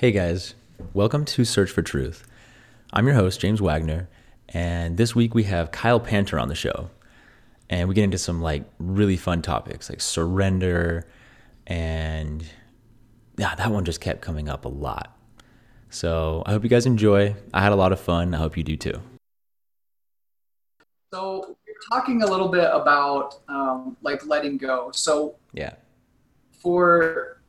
Hey 0.00 0.12
guys, 0.12 0.54
welcome 0.94 1.26
to 1.26 1.44
Search 1.44 1.70
for 1.70 1.82
Truth. 1.82 2.26
I'm 2.90 3.04
your 3.06 3.16
host, 3.16 3.38
James 3.38 3.60
Wagner, 3.60 4.08
and 4.48 4.96
this 4.96 5.14
week 5.14 5.34
we 5.34 5.42
have 5.42 5.72
Kyle 5.72 6.00
Panter 6.00 6.38
on 6.38 6.48
the 6.48 6.54
show. 6.54 6.88
And 7.68 7.86
we 7.86 7.94
get 7.94 8.04
into 8.04 8.16
some 8.16 8.40
like 8.40 8.64
really 8.78 9.18
fun 9.18 9.42
topics 9.42 9.90
like 9.90 10.00
surrender 10.00 11.06
and 11.66 12.42
yeah, 13.36 13.54
that 13.56 13.70
one 13.70 13.84
just 13.84 14.00
kept 14.00 14.22
coming 14.22 14.48
up 14.48 14.64
a 14.64 14.68
lot. 14.68 15.14
So 15.90 16.44
I 16.46 16.52
hope 16.52 16.62
you 16.62 16.70
guys 16.70 16.86
enjoy. 16.86 17.36
I 17.52 17.60
had 17.60 17.72
a 17.72 17.76
lot 17.76 17.92
of 17.92 18.00
fun. 18.00 18.32
I 18.32 18.38
hope 18.38 18.56
you 18.56 18.64
do 18.64 18.78
too. 18.78 19.02
So 21.12 21.58
you're 21.66 21.76
talking 21.92 22.22
a 22.22 22.26
little 22.26 22.48
bit 22.48 22.70
about 22.72 23.34
um, 23.50 23.98
like 24.00 24.24
letting 24.24 24.56
go. 24.56 24.92
So 24.92 25.34
Yeah. 25.52 25.74
for 26.52 27.39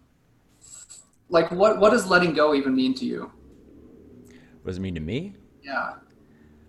like 1.32 1.50
what 1.50 1.80
what 1.80 1.90
does 1.90 2.08
letting 2.08 2.34
go 2.34 2.54
even 2.54 2.76
mean 2.76 2.94
to 2.96 3.06
you? 3.06 3.32
What 4.62 4.72
does 4.72 4.78
it 4.78 4.82
mean 4.82 4.96
to 4.96 5.02
me? 5.02 5.36
Yeah. 5.64 5.94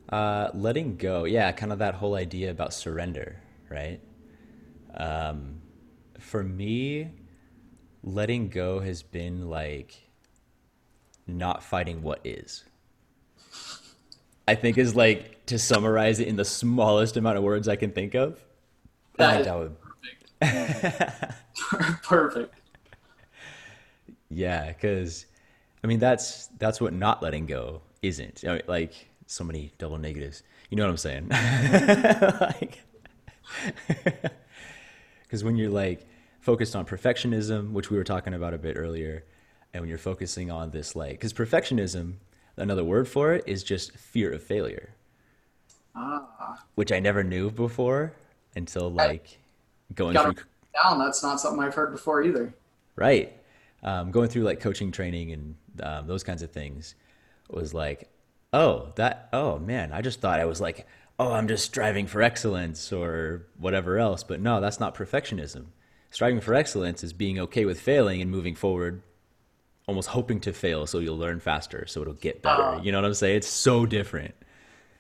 Uh, 0.09 0.51
letting 0.55 0.97
go, 0.97 1.25
yeah, 1.25 1.51
kind 1.53 1.73
of 1.73 1.79
that 1.79 1.95
whole 1.95 2.15
idea 2.15 2.51
about 2.51 2.73
surrender, 2.73 3.41
right? 3.71 4.01
Um, 4.95 5.61
for 6.19 6.43
me, 6.43 7.11
letting 8.03 8.49
go 8.49 8.81
has 8.81 9.03
been 9.03 9.49
like 9.49 9.95
not 11.27 11.63
fighting 11.63 12.03
what 12.03 12.21
is. 12.25 12.65
I 14.47 14.55
think 14.55 14.77
is 14.79 14.95
like 14.95 15.47
to 15.47 15.59
summarize 15.59 16.21
it 16.21 16.29
in 16.29 16.37
the 16.37 16.45
smallest 16.45 17.17
amount 17.17 17.39
of 17.39 17.45
words 17.45 17.69
I 17.69 17.77
can 17.77 17.91
think 17.91 18.15
of. 18.15 18.43
That 19.17 19.59
would, 19.59 19.77
perfect. 22.11 22.55
yeah, 24.33 24.69
because 24.69 25.27
I 25.83 25.87
mean 25.87 25.99
that's 25.99 26.49
that's 26.59 26.81
what 26.81 26.93
not 26.93 27.23
letting 27.23 27.47
go 27.47 27.83
isn't. 28.03 28.45
I 28.47 28.53
mean, 28.55 28.63
like 28.67 29.09
so 29.27 29.45
many 29.45 29.73
double 29.79 29.99
negatives. 29.99 30.43
You 30.71 30.77
know 30.77 30.85
what 30.85 30.91
I'm 30.91 30.97
saying? 30.97 31.29
like, 32.41 32.83
because 35.23 35.45
when 35.45 35.57
you're 35.57 35.71
like 35.71 36.07
focused 36.41 36.75
on 36.75 36.87
perfectionism, 36.87 37.73
which 37.73 37.91
we 37.91 37.97
were 37.97 38.05
talking 38.05 38.35
about 38.35 38.55
a 38.55 38.59
bit 38.59 38.77
earlier, 38.77 39.25
and 39.73 39.83
when 39.83 39.89
you're 39.89 39.99
focusing 39.99 40.51
on 40.51 40.71
this 40.71 40.97
like, 40.97 41.13
because 41.13 41.33
perfectionism, 41.33 42.15
another 42.57 42.85
word 42.85 43.09
for 43.09 43.35
it 43.35 43.45
is 43.47 43.63
just 43.63 43.93
fear 43.93 44.33
of 44.33 44.43
failure, 44.43 44.91
Ah, 45.95 46.59
which 46.75 46.91
I 46.91 47.01
never 47.01 47.23
knew 47.23 47.51
before 47.51 48.13
until 48.57 48.99
I 48.99 49.07
like 49.07 49.39
going 49.95 50.17
through 50.17 50.37
down. 50.83 50.99
That's 50.99 51.23
not 51.23 51.41
something 51.41 51.63
I've 51.63 51.75
heard 51.75 51.93
before 51.93 52.23
either. 52.23 52.55
Right. 52.97 53.37
Um, 53.83 54.11
going 54.13 54.29
through 54.29 54.43
like 54.45 54.61
coaching 54.61 54.93
training 54.93 55.33
and 55.33 55.55
um, 55.83 56.07
those 56.07 56.23
kinds 56.23 56.43
of 56.43 56.51
things 56.53 56.95
was 57.51 57.75
like, 57.75 58.09
oh, 58.53 58.93
that, 58.97 59.29
oh 59.33 59.59
man, 59.59 59.93
I 59.93 60.03
just 60.03 60.21
thought 60.21 60.39
I 60.39 60.45
was 60.45 60.61
like, 60.61 60.87
oh, 61.19 61.33
I'm 61.33 61.49
just 61.49 61.65
striving 61.65 62.07
for 62.07 62.23
excellence 62.23 62.93
or 62.93 63.47
whatever 63.59 63.99
else. 63.99 64.23
But 64.23 64.41
no, 64.41 64.61
that's 64.61 64.79
not 64.81 64.95
perfectionism. 64.95 65.67
Striving 66.11 66.41
for 66.41 66.55
excellence 66.55 67.03
is 67.03 67.13
being 67.13 67.39
okay 67.41 67.65
with 67.65 67.81
failing 67.81 68.21
and 68.21 68.31
moving 68.31 68.55
forward, 68.55 69.03
almost 69.89 70.11
hoping 70.11 70.41
to 70.41 70.53
fail 70.53 70.87
so 70.87 70.99
you'll 70.99 71.19
learn 71.19 71.41
faster, 71.41 71.87
so 71.87 72.03
it'll 72.03 72.13
get 72.15 72.43
better. 72.43 72.63
Ah, 72.63 72.83
You 72.83 72.93
know 72.93 72.99
what 72.99 73.07
I'm 73.07 73.15
saying? 73.15 73.37
It's 73.39 73.49
so 73.49 73.85
different. 73.87 74.35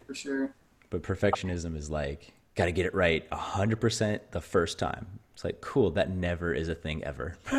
for 0.06 0.14
sure. 0.14 0.54
But 0.90 1.02
perfectionism 1.02 1.76
is 1.76 1.88
like, 1.90 2.32
got 2.56 2.64
to 2.66 2.72
get 2.72 2.86
it 2.86 2.94
right 2.94 3.28
100% 3.30 4.20
the 4.32 4.40
first 4.40 4.78
time. 4.78 5.06
It's 5.34 5.44
like, 5.44 5.60
cool, 5.60 5.90
that 5.92 6.10
never 6.10 6.52
is 6.52 6.68
a 6.68 6.74
thing 6.74 7.02
ever. 7.04 7.36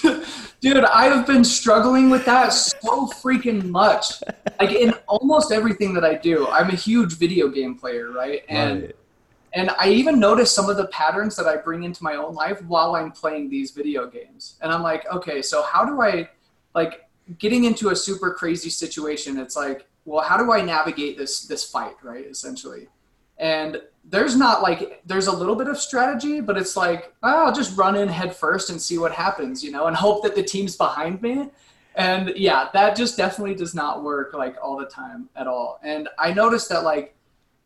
Dude, 0.60 0.84
I've 0.84 1.26
been 1.26 1.44
struggling 1.44 2.10
with 2.10 2.24
that 2.24 2.50
so 2.50 3.08
freaking 3.08 3.64
much. 3.64 4.22
Like 4.60 4.72
in 4.72 4.94
almost 5.08 5.52
everything 5.52 5.94
that 5.94 6.04
I 6.04 6.14
do. 6.14 6.46
I'm 6.48 6.70
a 6.70 6.74
huge 6.74 7.18
video 7.18 7.48
game 7.48 7.76
player, 7.76 8.10
right? 8.10 8.42
And 8.48 8.82
Right. 8.82 8.96
and 9.54 9.70
I 9.78 9.88
even 9.90 10.18
notice 10.18 10.50
some 10.50 10.70
of 10.70 10.76
the 10.76 10.86
patterns 10.88 11.36
that 11.36 11.46
I 11.46 11.56
bring 11.56 11.82
into 11.82 12.02
my 12.02 12.14
own 12.14 12.34
life 12.34 12.62
while 12.62 12.94
I'm 12.94 13.10
playing 13.12 13.50
these 13.50 13.72
video 13.72 14.06
games. 14.06 14.56
And 14.62 14.72
I'm 14.72 14.82
like, 14.82 15.04
okay, 15.12 15.42
so 15.42 15.62
how 15.62 15.84
do 15.84 16.00
I 16.00 16.28
like 16.74 17.08
getting 17.38 17.64
into 17.64 17.90
a 17.90 17.96
super 17.96 18.32
crazy 18.32 18.70
situation? 18.70 19.38
It's 19.38 19.56
like, 19.56 19.86
well, 20.04 20.24
how 20.24 20.36
do 20.36 20.52
I 20.52 20.62
navigate 20.62 21.18
this 21.18 21.42
this 21.42 21.64
fight, 21.68 21.96
right? 22.02 22.24
Essentially. 22.24 22.88
And 23.38 23.82
there's 24.04 24.36
not 24.36 24.62
like 24.62 25.02
there's 25.06 25.26
a 25.26 25.32
little 25.32 25.54
bit 25.54 25.68
of 25.68 25.78
strategy, 25.78 26.40
but 26.40 26.56
it's 26.56 26.76
like, 26.76 27.12
oh, 27.22 27.46
I'll 27.46 27.54
just 27.54 27.76
run 27.76 27.96
in 27.96 28.08
head 28.08 28.34
first 28.34 28.70
and 28.70 28.80
see 28.80 28.98
what 28.98 29.12
happens, 29.12 29.62
you 29.62 29.70
know, 29.70 29.86
and 29.86 29.96
hope 29.96 30.22
that 30.24 30.34
the 30.34 30.42
team's 30.42 30.76
behind 30.76 31.22
me. 31.22 31.50
And 31.94 32.32
yeah, 32.36 32.68
that 32.72 32.96
just 32.96 33.16
definitely 33.16 33.54
does 33.54 33.74
not 33.74 34.02
work 34.02 34.34
like 34.34 34.56
all 34.62 34.76
the 34.76 34.86
time 34.86 35.28
at 35.36 35.46
all. 35.46 35.78
And 35.82 36.08
I 36.18 36.32
noticed 36.32 36.68
that 36.70 36.84
like 36.84 37.14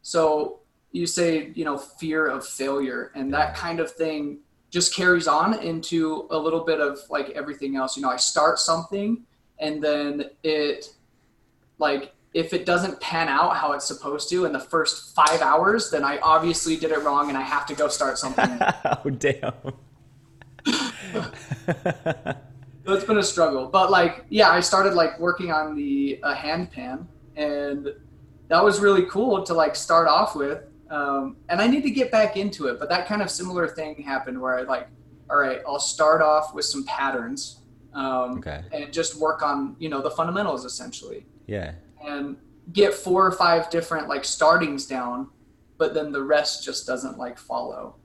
so 0.03 0.61
you 0.93 1.07
say, 1.07 1.53
you 1.55 1.65
know, 1.65 1.77
fear 1.77 2.27
of 2.27 2.47
failure 2.47 3.13
and 3.15 3.33
that 3.35 3.57
kind 3.57 3.81
of 3.81 3.91
thing 3.91 4.39
just 4.71 4.95
carries 4.95 5.27
on 5.27 5.59
into 5.61 6.27
a 6.31 6.39
little 6.39 6.65
bit 6.65 6.81
of 6.81 6.99
like 7.11 7.31
everything 7.31 7.77
else. 7.77 7.97
You 7.97 8.03
know, 8.03 8.11
I 8.11 8.17
start 8.17 8.59
something 8.59 9.25
and 9.59 9.83
then 9.83 10.31
it 10.43 10.95
like 11.79 12.13
if 12.37 12.53
it 12.53 12.67
doesn't 12.67 13.01
pan 13.01 13.29
out 13.29 13.57
how 13.57 13.73
it's 13.73 13.87
supposed 13.87 14.29
to 14.29 14.45
in 14.45 14.53
the 14.53 14.61
first 14.61 15.15
five 15.17 15.41
hours, 15.41 15.91
then 15.91 16.05
I 16.05 16.19
obviously 16.19 16.77
did 16.77 16.91
it 16.91 17.03
wrong 17.03 17.31
and 17.31 17.39
I 17.39 17.41
have 17.41 17.65
to 17.67 17.75
go 17.75 17.89
start 17.89 18.19
something. 18.19 18.59
oh, 18.85 19.11
damn. 19.11 19.55
So 22.85 22.93
it's 22.93 23.05
been 23.05 23.19
a 23.19 23.23
struggle, 23.23 23.67
but 23.67 23.91
like, 23.91 24.27
yeah, 24.29 24.49
I 24.51 24.61
started 24.61 24.95
like 24.95 25.19
working 25.19 25.51
on 25.51 25.75
the 25.75 26.21
uh, 26.23 26.35
hand 26.35 26.71
pan, 26.71 27.09
and 27.35 27.89
that 28.47 28.63
was 28.63 28.79
really 28.79 29.07
cool 29.07 29.43
to 29.43 29.55
like 29.55 29.75
start 29.75 30.07
off 30.07 30.37
with. 30.37 30.63
Um, 30.89 31.37
and 31.49 31.61
I 31.61 31.67
need 31.67 31.83
to 31.83 31.91
get 31.91 32.13
back 32.13 32.37
into 32.37 32.69
it, 32.69 32.79
but 32.79 32.89
that 32.91 33.09
kind 33.09 33.23
of 33.23 33.29
similar 33.29 33.67
thing 33.67 34.01
happened 34.05 34.41
where 34.41 34.57
I 34.57 34.63
like, 34.63 34.87
all 35.29 35.37
right, 35.37 35.63
I'll 35.67 35.81
start 35.81 36.23
off 36.23 36.55
with 36.55 36.65
some 36.65 36.85
patterns, 36.85 37.63
um, 37.93 38.39
Okay. 38.39 38.63
and 38.71 38.93
just 38.93 39.17
work 39.17 39.43
on 39.43 39.75
you 39.81 39.89
know 39.89 40.01
the 40.01 40.13
fundamentals 40.13 40.65
essentially, 40.65 41.27
Yeah. 41.49 41.73
And 42.07 42.37
get 42.73 42.95
four 42.95 43.27
or 43.27 43.33
five 43.33 43.69
different 43.71 44.09
like 44.09 44.25
startings 44.25 44.87
down, 44.87 45.29
but 45.79 45.93
then 45.95 46.13
the 46.13 46.23
rest 46.23 46.65
just 46.65 46.87
doesn't 46.87 47.19
like 47.19 47.39
follow. 47.39 47.97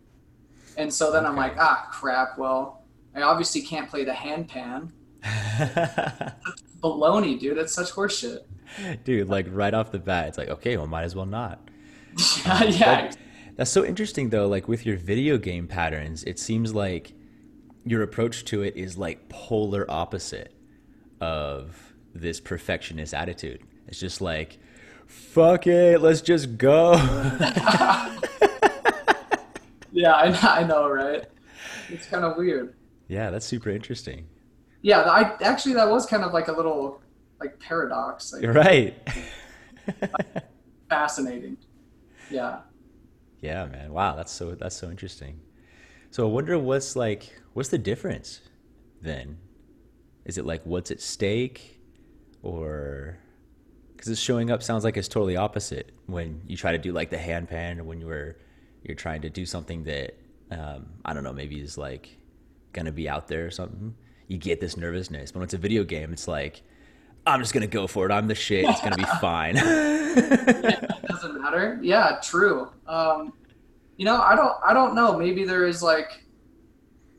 And 0.78 0.94
so 0.94 1.12
then 1.12 1.26
I'm 1.26 1.36
like, 1.36 1.56
ah, 1.58 1.88
crap. 1.92 2.38
Well, 2.38 2.84
I 3.16 3.22
obviously 3.22 3.62
can't 3.62 3.90
play 3.90 4.04
the 4.04 4.14
hand 4.14 4.48
pan. 4.48 4.92
Baloney, 6.82 7.40
dude. 7.40 7.58
It's 7.58 7.74
such 7.74 7.92
horseshit. 7.92 8.40
Dude, 9.04 9.28
like 9.28 9.48
right 9.50 9.74
off 9.74 9.92
the 9.92 10.00
bat, 10.00 10.30
it's 10.30 10.38
like, 10.38 10.50
okay, 10.50 10.78
well, 10.78 10.88
might 10.88 11.04
as 11.04 11.16
well 11.16 11.26
not. 11.26 11.60
yeah, 12.46 12.64
yeah. 12.64 12.78
That, 12.78 13.18
that's 13.58 13.72
so 13.72 13.86
interesting, 13.86 14.30
though. 14.30 14.48
Like 14.48 14.68
with 14.68 14.86
your 14.86 14.98
video 14.98 15.38
game 15.38 15.68
patterns, 15.68 16.24
it 16.24 16.40
seems 16.40 16.74
like 16.74 17.14
your 17.86 18.02
approach 18.02 18.46
to 18.46 18.62
it 18.62 18.78
is 18.78 18.98
like 18.98 19.28
polar 19.28 19.86
opposite 19.90 20.54
of 21.20 21.94
this 22.14 22.40
perfectionist 22.40 23.14
attitude. 23.14 23.62
It's 23.88 24.00
just 24.00 24.22
like, 24.22 24.58
fuck 25.08 25.68
it, 25.68 26.02
let's 26.02 26.22
just 26.22 26.58
go. 26.58 26.94
Yeah, 29.94 30.14
I, 30.14 30.30
know- 30.30 30.40
I 30.44 30.64
know, 30.64 30.90
right? 30.90 31.26
It's 31.90 32.06
kind 32.06 32.24
of 32.24 32.38
weird. 32.38 32.76
yeah, 33.10 33.30
that's 33.30 33.46
super 33.46 33.70
interesting. 33.70 34.26
Yeah, 34.82 35.02
I 35.02 35.36
actually 35.44 35.74
that 35.76 35.90
was 35.90 36.06
kind 36.06 36.24
of 36.24 36.32
like 36.34 36.48
a 36.48 36.54
little 36.54 37.02
like 37.42 37.60
paradox, 37.60 38.32
like 38.32 38.42
You're 38.42 38.54
right. 38.54 38.96
fascinating. 40.90 41.58
Yeah. 42.30 42.60
Yeah, 43.42 43.66
man. 43.66 43.92
Wow, 43.92 44.16
that's 44.16 44.32
so 44.32 44.56
that's 44.56 44.76
so 44.76 44.90
interesting. 44.90 45.42
So 46.10 46.26
I 46.28 46.32
wonder 46.32 46.58
what's 46.58 46.96
like 46.96 47.42
what's 47.54 47.70
the 47.70 47.78
difference 47.78 48.40
then? 49.02 49.38
Is 50.24 50.38
it 50.38 50.46
like 50.46 50.66
what's 50.66 50.90
at 50.90 51.02
stake 51.02 51.82
or 52.44 53.18
because 54.02 54.12
it's 54.14 54.22
showing 54.22 54.50
up 54.50 54.64
sounds 54.64 54.84
like 54.84 54.98
it's 54.98 55.08
totally 55.08 55.38
opposite 55.38 55.92
when 56.08 56.42
you 56.48 56.58
try 56.58 56.72
to 56.72 56.80
do 56.80 56.92
like 56.92 57.12
the 57.12 57.20
hand 57.20 57.48
pan 57.48 57.80
or 57.80 57.84
when 57.84 58.00
you 58.00 58.08
were 58.08 58.36
you're 58.82 58.96
trying 58.96 59.22
to 59.22 59.30
do 59.30 59.46
something 59.46 59.84
that 59.84 60.16
um, 60.50 60.88
I 61.06 61.14
don't 61.14 61.24
know 61.24 61.34
maybe 61.34 61.62
is 61.62 61.78
like 61.78 62.18
gonna 62.74 62.92
be 62.92 63.08
out 63.08 63.28
there 63.28 63.46
or 63.46 63.52
something. 63.52 63.94
You 64.28 64.40
get 64.40 64.60
this 64.60 64.76
nervousness, 64.76 65.32
but 65.32 65.38
when 65.40 65.44
it's 65.44 65.54
a 65.54 65.60
video 65.60 65.84
game, 65.84 66.12
it's 66.14 66.28
like 66.28 66.64
I'm 67.28 67.42
just 67.42 67.54
gonna 67.54 67.68
go 67.68 67.86
for 67.86 68.08
it. 68.08 68.12
I'm 68.12 68.28
the 68.28 68.34
shit. 68.34 68.66
It's 68.68 68.82
gonna 68.82 68.96
be 68.98 69.04
fine. 69.22 69.54
It 69.56 71.06
doesn't 71.08 71.40
matter. 71.40 71.78
Yeah, 71.84 72.18
true. 72.24 72.70
Um, 72.88 73.34
you 73.98 74.06
know, 74.06 74.20
I 74.20 74.36
don't 74.36 74.56
I 74.66 74.74
don't 74.74 74.96
know. 74.96 75.16
Maybe 75.16 75.44
there 75.44 75.68
is 75.68 75.84
like 75.84 76.26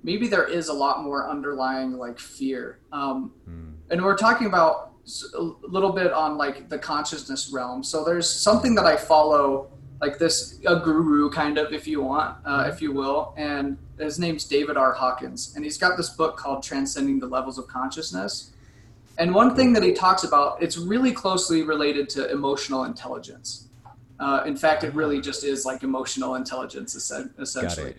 maybe 0.03 0.27
there 0.27 0.49
is 0.49 0.67
a 0.69 0.73
lot 0.73 1.05
more 1.05 1.31
underlying 1.31 1.93
like 1.97 2.19
fear. 2.19 2.81
Um, 2.91 3.31
Hmm. 3.45 3.75
and 3.91 4.03
we're 4.03 4.17
talking 4.17 4.49
about 4.49 4.92
a 5.35 5.41
little 5.41 5.93
bit 5.93 6.13
on 6.13 6.37
like 6.37 6.69
the 6.69 6.79
consciousness 6.79 7.51
realm. 7.53 7.83
So 7.83 8.05
there's 8.05 8.29
something 8.29 8.75
that 8.77 8.87
I 8.87 8.97
follow, 8.97 9.71
like 10.01 10.19
this 10.19 10.61
a 10.67 10.77
guru 10.77 11.31
kind 11.31 11.59
of, 11.59 11.73
if 11.73 11.87
you 11.87 12.03
want, 12.03 12.37
uh, 12.45 12.71
if 12.73 12.81
you 12.81 12.93
will, 12.93 13.35
and 13.37 13.77
his 13.99 14.19
name's 14.19 14.45
David 14.45 14.77
R. 14.77 14.93
Hawkins, 14.93 15.55
and 15.55 15.65
he's 15.65 15.79
got 15.79 15.97
this 15.97 16.11
book 16.11 16.37
called 16.37 16.63
Transcending 16.63 17.19
the 17.19 17.27
Levels 17.27 17.59
of 17.59 17.67
Consciousness. 17.67 18.53
And 19.19 19.35
one 19.35 19.55
thing 19.55 19.73
that 19.75 19.83
he 19.83 19.93
talks 19.93 20.25
about, 20.25 20.63
it's 20.63 20.79
really 20.79 21.13
closely 21.13 21.63
related 21.63 22.09
to 22.11 22.31
emotional 22.31 22.85
intelligence. 22.85 23.69
Uh, 24.19 24.43
in 24.47 24.57
fact, 24.57 24.85
it 24.85 24.95
really 24.95 25.21
just 25.21 25.45
is 25.45 25.67
like 25.67 25.83
emotional 25.83 26.37
intelligence, 26.37 26.95
essentially. 26.95 27.91
it. 27.91 27.97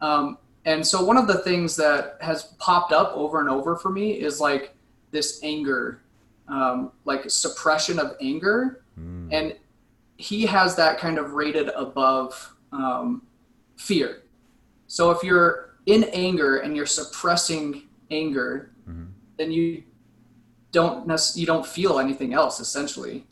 Um, 0.00 0.38
and 0.64 0.86
so 0.86 1.04
one 1.04 1.16
of 1.16 1.26
the 1.26 1.38
things 1.38 1.76
that 1.76 2.16
has 2.20 2.44
popped 2.58 2.92
up 2.92 3.12
over 3.14 3.40
and 3.40 3.48
over 3.48 3.76
for 3.76 3.90
me 3.90 4.12
is 4.12 4.40
like 4.40 4.74
this 5.10 5.40
anger, 5.42 6.02
um, 6.48 6.92
like 7.04 7.28
suppression 7.30 7.98
of 7.98 8.16
anger, 8.20 8.82
and 9.30 9.54
he 10.16 10.46
has 10.46 10.74
that 10.76 10.98
kind 10.98 11.18
of 11.18 11.32
rated 11.34 11.68
above 11.70 12.54
um, 12.72 13.22
fear. 13.76 14.22
So 14.88 15.10
if 15.10 15.22
you're 15.22 15.76
in 15.86 16.04
anger 16.12 16.58
and 16.58 16.74
you're 16.76 16.86
suppressing 16.86 17.84
anger, 18.10 18.72
then 19.36 19.52
you 19.52 19.84
don't 20.72 21.06
nec- 21.06 21.36
you 21.36 21.46
don't 21.46 21.64
feel 21.64 21.98
anything 21.98 22.34
else 22.34 22.58
essentially, 22.60 23.24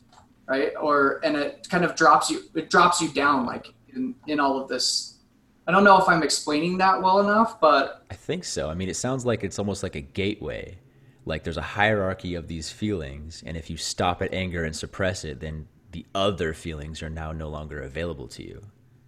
right? 0.47 0.73
Or 0.81 1.21
and 1.25 1.37
it 1.37 1.67
kind 1.69 1.85
of 1.85 1.97
drops 1.97 2.31
you 2.31 2.43
it 2.55 2.71
drops 2.71 3.01
you 3.01 3.09
down 3.09 3.45
like 3.47 3.75
in 3.95 4.15
in 4.27 4.39
all 4.39 4.61
of 4.61 4.69
this. 4.69 5.15
I 5.67 5.73
don't 5.73 5.83
know 5.83 5.99
if 5.99 6.09
I'm 6.09 6.23
explaining 6.23 6.79
that 6.79 7.03
well 7.03 7.19
enough, 7.21 7.61
but 7.61 8.05
I 8.11 8.15
think 8.15 8.45
so. 8.45 8.71
I 8.71 8.75
mean, 8.75 8.89
it 8.89 8.95
sounds 8.97 9.27
like 9.27 9.43
it's 9.43 9.59
almost 9.59 9.83
like 9.83 9.97
a 9.97 10.01
gateway. 10.01 10.79
Like 11.27 11.45
there's 11.45 11.59
a 11.59 11.63
hierarchy 11.63 12.35
of 12.35 12.49
these 12.49 12.71
feelings, 12.71 13.43
and 13.45 13.57
if 13.57 13.69
you 13.71 13.77
stop 13.77 14.23
at 14.23 14.33
anger 14.33 14.65
and 14.65 14.75
suppress 14.77 15.25
it, 15.25 15.41
then 15.41 15.69
the 15.91 16.07
other 16.15 16.55
feelings 16.55 17.03
are 17.03 17.11
now 17.11 17.33
no 17.33 17.49
longer 17.49 17.83
available 17.83 18.29
to 18.29 18.43
you. 18.45 18.63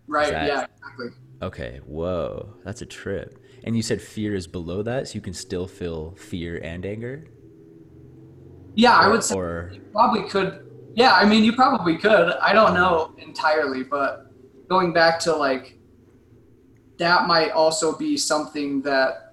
right, 0.08 0.30
that- 0.32 0.46
yeah, 0.48 0.64
exactly. 0.64 1.08
Okay, 1.40 1.80
whoa, 1.86 2.56
that's 2.64 2.82
a 2.82 2.86
trip. 2.86 3.38
And 3.64 3.76
you 3.76 3.82
said 3.82 4.02
fear 4.02 4.34
is 4.34 4.46
below 4.48 4.82
that, 4.82 5.08
so 5.08 5.14
you 5.14 5.20
can 5.20 5.34
still 5.34 5.68
feel 5.68 6.14
fear 6.16 6.58
and 6.58 6.84
anger? 6.84 7.26
Yeah, 8.74 8.96
I 8.96 9.08
would 9.08 9.24
say 9.24 9.34
Or, 9.34 9.72
probably 9.92 10.28
could. 10.28 10.60
Yeah, 10.94 11.12
I 11.12 11.24
mean, 11.26 11.44
you 11.44 11.52
probably 11.54 11.96
could. 11.96 12.30
I 12.42 12.52
don't 12.52 12.74
know 12.74 13.10
entirely, 13.18 13.84
but 13.84 14.18
going 14.68 14.92
back 14.92 15.20
to 15.20 15.34
like 15.34 15.78
that 16.98 17.26
might 17.26 17.50
also 17.52 17.96
be 17.96 18.16
something 18.16 18.82
that 18.82 19.27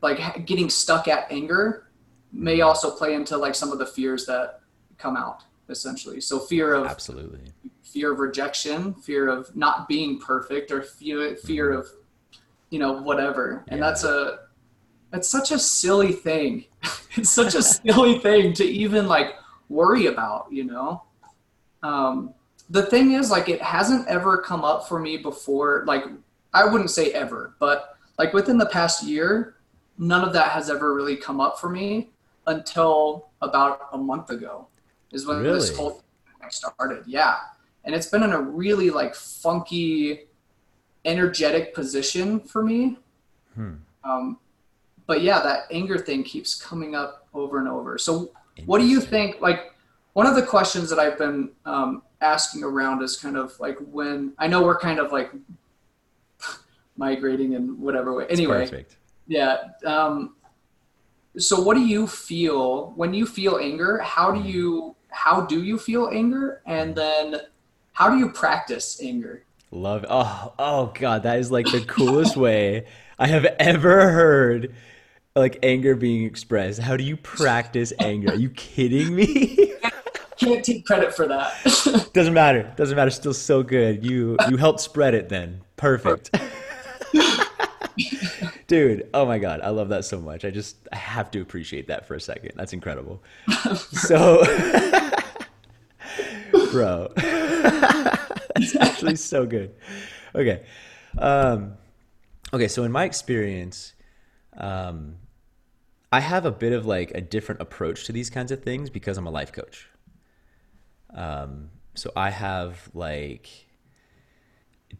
like 0.00 0.46
getting 0.46 0.70
stuck 0.70 1.08
at 1.08 1.30
anger 1.30 1.88
may 2.32 2.60
also 2.60 2.90
play 2.90 3.14
into 3.14 3.36
like 3.36 3.54
some 3.54 3.72
of 3.72 3.78
the 3.78 3.86
fears 3.86 4.26
that 4.26 4.60
come 4.98 5.16
out 5.16 5.42
essentially. 5.68 6.20
So 6.20 6.38
fear 6.38 6.74
of 6.74 6.86
absolutely. 6.86 7.52
fear 7.82 8.12
of 8.12 8.18
rejection, 8.18 8.94
fear 8.94 9.28
of 9.28 9.54
not 9.54 9.88
being 9.88 10.18
perfect, 10.18 10.70
or 10.70 10.82
fear 10.82 11.36
fear 11.36 11.72
of 11.72 11.88
you 12.70 12.78
know 12.78 12.92
whatever. 13.02 13.64
And 13.68 13.80
Yeah. 13.80 13.86
that's 13.86 14.04
a 14.04 14.38
that's 15.10 15.28
such 15.28 15.50
a 15.52 15.58
silly 15.58 16.12
thing. 16.12 16.64
it's 17.16 17.30
such 17.30 17.54
a 17.54 17.62
silly 17.62 18.18
thing 18.26 18.52
to 18.54 18.64
even 18.64 19.08
like 19.08 19.34
worry 19.68 20.06
about, 20.06 20.52
you 20.52 20.64
know. 20.64 21.02
Um, 21.82 22.34
the 22.70 22.82
thing 22.82 23.12
is, 23.12 23.30
like, 23.30 23.48
it 23.48 23.62
hasn't 23.62 24.06
ever 24.08 24.38
come 24.38 24.64
up 24.64 24.88
for 24.88 24.98
me 24.98 25.16
before. 25.16 25.84
Like, 25.86 26.04
I 26.52 26.66
wouldn't 26.66 26.90
say 26.90 27.12
ever, 27.12 27.54
but 27.58 27.96
like 28.18 28.32
within 28.32 28.58
the 28.58 28.66
past 28.66 29.02
year, 29.04 29.56
none 29.98 30.24
of 30.24 30.32
that 30.32 30.52
has 30.52 30.70
ever 30.70 30.94
really 30.94 31.16
come 31.16 31.40
up 31.40 31.58
for 31.58 31.68
me 31.68 32.10
until 32.46 33.28
about 33.42 33.88
a 33.92 33.98
month 33.98 34.30
ago. 34.30 34.68
Is 35.12 35.26
when 35.26 35.42
this 35.42 35.74
whole 35.76 36.02
thing 36.40 36.50
started. 36.50 37.04
Yeah, 37.06 37.36
and 37.84 37.94
it's 37.94 38.06
been 38.06 38.22
in 38.22 38.32
a 38.32 38.40
really 38.40 38.90
like 38.90 39.14
funky, 39.14 40.26
energetic 41.04 41.74
position 41.74 42.40
for 42.40 42.62
me. 42.62 42.98
Hmm. 43.54 43.74
Um, 44.04 44.38
but 45.06 45.22
yeah, 45.22 45.40
that 45.40 45.64
anger 45.70 45.98
thing 45.98 46.22
keeps 46.22 46.54
coming 46.54 46.94
up 46.94 47.26
over 47.32 47.58
and 47.58 47.68
over. 47.68 47.96
So, 47.96 48.32
what 48.66 48.78
do 48.78 48.86
you 48.86 49.00
think? 49.00 49.40
Like, 49.40 49.72
one 50.12 50.26
of 50.26 50.34
the 50.34 50.42
questions 50.42 50.90
that 50.90 50.98
I've 50.98 51.16
been 51.16 51.50
um, 51.64 52.02
asking 52.20 52.62
around 52.62 53.02
is 53.02 53.16
kind 53.16 53.36
of 53.36 53.58
like 53.58 53.78
when 53.90 54.34
I 54.38 54.46
know 54.46 54.62
we're 54.62 54.78
kind 54.78 54.98
of 54.98 55.10
like 55.10 55.32
migrating 56.98 57.54
in 57.54 57.80
whatever 57.80 58.14
way. 58.14 58.26
Anyway. 58.28 58.68
Yeah. 59.28 59.58
Um, 59.84 60.34
so, 61.36 61.60
what 61.60 61.74
do 61.74 61.86
you 61.86 62.06
feel 62.06 62.92
when 62.96 63.14
you 63.14 63.26
feel 63.26 63.58
anger? 63.58 63.98
How 63.98 64.32
do 64.32 64.42
you 64.42 64.96
how 65.10 65.42
do 65.42 65.62
you 65.62 65.78
feel 65.78 66.10
anger? 66.12 66.62
And 66.66 66.94
then, 66.94 67.36
how 67.92 68.10
do 68.10 68.18
you 68.18 68.30
practice 68.30 69.00
anger? 69.02 69.44
Love. 69.70 70.04
Oh, 70.08 70.54
oh 70.58 70.92
God, 70.98 71.22
that 71.24 71.38
is 71.38 71.52
like 71.52 71.66
the 71.66 71.84
coolest 71.84 72.36
way 72.48 72.86
I 73.18 73.26
have 73.26 73.44
ever 73.44 74.10
heard 74.10 74.74
like 75.36 75.58
anger 75.62 75.94
being 75.94 76.24
expressed. 76.24 76.80
How 76.80 76.96
do 76.96 77.04
you 77.04 77.16
practice 77.16 77.92
anger? 77.98 78.32
Are 78.32 78.36
you 78.36 78.50
kidding 78.50 79.14
me? 79.14 79.74
Can't 80.38 80.64
take 80.64 80.86
credit 80.86 81.14
for 81.14 81.26
that. 81.26 82.10
Doesn't 82.14 82.34
matter. 82.34 82.72
Doesn't 82.76 82.96
matter. 82.96 83.10
Still 83.10 83.34
so 83.34 83.62
good. 83.62 84.04
You 84.04 84.36
you 84.48 84.56
helped 84.56 84.80
spread 84.80 85.14
it 85.14 85.28
then. 85.28 85.62
Perfect. 85.76 86.30
Dude, 88.68 89.08
oh 89.14 89.24
my 89.24 89.38
God, 89.38 89.62
I 89.62 89.70
love 89.70 89.88
that 89.88 90.04
so 90.04 90.20
much. 90.20 90.44
I 90.44 90.50
just 90.50 90.76
I 90.92 90.96
have 90.96 91.30
to 91.30 91.40
appreciate 91.40 91.88
that 91.88 92.06
for 92.06 92.14
a 92.14 92.20
second. 92.20 92.52
That's 92.54 92.72
incredible. 92.72 93.22
So, 93.76 94.44
bro, 96.70 97.10
that's 97.16 98.76
actually 98.76 99.16
so 99.16 99.46
good. 99.46 99.74
Okay, 100.34 100.64
um, 101.16 101.74
okay. 102.52 102.68
So 102.68 102.84
in 102.84 102.92
my 102.92 103.04
experience, 103.04 103.94
um, 104.58 105.16
I 106.12 106.20
have 106.20 106.44
a 106.44 106.52
bit 106.52 106.74
of 106.74 106.84
like 106.84 107.10
a 107.14 107.22
different 107.22 107.62
approach 107.62 108.04
to 108.04 108.12
these 108.12 108.28
kinds 108.28 108.52
of 108.52 108.62
things 108.62 108.90
because 108.90 109.16
I'm 109.16 109.26
a 109.26 109.30
life 109.30 109.52
coach. 109.52 109.88
Um, 111.14 111.70
so 111.94 112.12
I 112.14 112.28
have 112.30 112.90
like 112.92 113.67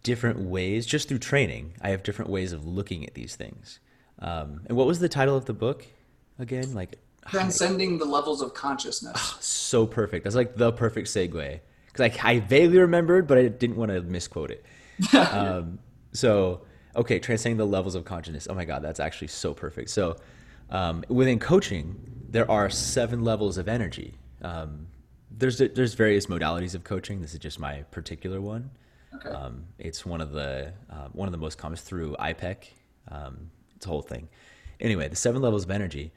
different 0.03 0.41
ways, 0.41 0.87
just 0.87 1.09
through 1.09 1.19
training, 1.19 1.75
I 1.81 1.91
have 1.91 2.03
different 2.03 2.31
ways 2.31 2.53
of 2.53 2.67
looking 2.67 3.07
at 3.07 3.15
these 3.15 3.37
things. 3.37 3.81
Um, 4.19 4.63
and 4.67 4.77
what 4.77 4.87
was 4.87 4.99
the 4.99 5.09
title 5.09 5.37
of 5.37 5.45
the 5.45 5.53
book 5.53 5.87
again? 6.39 6.75
Like, 6.75 6.99
Transcending 7.31 7.99
the 7.99 8.05
levels 8.05 8.43
of 8.43 8.55
consciousness. 8.55 9.37
so 9.41 9.87
perfect. 9.87 10.25
That's 10.25 10.37
like 10.37 10.57
the 10.57 10.73
perfect 10.73 11.09
segue. 11.09 11.61
Because 11.87 12.19
I, 12.25 12.31
I 12.31 12.41
vaguely 12.41 12.79
remembered, 12.79 13.27
but 13.27 13.39
I 13.39 13.49
didn't 13.49 13.77
want 13.77 13.91
to 13.91 14.01
misquote 14.03 14.51
it. 14.51 14.65
um, 15.15 15.79
so, 16.13 16.63
okay, 16.97 17.19
transcending 17.19 17.59
the 17.59 17.67
levels 17.67 17.95
of 17.95 18.05
consciousness. 18.05 18.47
Oh 18.51 18.55
my 18.55 18.65
God, 18.65 18.83
that's 18.83 19.01
actually 19.01 19.29
so 19.29 19.55
perfect. 19.55 19.91
So, 19.91 20.17
um, 20.71 21.05
within 21.09 21.39
coaching, 21.39 21.97
there 22.29 22.51
are 22.51 22.69
seven 22.69 23.25
levels 23.25 23.57
of 23.59 23.69
energy. 23.69 24.15
Um, 24.43 24.89
there's 25.31 25.59
there's 25.59 25.95
various 25.95 26.27
modalities 26.27 26.75
of 26.75 26.85
coaching. 26.85 27.21
This 27.21 27.33
is 27.33 27.39
just 27.39 27.59
my 27.59 27.85
particular 27.91 28.41
one. 28.41 28.71
Okay. 29.15 29.31
Um, 29.31 29.65
it's 29.79 30.05
one 30.05 30.21
of 30.21 30.33
the 30.33 30.73
uh, 30.91 31.09
one 31.13 31.29
of 31.29 31.33
the 31.33 31.39
most 31.39 31.59
common 31.59 31.77
through 31.77 32.17
IPEC. 32.19 32.65
Um, 33.09 33.51
it's 33.77 33.87
a 33.87 33.89
whole 33.89 34.03
thing. 34.03 34.29
Anyway, 34.81 35.09
the 35.09 35.17
seven 35.17 35.43
levels 35.43 35.65
of 35.65 35.71
energy. 35.71 36.13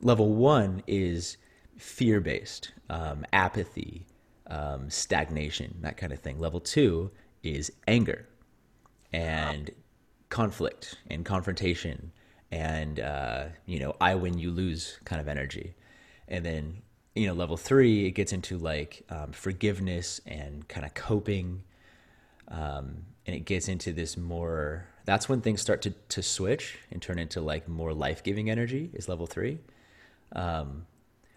Level 0.00 0.34
one 0.34 0.82
is 0.86 1.36
fear 1.78 2.20
based, 2.20 2.72
um, 2.90 3.24
apathy, 3.32 4.06
um, 4.48 4.90
stagnation, 4.90 5.78
that 5.80 5.96
kind 5.96 6.12
of 6.12 6.18
thing. 6.18 6.38
Level 6.38 6.60
two 6.60 7.10
is 7.42 7.72
anger 7.86 8.28
and 9.12 9.70
conflict 10.28 10.98
and 11.08 11.24
confrontation 11.24 12.10
and 12.50 13.00
uh, 13.00 13.46
you 13.66 13.80
know 13.80 13.94
I 14.00 14.14
win 14.14 14.38
you 14.38 14.50
lose 14.50 14.98
kind 15.04 15.20
of 15.20 15.28
energy. 15.28 15.74
And 16.28 16.44
then 16.44 16.82
you 17.14 17.26
know 17.26 17.34
level 17.34 17.56
three 17.56 18.06
it 18.06 18.12
gets 18.12 18.32
into 18.32 18.58
like 18.58 19.02
um, 19.10 19.32
forgiveness 19.32 20.20
and 20.26 20.66
kind 20.68 20.86
of 20.86 20.94
coping 20.94 21.64
um, 22.48 23.04
and 23.26 23.34
it 23.34 23.44
gets 23.44 23.68
into 23.68 23.92
this 23.92 24.16
more 24.16 24.86
that's 25.04 25.28
when 25.28 25.42
things 25.42 25.60
start 25.60 25.82
to, 25.82 25.90
to 25.90 26.22
switch 26.22 26.78
and 26.90 27.02
turn 27.02 27.18
into 27.18 27.40
like 27.40 27.68
more 27.68 27.92
life-giving 27.92 28.48
energy 28.48 28.90
is 28.94 29.06
level 29.06 29.26
three. 29.26 29.58
Um, 30.32 30.86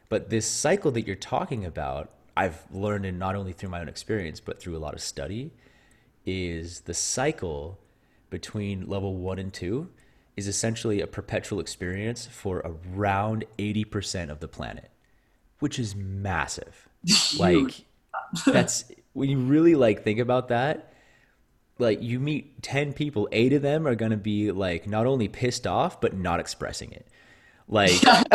but 0.09 0.29
this 0.29 0.47
cycle 0.47 0.91
that 0.91 1.05
you're 1.05 1.15
talking 1.15 1.65
about 1.65 2.11
i've 2.35 2.63
learned 2.71 3.05
in 3.05 3.17
not 3.17 3.35
only 3.35 3.51
through 3.51 3.69
my 3.69 3.81
own 3.81 3.89
experience 3.89 4.39
but 4.39 4.59
through 4.59 4.77
a 4.77 4.79
lot 4.79 4.93
of 4.93 5.01
study 5.01 5.51
is 6.25 6.81
the 6.81 6.93
cycle 6.93 7.79
between 8.29 8.87
level 8.87 9.15
one 9.15 9.39
and 9.39 9.53
two 9.53 9.89
is 10.35 10.47
essentially 10.47 11.01
a 11.01 11.07
perpetual 11.07 11.59
experience 11.59 12.27
for 12.27 12.61
around 12.95 13.43
80% 13.57 14.29
of 14.29 14.39
the 14.39 14.47
planet 14.47 14.91
which 15.59 15.79
is 15.79 15.95
massive. 15.95 16.87
Like 17.39 17.85
that's 18.45 18.85
when 19.13 19.29
you 19.29 19.39
really 19.39 19.75
like 19.75 20.03
think 20.03 20.19
about 20.19 20.49
that 20.49 20.93
like 21.79 22.01
you 22.01 22.19
meet 22.19 22.62
10 22.63 22.93
people 22.93 23.27
8 23.31 23.53
of 23.53 23.62
them 23.62 23.88
are 23.88 23.96
going 23.96 24.12
to 24.12 24.17
be 24.17 24.51
like 24.51 24.88
not 24.88 25.05
only 25.05 25.27
pissed 25.27 25.67
off 25.67 26.01
but 26.01 26.15
not 26.15 26.39
expressing 26.39 26.91
it. 26.91 27.07
Like 27.67 28.01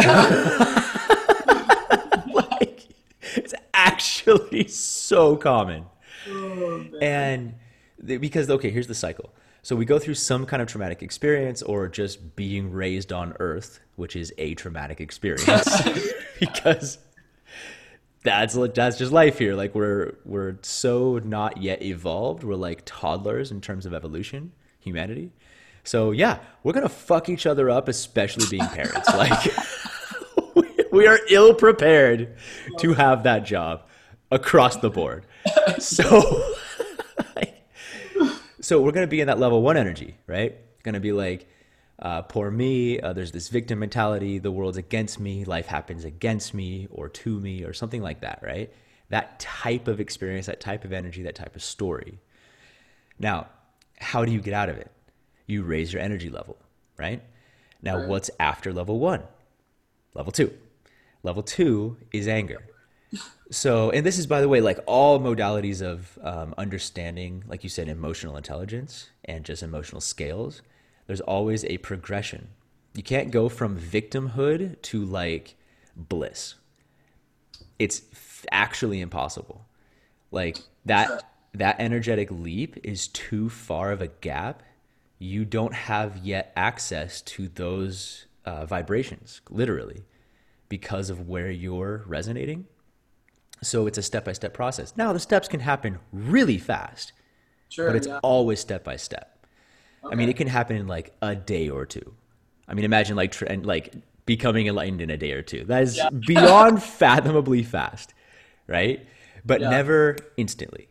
like 2.33 2.87
it's 3.35 3.55
actually 3.75 4.69
so 4.69 5.37
common. 5.37 5.87
Oh, 6.29 6.85
and 7.01 7.55
th- 8.07 8.21
because 8.21 8.49
okay 8.51 8.71
here's 8.71 8.87
the 8.87 8.95
cycle. 8.95 9.31
So 9.65 9.77
we 9.77 9.85
go 9.85 9.99
through 10.01 10.15
some 10.15 10.45
kind 10.45 10.61
of 10.61 10.67
traumatic 10.67 11.03
experience 11.03 11.63
or 11.63 11.87
just 11.89 12.35
being 12.35 12.73
raised 12.73 13.13
on 13.13 13.35
earth, 13.39 13.79
which 13.95 14.17
is 14.17 14.33
a 14.39 14.55
traumatic 14.55 15.01
experience. 15.01 15.69
Because 16.41 16.99
that's 18.25 18.55
that's 18.55 18.99
just 18.99 19.13
life 19.13 19.39
here. 19.39 19.55
Like 19.55 19.75
we're 19.75 20.15
we're 20.25 20.57
so 20.63 21.19
not 21.25 21.61
yet 21.61 21.83
evolved. 21.83 22.45
We're 22.45 22.55
like 22.55 22.83
toddlers 22.85 23.51
in 23.51 23.61
terms 23.61 23.87
of 23.87 23.95
evolution, 23.95 24.53
humanity. 24.79 25.33
So 25.85 26.13
yeah, 26.13 26.39
we're 26.63 26.73
going 26.73 26.85
to 26.85 26.89
fuck 26.89 27.29
each 27.29 27.47
other 27.47 27.69
up 27.69 27.89
especially 27.89 28.47
being 28.49 28.69
parents. 28.69 29.09
like 29.15 29.53
we 30.93 31.07
are 31.07 31.19
ill 31.29 31.55
prepared 31.55 32.37
to 32.79 32.95
have 32.95 33.25
that 33.25 33.45
job 33.45 33.83
across 34.31 34.77
the 34.77 34.91
board. 34.91 35.27
So 35.79 36.55
so 38.61 38.81
we're 38.81 38.93
going 38.93 39.07
to 39.07 39.11
be 39.11 39.21
in 39.21 39.27
that 39.27 39.39
level 39.39 39.63
one 39.63 39.77
energy, 39.77 40.17
right? 40.27 40.57
Going 40.85 40.95
to 40.95 41.01
be 41.01 41.13
like, 41.13 41.49
uh, 42.03 42.23
poor 42.23 42.51
me. 42.51 43.01
Uh, 43.01 43.13
there's 43.13 43.33
this 43.33 43.49
victim 43.49 43.79
mentality. 43.79 44.39
The 44.39 44.51
world's 44.51 44.77
against 44.77 45.19
me. 45.19 45.45
Life 45.45 45.67
happens 45.67 46.05
against 46.05 46.53
me 46.53 46.89
or 46.91 47.09
to 47.09 47.41
me 47.41 47.65
or 47.65 47.73
something 47.73 48.03
like 48.03 48.21
that, 48.21 48.41
right? 48.43 48.73
That 49.09 49.39
type 49.41 49.89
of 49.89 50.01
experience, 50.01 50.47
that 50.47 50.61
type 50.61 50.85
of 50.85 50.93
energy, 50.93 51.23
that 51.23 51.35
type 51.35 51.57
of 51.57 51.63
story. 51.63 52.19
Now, 53.19 53.47
how 53.99 54.25
do 54.25 54.33
you 54.33 54.41
get 54.41 54.53
out 54.53 54.69
of 54.69 54.77
it? 54.77 54.91
You 55.47 55.63
raise 55.63 55.93
your 55.93 56.03
energy 56.03 56.29
level, 56.29 56.59
right? 56.99 57.23
Now, 57.83 57.99
right. 57.99 58.09
what's 58.09 58.31
after 58.39 58.73
level 58.73 58.99
one? 58.99 59.23
Level 60.15 60.33
two. 60.33 60.53
Level 61.23 61.43
two 61.43 61.97
is 62.13 62.27
anger 62.27 62.63
so 63.51 63.91
and 63.91 64.05
this 64.07 64.19
is 64.19 64.27
by 64.27 64.41
the 64.41 64.49
way 64.49 64.61
like 64.61 64.79
all 64.87 65.21
modalities 65.21 65.83
of 65.83 66.19
um, 66.23 66.55
understanding 66.57 67.45
like 67.47 67.63
you 67.63 67.69
said 67.69 67.89
emotional 67.89 68.37
intelligence 68.37 69.11
and 69.25 69.45
just 69.45 69.63
emotional 69.63 70.01
scales 70.01 70.63
there's 71.07 71.21
always 71.21 71.65
a 71.65 71.79
progression 71.79 72.49
you 72.95 73.03
can't 73.03 73.31
go 73.31 73.49
from 73.49 73.79
victimhood 73.79 74.81
to 74.83 75.05
like 75.05 75.57
bliss 75.97 76.55
it's 77.79 78.03
f- 78.13 78.47
actually 78.51 79.01
impossible 79.01 79.67
like 80.31 80.59
that 80.85 81.25
that 81.55 81.77
energetic 81.79 82.31
leap 82.31 82.79
is 82.83 83.09
too 83.09 83.49
far 83.49 83.93
of 83.93 84.01
a 84.01 84.09
gap 84.09 84.63
you 85.19 85.45
don't 85.45 85.75
have 85.75 86.17
yet 86.19 86.53
access 86.57 87.21
to 87.23 87.49
those 87.49 88.27
uh, 88.45 88.67
vibrations 88.67 89.41
literally 89.51 90.05
because 90.69 91.11
of 91.11 91.29
where 91.29 91.51
you're 91.51 92.03
resonating 92.07 92.67
so 93.63 93.87
it's 93.87 93.97
a 93.97 94.03
step 94.03 94.25
by 94.25 94.33
step 94.33 94.53
process. 94.53 94.95
Now, 94.97 95.13
the 95.13 95.21
steps 95.21 95.49
can 95.49 95.61
happen 95.61 96.01
really 96.13 96.59
fast, 96.59 97.13
sure, 97.69 97.87
but 97.87 97.97
it's 97.97 98.09
yeah. 98.09 98.19
always 98.23 98.61
step 98.61 98.85
by 98.85 98.97
step. 98.97 99.32
Okay. 100.05 100.13
I 100.13 100.17
mean, 100.17 100.29
it 100.29 100.37
can 100.37 100.49
happen 100.49 100.77
in 100.77 100.87
like 100.87 101.15
a 101.23 101.35
day 101.35 101.69
or 101.69 101.87
two. 101.87 102.15
I 102.69 102.75
mean, 102.75 102.85
imagine 102.85 103.17
like 103.17 103.33
tr- 103.33 103.47
like 103.63 103.95
becoming 104.27 104.67
enlightened 104.67 105.01
in 105.01 105.11
a 105.11 105.17
day 105.17 105.33
or 105.33 105.43
two. 105.43 105.65
That 105.65 105.83
is 105.83 105.97
yeah. 105.97 106.11
beyond 106.27 106.83
fathomably 106.83 107.63
fast, 107.63 108.15
right? 108.67 109.07
But 109.45 109.61
yeah. 109.61 109.71
never 109.71 110.17
instantly, 110.37 110.89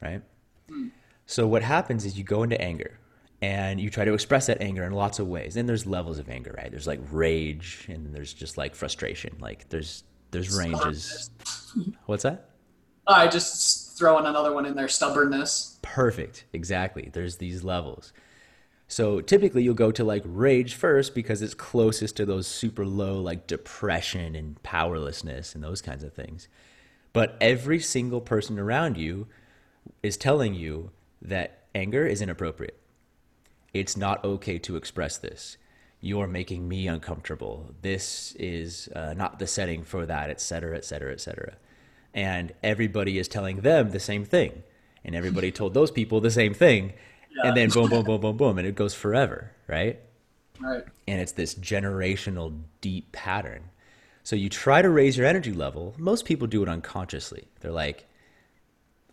right? 0.00 0.22
Hmm. 0.68 0.88
So 1.26 1.46
what 1.46 1.62
happens 1.62 2.04
is 2.04 2.18
you 2.18 2.24
go 2.24 2.42
into 2.42 2.60
anger 2.60 2.98
and 3.40 3.80
you 3.80 3.90
try 3.90 4.04
to 4.04 4.14
express 4.14 4.46
that 4.46 4.60
anger 4.60 4.84
in 4.84 4.92
lots 4.92 5.18
of 5.18 5.26
ways. 5.26 5.56
And 5.56 5.68
there's 5.68 5.86
levels 5.86 6.18
of 6.18 6.28
anger, 6.28 6.54
right? 6.56 6.70
There's 6.70 6.86
like 6.86 7.00
rage 7.10 7.86
and 7.88 8.14
there's 8.14 8.32
just 8.32 8.56
like 8.56 8.74
frustration. 8.74 9.36
Like 9.40 9.68
there's 9.68 10.04
there's 10.30 10.56
ranges. 10.56 11.30
What's 12.06 12.22
that? 12.22 12.50
I 13.06 13.28
just 13.28 13.98
throwing 13.98 14.26
another 14.26 14.52
one 14.52 14.66
in 14.66 14.74
there. 14.74 14.88
Stubbornness. 14.88 15.78
Perfect. 15.82 16.44
Exactly. 16.52 17.10
There's 17.12 17.36
these 17.36 17.62
levels. 17.62 18.12
So 18.86 19.20
typically 19.20 19.62
you'll 19.62 19.74
go 19.74 19.90
to 19.90 20.04
like 20.04 20.22
rage 20.24 20.74
first 20.74 21.14
because 21.14 21.42
it's 21.42 21.54
closest 21.54 22.16
to 22.16 22.26
those 22.26 22.46
super 22.46 22.86
low 22.86 23.20
like 23.20 23.46
depression 23.46 24.34
and 24.34 24.62
powerlessness 24.62 25.54
and 25.54 25.64
those 25.64 25.82
kinds 25.82 26.04
of 26.04 26.12
things. 26.12 26.48
But 27.12 27.36
every 27.40 27.80
single 27.80 28.20
person 28.20 28.58
around 28.58 28.96
you 28.96 29.26
is 30.02 30.16
telling 30.16 30.54
you 30.54 30.90
that 31.22 31.64
anger 31.74 32.06
is 32.06 32.20
inappropriate. 32.20 32.78
It's 33.72 33.96
not 33.96 34.24
okay 34.24 34.58
to 34.58 34.76
express 34.76 35.16
this 35.16 35.56
you're 36.04 36.26
making 36.26 36.68
me 36.68 36.86
uncomfortable. 36.86 37.70
This 37.80 38.36
is 38.38 38.90
uh, 38.94 39.14
not 39.14 39.38
the 39.38 39.46
setting 39.46 39.84
for 39.84 40.04
that, 40.04 40.28
et 40.28 40.38
cetera, 40.38 40.76
et 40.76 40.84
cetera, 40.84 41.10
et 41.10 41.20
cetera. 41.20 41.54
And 42.12 42.52
everybody 42.62 43.18
is 43.18 43.26
telling 43.26 43.62
them 43.62 43.90
the 43.90 43.98
same 43.98 44.26
thing. 44.26 44.64
And 45.02 45.14
everybody 45.14 45.50
told 45.60 45.72
those 45.72 45.90
people 45.90 46.20
the 46.20 46.30
same 46.30 46.52
thing. 46.52 46.92
Yeah. 47.36 47.48
And 47.48 47.56
then 47.56 47.70
boom, 47.70 47.90
boom, 47.90 48.04
boom, 48.06 48.20
boom, 48.20 48.36
boom. 48.36 48.58
And 48.58 48.66
it 48.66 48.74
goes 48.74 48.94
forever, 48.94 49.50
right? 49.66 50.00
Right. 50.60 50.84
And 51.08 51.20
it's 51.20 51.32
this 51.32 51.54
generational 51.54 52.60
deep 52.80 53.12
pattern. 53.12 53.70
So 54.22 54.36
you 54.36 54.48
try 54.48 54.82
to 54.82 54.88
raise 54.88 55.16
your 55.16 55.26
energy 55.26 55.52
level. 55.52 55.94
Most 55.98 56.24
people 56.24 56.46
do 56.46 56.62
it 56.62 56.68
unconsciously. 56.68 57.48
They're 57.60 57.72
like, 57.72 58.06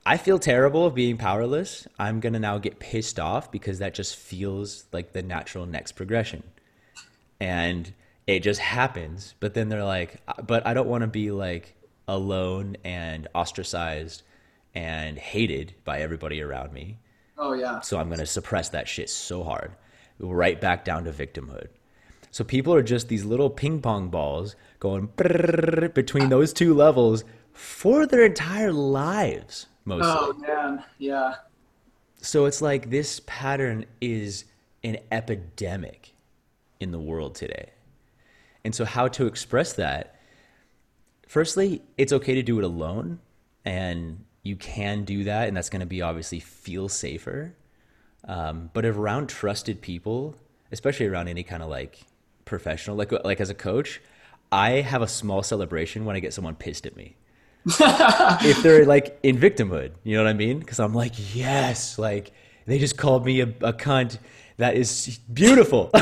I 0.05 0.17
feel 0.17 0.39
terrible 0.39 0.85
of 0.85 0.95
being 0.95 1.17
powerless. 1.17 1.87
I'm 1.99 2.19
going 2.19 2.33
to 2.33 2.39
now 2.39 2.57
get 2.57 2.79
pissed 2.79 3.19
off 3.19 3.51
because 3.51 3.79
that 3.79 3.93
just 3.93 4.15
feels 4.15 4.85
like 4.91 5.13
the 5.13 5.21
natural 5.21 5.65
next 5.65 5.93
progression 5.93 6.43
and 7.41 7.91
it 8.27 8.41
just 8.41 8.61
happens. 8.61 9.33
But 9.41 9.55
then 9.55 9.67
they're 9.67 9.83
like, 9.83 10.21
uh, 10.27 10.41
but 10.43 10.65
I 10.65 10.73
don't 10.73 10.87
want 10.87 11.01
to 11.01 11.07
be 11.07 11.31
like 11.31 11.75
alone 12.07 12.77
and 12.85 13.27
ostracized 13.33 14.21
and 14.73 15.17
hated 15.17 15.73
by 15.83 15.99
everybody 15.99 16.41
around 16.41 16.71
me. 16.71 16.99
Oh 17.41 17.53
yeah. 17.53 17.81
So 17.81 17.99
I'm 17.99 18.09
gonna 18.09 18.25
suppress 18.25 18.69
that 18.69 18.87
shit 18.87 19.09
so 19.09 19.43
hard, 19.43 19.71
right 20.19 20.61
back 20.61 20.85
down 20.85 21.03
to 21.05 21.11
victimhood. 21.11 21.67
So 22.29 22.43
people 22.43 22.73
are 22.73 22.83
just 22.83 23.09
these 23.09 23.25
little 23.25 23.49
ping 23.49 23.81
pong 23.81 24.09
balls 24.09 24.55
going 24.79 25.07
between 25.93 26.29
those 26.29 26.53
two 26.53 26.73
levels 26.73 27.25
for 27.51 28.05
their 28.05 28.23
entire 28.23 28.71
lives, 28.71 29.65
mostly. 29.83 30.07
Oh 30.07 30.33
man, 30.33 30.83
yeah. 30.99 31.35
So 32.21 32.45
it's 32.45 32.61
like 32.61 32.91
this 32.91 33.19
pattern 33.25 33.85
is 33.99 34.45
an 34.83 34.99
epidemic 35.11 36.13
in 36.79 36.91
the 36.91 36.99
world 36.99 37.33
today. 37.35 37.71
And 38.63 38.75
so, 38.75 38.85
how 38.85 39.07
to 39.09 39.25
express 39.25 39.73
that? 39.73 40.19
Firstly, 41.27 41.81
it's 41.97 42.13
okay 42.13 42.35
to 42.35 42.43
do 42.43 42.59
it 42.59 42.63
alone, 42.63 43.19
and 43.65 44.23
you 44.43 44.55
can 44.55 45.03
do 45.03 45.23
that, 45.25 45.47
and 45.47 45.55
that's 45.55 45.69
going 45.69 45.81
to 45.81 45.85
be 45.85 46.01
obviously 46.01 46.39
feel 46.39 46.89
safer. 46.89 47.53
Um, 48.27 48.69
but 48.73 48.85
around 48.85 49.27
trusted 49.27 49.81
people, 49.81 50.35
especially 50.71 51.07
around 51.07 51.27
any 51.27 51.43
kind 51.43 51.63
of 51.63 51.69
like 51.69 51.99
professional, 52.45 52.95
like 52.95 53.11
like 53.23 53.41
as 53.41 53.49
a 53.49 53.55
coach, 53.55 54.01
I 54.51 54.81
have 54.81 55.01
a 55.01 55.07
small 55.07 55.43
celebration 55.43 56.05
when 56.05 56.15
I 56.15 56.19
get 56.19 56.33
someone 56.33 56.55
pissed 56.55 56.85
at 56.85 56.95
me. 56.95 57.15
if 57.65 58.63
they're 58.63 58.85
like 58.85 59.19
in 59.23 59.37
victimhood, 59.37 59.91
you 60.03 60.17
know 60.17 60.23
what 60.23 60.29
I 60.29 60.33
mean? 60.33 60.59
Because 60.59 60.79
I'm 60.79 60.93
like, 60.93 61.13
yes, 61.35 61.99
like 61.99 62.31
they 62.65 62.79
just 62.79 62.97
called 62.97 63.25
me 63.25 63.41
a, 63.41 63.47
a 63.61 63.73
cunt. 63.73 64.17
That 64.57 64.75
is 64.75 65.19
beautiful. 65.31 65.89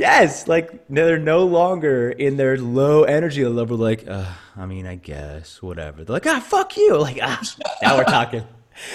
yes, 0.00 0.48
like 0.48 0.86
they're 0.88 1.18
no 1.18 1.44
longer 1.44 2.10
in 2.10 2.36
their 2.36 2.56
low 2.58 3.04
energy 3.04 3.44
level. 3.44 3.76
Like, 3.76 4.08
uh, 4.08 4.24
I 4.60 4.66
mean, 4.66 4.86
I 4.86 4.96
guess 4.96 5.62
whatever. 5.62 6.04
They're 6.04 6.12
like, 6.12 6.26
ah, 6.26 6.38
fuck 6.38 6.76
you. 6.76 6.98
Like, 6.98 7.18
ah, 7.22 7.40
now 7.80 7.96
we're 7.96 8.04
talking. 8.04 8.44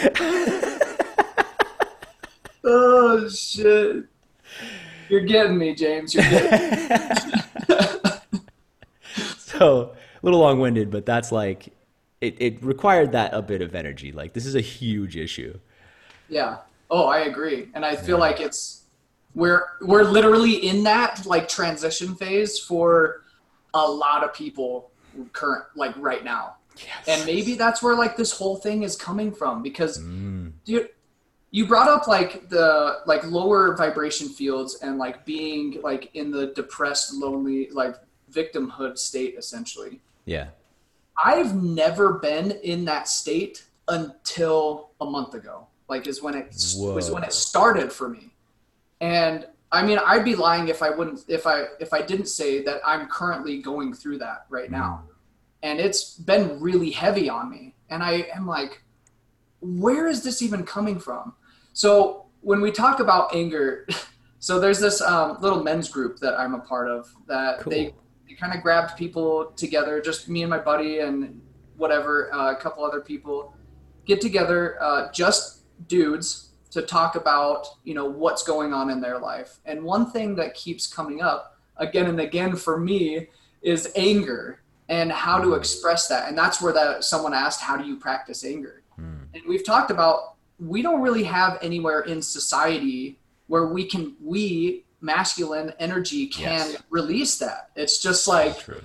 oh 2.63 3.27
shit! 3.27 4.05
You're 5.09 5.21
getting 5.21 5.57
me, 5.57 5.73
James. 5.73 6.13
You're 6.13 6.23
getting 6.23 6.87
me. 6.87 6.93
so 9.37 9.95
a 10.21 10.25
little 10.25 10.39
long-winded, 10.39 10.91
but 10.91 11.07
that's 11.07 11.31
like 11.31 11.73
it. 12.21 12.35
It 12.39 12.63
required 12.63 13.13
that 13.13 13.33
a 13.33 13.41
bit 13.41 13.63
of 13.63 13.73
energy. 13.73 14.11
Like, 14.11 14.33
this 14.33 14.45
is 14.45 14.53
a 14.53 14.61
huge 14.61 15.17
issue. 15.17 15.59
Yeah. 16.29 16.57
Oh, 16.91 17.05
I 17.05 17.21
agree, 17.21 17.69
and 17.73 17.83
I 17.83 17.95
feel 17.95 18.17
yeah. 18.17 18.21
like 18.21 18.39
it's 18.39 18.83
we're 19.33 19.63
we're 19.81 20.03
literally 20.03 20.67
in 20.67 20.83
that 20.83 21.25
like 21.25 21.47
transition 21.47 22.13
phase 22.13 22.59
for 22.59 23.23
a 23.73 23.91
lot 23.91 24.23
of 24.23 24.31
people 24.31 24.91
current 25.33 25.63
like 25.75 25.95
right 25.97 26.23
now 26.23 26.55
yes. 26.77 27.07
and 27.07 27.25
maybe 27.25 27.55
that's 27.55 27.81
where 27.81 27.95
like 27.95 28.17
this 28.17 28.31
whole 28.31 28.55
thing 28.55 28.83
is 28.83 28.95
coming 28.95 29.31
from 29.31 29.61
because 29.61 30.01
mm. 30.01 30.51
you 30.65 30.87
you 31.51 31.65
brought 31.65 31.87
up 31.87 32.07
like 32.07 32.49
the 32.49 32.99
like 33.05 33.23
lower 33.25 33.75
vibration 33.77 34.27
fields 34.27 34.79
and 34.81 34.97
like 34.97 35.25
being 35.25 35.79
like 35.81 36.11
in 36.13 36.31
the 36.31 36.47
depressed 36.47 37.13
lonely 37.13 37.69
like 37.71 37.95
victimhood 38.31 38.97
state 38.97 39.35
essentially 39.37 40.01
yeah 40.25 40.47
i've 41.23 41.55
never 41.55 42.13
been 42.13 42.51
in 42.63 42.83
that 42.85 43.07
state 43.07 43.65
until 43.87 44.89
a 44.99 45.05
month 45.05 45.33
ago 45.33 45.67
like 45.87 46.07
is 46.07 46.21
when 46.21 46.35
it 46.35 46.53
Whoa. 46.75 46.93
was 46.93 47.11
when 47.11 47.23
it 47.23 47.31
started 47.31 47.91
for 47.91 48.09
me 48.09 48.33
and 48.99 49.47
I 49.75 49.83
mean, 49.83 49.99
I'd 49.99 50.23
be 50.23 50.35
lying 50.35 50.69
if 50.69 50.81
I 50.81 50.89
wouldn't 50.89 51.25
if 51.27 51.45
I 51.45 51.65
if 51.79 51.93
I 51.93 52.01
didn't 52.01 52.27
say 52.27 52.63
that 52.63 52.81
I'm 52.85 53.07
currently 53.07 53.61
going 53.61 53.93
through 53.93 54.19
that 54.19 54.45
right 54.49 54.71
now. 54.71 55.03
And 55.63 55.79
it's 55.79 56.13
been 56.13 56.59
really 56.59 56.91
heavy 56.91 57.29
on 57.29 57.49
me. 57.49 57.75
And 57.89 58.01
I 58.03 58.27
am 58.33 58.47
like 58.47 58.81
where 59.61 60.07
is 60.07 60.23
this 60.23 60.41
even 60.41 60.63
coming 60.63 60.99
from? 60.99 61.33
So 61.73 62.25
when 62.41 62.61
we 62.61 62.71
talk 62.71 62.99
about 62.99 63.35
anger, 63.35 63.87
so 64.39 64.59
there's 64.59 64.79
this 64.79 65.01
um, 65.01 65.37
little 65.41 65.63
men's 65.63 65.89
group 65.89 66.19
that 66.19 66.39
I'm 66.39 66.53
a 66.53 66.59
part 66.59 66.89
of 66.89 67.11
that 67.27 67.59
Cool. 67.59 67.71
they, 67.71 67.93
they 68.27 68.35
kind 68.35 68.53
of 68.53 68.61
grabbed 68.61 68.97
people 68.97 69.51
together, 69.55 70.01
just 70.01 70.29
me 70.29 70.43
and 70.43 70.49
my 70.49 70.59
buddy 70.59 70.99
and 70.99 71.41
whatever, 71.77 72.33
uh, 72.33 72.51
a 72.51 72.55
couple 72.55 72.85
other 72.85 73.01
people 73.01 73.55
get 74.05 74.21
together, 74.21 74.81
uh, 74.81 75.11
just 75.11 75.63
dudes 75.87 76.44
to 76.75 76.81
talk 76.81 77.15
about, 77.15 77.67
you 77.85 77.93
know, 77.93 78.03
what's 78.03 78.43
going 78.43 78.73
on 78.73 78.89
in 78.89 78.99
their 78.99 79.17
life. 79.17 79.59
And 79.65 79.81
one 79.81 80.11
thing 80.11 80.35
that 80.35 80.53
keeps 80.55 80.87
coming 80.87 81.21
up 81.21 81.57
again 81.77 82.07
and 82.07 82.19
again 82.19 82.57
for 82.57 82.77
me 82.77 83.27
is 83.61 83.89
anger 83.95 84.59
and 84.89 85.09
how 85.09 85.41
to 85.41 85.53
express 85.53 86.09
that. 86.09 86.27
And 86.27 86.37
that's 86.37 86.61
where 86.61 86.73
that 86.73 87.05
someone 87.05 87.33
asked, 87.33 87.61
how 87.61 87.77
do 87.77 87.87
you 87.87 87.95
practice 87.95 88.43
anger? 88.43 88.83
Hmm. 88.97 89.23
And 89.33 89.43
we've 89.47 89.65
talked 89.65 89.89
about 89.89 90.35
we 90.59 90.81
don't 90.81 91.01
really 91.01 91.23
have 91.23 91.57
anywhere 91.61 92.01
in 92.01 92.21
society 92.21 93.19
where 93.47 93.67
we 93.67 93.85
can 93.85 94.15
we 94.21 94.83
masculine 94.99 95.71
energy 95.79 96.27
can 96.27 96.71
Yes. 96.71 96.83
release 96.89 97.37
that. 97.37 97.69
It's 97.77 97.99
just 98.01 98.27
like 98.27 98.59
True. 98.59 98.81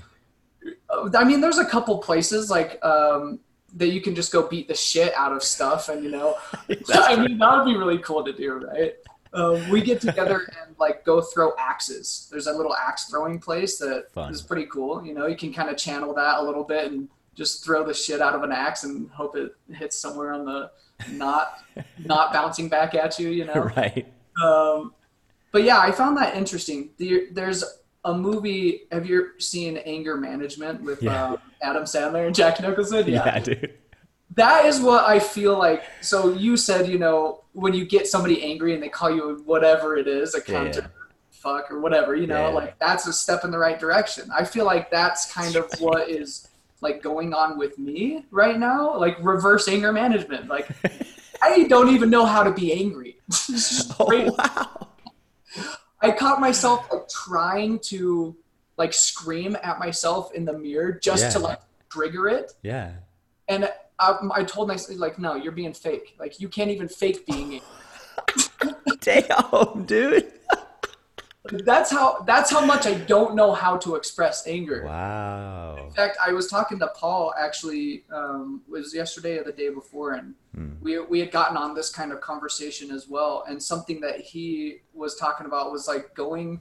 I 1.14 1.25
mean, 1.25 1.40
there's 1.40 1.59
a 1.59 1.64
couple 1.64 1.99
places 1.99 2.50
like 2.50 2.85
um, 2.85 3.40
that 3.76 3.88
you 3.88 4.00
can 4.00 4.14
just 4.14 4.32
go 4.32 4.48
beat 4.48 4.68
the 4.68 4.74
shit 4.74 5.14
out 5.14 5.32
of 5.32 5.42
stuff, 5.42 5.88
and 5.88 6.02
you 6.04 6.10
know, 6.10 6.36
I 6.94 7.16
mean, 7.16 7.38
that 7.38 7.56
would 7.56 7.72
be 7.72 7.76
really 7.76 7.98
cool 7.98 8.24
to 8.24 8.32
do, 8.32 8.54
right? 8.54 8.94
Um, 9.32 9.68
we 9.70 9.80
get 9.80 10.00
together 10.00 10.48
and 10.66 10.74
like 10.78 11.04
go 11.04 11.20
throw 11.20 11.52
axes. 11.58 12.28
There's 12.30 12.46
a 12.46 12.52
little 12.52 12.74
axe 12.74 13.04
throwing 13.04 13.38
place 13.38 13.78
that 13.78 14.06
is 14.30 14.40
Fun. 14.40 14.48
pretty 14.48 14.66
cool. 14.66 15.04
You 15.04 15.14
know, 15.14 15.26
you 15.26 15.36
can 15.36 15.52
kind 15.52 15.70
of 15.70 15.76
channel 15.76 16.12
that 16.14 16.38
a 16.38 16.42
little 16.42 16.64
bit 16.64 16.90
and 16.90 17.08
just 17.34 17.64
throw 17.64 17.84
the 17.84 17.94
shit 17.94 18.20
out 18.20 18.34
of 18.34 18.42
an 18.42 18.52
axe 18.52 18.84
and 18.84 19.08
hope 19.10 19.36
it 19.36 19.54
hits 19.72 19.96
somewhere 19.96 20.32
on 20.32 20.44
the 20.44 20.70
not 21.12 21.62
not 22.04 22.32
bouncing 22.32 22.68
back 22.68 22.94
at 22.94 23.18
you. 23.18 23.30
You 23.30 23.44
know, 23.46 23.70
right. 23.76 24.12
um, 24.42 24.94
but 25.52 25.62
yeah, 25.62 25.78
I 25.78 25.92
found 25.92 26.16
that 26.16 26.36
interesting. 26.36 26.90
The, 26.96 27.28
there's 27.32 27.64
a 28.04 28.14
movie. 28.14 28.83
Have 28.92 29.07
you 29.07 29.30
seen 29.38 29.76
Anger 29.78 30.16
Management 30.16 30.83
with 30.83 31.02
Yeah. 31.02 31.33
uh, 31.33 31.37
Adam 31.62 31.85
Sandler 31.85 32.26
and 32.26 32.35
Jack 32.35 32.61
Nicholson? 32.61 33.07
Yeah, 33.09 33.38
dude. 33.38 33.75
That 34.37 34.64
is 34.66 34.80
what 34.80 35.04
I 35.04 35.19
feel 35.19 35.59
like. 35.59 35.83
So 36.00 36.33
you 36.33 36.57
said, 36.57 36.88
you 36.88 36.99
know, 36.99 37.42
when 37.52 37.75
you 37.75 37.85
get 37.85 38.07
somebody 38.07 38.42
angry 38.45 38.75
and 38.75 38.83
they 38.83 38.88
call 38.88 39.11
you 39.11 39.42
whatever 39.45 39.97
it 39.97 40.07
is, 40.07 40.35
a 40.35 40.38
Yeah, 40.38 40.45
counter, 40.45 40.80
yeah. 40.83 40.87
fuck, 41.30 41.71
or 41.71 41.80
whatever, 41.80 42.14
you 42.14 42.26
know, 42.28 42.49
Yeah. 42.49 42.54
like 42.54 42.78
that's 42.78 43.07
a 43.09 43.12
step 43.12 43.45
in 43.45 43.50
the 43.50 43.59
right 43.59 43.78
direction. 43.78 44.30
I 44.33 44.45
feel 44.45 44.64
like 44.64 44.90
that's 44.90 45.33
kind 45.33 45.57
of 45.57 45.69
what 45.80 46.09
is 46.09 46.47
like 46.80 47.02
going 47.02 47.35
on 47.35 47.59
with 47.59 47.76
me 47.78 48.25
right 48.30 48.59
now, 48.59 48.97
like 48.97 49.16
reverse 49.21 49.66
anger 49.69 49.92
management. 49.92 50.49
Like 50.49 50.69
I 51.42 51.64
don't 51.64 51.88
even 51.90 52.09
know 52.09 52.25
how 52.25 52.42
to 52.45 52.50
be 52.52 52.73
angry. 52.73 53.19
Oh, 53.99 54.35
wow. 54.38 54.88
I 56.02 56.11
caught 56.12 56.40
myself 56.40 56.87
like 56.92 57.09
trying 57.09 57.78
to 57.90 58.37
like 58.76 58.92
scream 58.92 59.57
at 59.62 59.78
myself 59.78 60.33
in 60.35 60.45
the 60.45 60.52
mirror 60.59 60.92
just 60.92 61.33
to 61.33 61.38
like 61.38 61.61
trigger 61.90 62.28
it, 62.28 62.52
Yeah. 62.62 62.92
and 63.49 63.71
I, 63.99 64.16
I 64.35 64.45
told 64.45 64.69
myself 64.69 64.99
like, 64.99 65.19
no, 65.19 65.35
you're 65.35 65.52
being 65.52 65.75
fake. 65.75 66.16
Like 66.19 66.40
you 66.40 66.49
can't 66.49 66.71
even 66.71 66.88
fake 66.88 67.26
being. 67.26 67.61
Damn, 69.00 69.85
dude. 69.85 70.33
That's 71.64 71.90
how. 71.90 72.23
That's 72.26 72.50
how 72.50 72.64
much 72.64 72.87
I 72.87 72.94
don't 72.94 73.35
know 73.35 73.52
how 73.54 73.78
to 73.78 73.94
express 73.94 74.47
anger. 74.47 74.85
Wow. 74.85 75.76
In 75.82 75.90
fact, 75.90 76.18
I 76.25 76.32
was 76.32 76.49
talking 76.49 76.78
to 76.80 76.88
Paul 76.88 77.32
actually. 77.38 78.04
Um, 78.12 78.61
it 78.68 78.70
was 78.70 78.94
yesterday 78.94 79.38
or 79.38 79.44
the 79.44 79.52
day 79.52 79.70
before, 79.70 80.12
and 80.12 80.35
Hmm. 80.54 80.73
we 80.82 80.99
we 80.99 81.18
had 81.20 81.30
gotten 81.30 81.56
on 81.56 81.75
this 81.75 81.90
kind 81.90 82.12
of 82.12 82.20
conversation 82.20 82.90
as 82.90 83.09
well. 83.09 83.44
And 83.49 83.62
something 83.62 84.00
that 84.00 84.20
he 84.20 84.78
was 84.92 85.16
talking 85.16 85.47
about 85.47 85.73
was 85.73 85.88
like 85.88 86.14
going, 86.14 86.61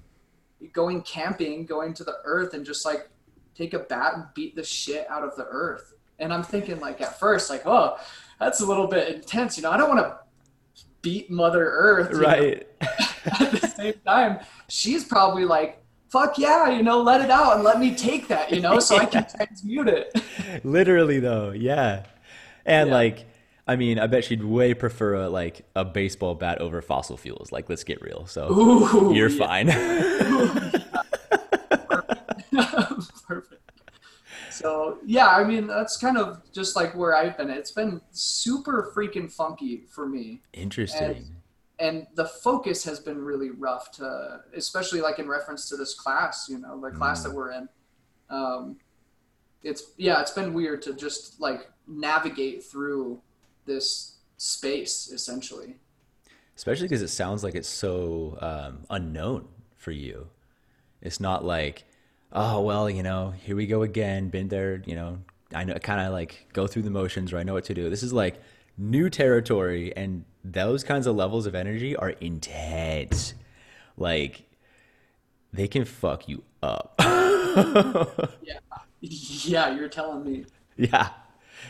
going 0.71 1.01
camping, 1.01 1.65
going 1.65 1.93
to 1.95 2.03
the 2.05 2.17
earth, 2.23 2.53
and 2.53 2.65
just 2.65 2.85
like 2.85 3.09
take 3.55 3.73
a 3.73 3.79
bat 3.79 4.13
and 4.15 4.25
beat 4.33 4.55
the 4.55 4.63
shit 4.63 5.09
out 5.09 5.23
of 5.23 5.35
the 5.35 5.45
earth. 5.49 5.93
And 6.19 6.33
I'm 6.33 6.43
thinking 6.43 6.79
like 6.79 7.01
at 7.01 7.19
first 7.19 7.49
like, 7.49 7.63
oh, 7.65 7.97
that's 8.39 8.61
a 8.61 8.65
little 8.65 8.87
bit 8.87 9.13
intense. 9.13 9.57
You 9.57 9.63
know, 9.63 9.71
I 9.71 9.77
don't 9.77 9.89
want 9.89 10.05
to 10.05 10.19
beat 11.01 11.29
Mother 11.29 11.65
Earth. 11.69 12.13
Right. 12.13 12.65
At 13.39 13.51
the 13.51 13.67
same 13.67 13.93
time, 14.05 14.39
she's 14.67 15.03
probably 15.05 15.45
like. 15.45 15.77
Fuck 16.09 16.39
yeah, 16.39 16.71
you 16.71 16.81
know, 16.81 17.03
let 17.03 17.21
it 17.21 17.29
out 17.29 17.53
and 17.53 17.63
let 17.63 17.79
me 17.79 17.93
take 17.93 18.27
that, 18.29 18.49
you 18.51 18.61
know, 18.61 18.79
so 18.79 18.97
I 18.97 19.05
can 19.05 19.27
transmute 19.37 19.87
it. 19.87 20.11
Literally 20.63 21.19
though, 21.19 21.51
yeah. 21.51 22.05
And 22.65 22.89
Yeah. 22.89 22.95
like 22.95 23.25
I 23.67 23.75
mean, 23.75 23.99
I 23.99 24.07
bet 24.07 24.23
she'd 24.23 24.43
way 24.43 24.73
prefer 24.73 25.13
a 25.13 25.29
like 25.29 25.67
a 25.75 25.85
baseball 25.85 26.33
bat 26.33 26.61
over 26.61 26.81
fossil 26.81 27.15
fuels. 27.15 27.51
Like 27.51 27.69
let's 27.69 27.83
get 27.83 28.01
real. 28.01 28.25
So 28.25 28.51
Ooh, 28.51 29.13
you're 29.13 29.29
yeah. 29.29 29.37
fine. 29.37 29.67
Perfect. 33.27 33.61
So 34.51 34.97
yeah, 35.05 35.27
I 35.27 35.43
mean 35.43 35.67
that's 35.67 35.97
kind 35.97 36.17
of 36.17 36.41
just 36.51 36.75
like 36.75 36.95
where 36.95 37.15
I've 37.15 37.37
been. 37.37 37.49
It's 37.49 37.71
been 37.71 38.01
super 38.11 38.91
freaking 38.95 39.31
funky 39.31 39.83
for 39.91 40.07
me, 40.07 40.41
Interesting. 40.53 41.03
and 41.17 41.35
the 41.79 42.25
focus 42.25 42.83
has 42.83 42.99
been 42.99 43.19
really 43.23 43.51
rough 43.51 43.91
to, 43.93 44.41
especially 44.53 45.01
like 45.01 45.19
in 45.19 45.27
reference 45.27 45.69
to 45.69 45.77
this 45.77 45.93
class. 45.93 46.47
You 46.49 46.59
know, 46.59 46.79
the 46.79 46.91
class 46.91 47.21
Mm. 47.21 47.23
that 47.23 47.33
we're 47.33 47.51
in. 47.51 47.69
Um, 48.29 48.77
it's 49.63 49.83
yeah, 49.97 50.21
it's 50.21 50.31
been 50.31 50.53
weird 50.53 50.81
to 50.83 50.93
just 50.93 51.39
like 51.39 51.69
navigate 51.87 52.63
through 52.63 53.21
this 53.65 54.17
space 54.37 55.09
essentially. 55.11 55.77
Especially 56.55 56.87
because 56.87 57.01
it 57.01 57.07
sounds 57.09 57.43
like 57.43 57.55
it's 57.55 57.69
so 57.69 58.37
um, 58.41 58.79
unknown 58.89 59.47
for 59.77 59.91
you. 59.91 60.27
It's 61.01 61.19
not 61.19 61.45
like, 61.45 61.85
oh 62.33 62.61
well, 62.61 62.89
you 62.89 63.03
know, 63.03 63.31
here 63.31 63.55
we 63.55 63.65
go 63.65 63.83
again. 63.83 64.29
Been 64.29 64.49
there, 64.49 64.81
you 64.85 64.95
know. 64.95 65.19
I 65.51 65.63
know, 65.63 65.73
kind 65.75 65.99
of 65.99 66.13
like 66.13 66.47
go 66.53 66.67
through 66.67 66.83
the 66.83 66.91
motions, 66.91 67.33
or 67.33 67.37
I 67.39 67.43
know 67.43 67.53
what 67.53 67.63
to 67.65 67.73
do. 67.73 67.89
This 67.89 68.03
is 68.03 68.13
like 68.13 68.39
new 68.77 69.09
territory, 69.09 69.91
and 69.97 70.23
those 70.43 70.83
kinds 70.83 71.07
of 71.07 71.15
levels 71.15 71.45
of 71.45 71.55
energy 71.55 71.95
are 71.95 72.09
intense. 72.11 73.33
Like 73.97 74.43
they 75.53 75.67
can 75.67 75.85
fuck 75.85 76.27
you 76.29 76.43
up. 76.63 76.95
Yeah, 78.41 78.59
yeah, 79.01 79.75
you're 79.75 79.89
telling 79.89 80.23
me. 80.23 80.45
yeah. 80.77 81.09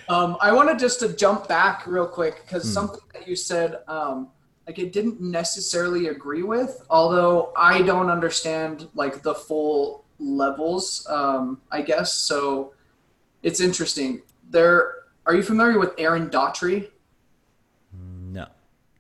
Um, 0.08 0.38
I 0.42 0.52
wanted 0.52 0.80
just 0.80 1.00
to 1.02 1.10
jump 1.16 1.48
back 1.48 1.86
real 1.88 2.08
quick 2.08 2.44
because 2.46 2.64
Hmm. 2.64 2.70
something 2.70 3.00
that 3.14 3.28
you 3.28 3.36
said, 3.36 3.80
um, 3.88 4.30
like 4.68 4.80
it 4.80 4.92
didn't 4.94 5.22
necessarily 5.22 6.08
agree 6.08 6.44
with, 6.44 6.84
although 6.90 7.52
I 7.56 7.82
don't 7.82 8.10
understand 8.10 8.88
like 8.94 9.22
the 9.24 9.34
full 9.36 10.06
levels, 10.20 11.06
um, 11.10 11.62
I 11.72 11.82
guess. 11.82 12.14
So 12.14 12.74
it's 13.44 13.60
interesting. 13.62 14.22
There, 14.50 14.94
are 15.26 15.36
you 15.36 15.44
familiar 15.44 15.80
with 15.80 15.94
Aaron 15.98 16.30
Doughty? 16.30 16.90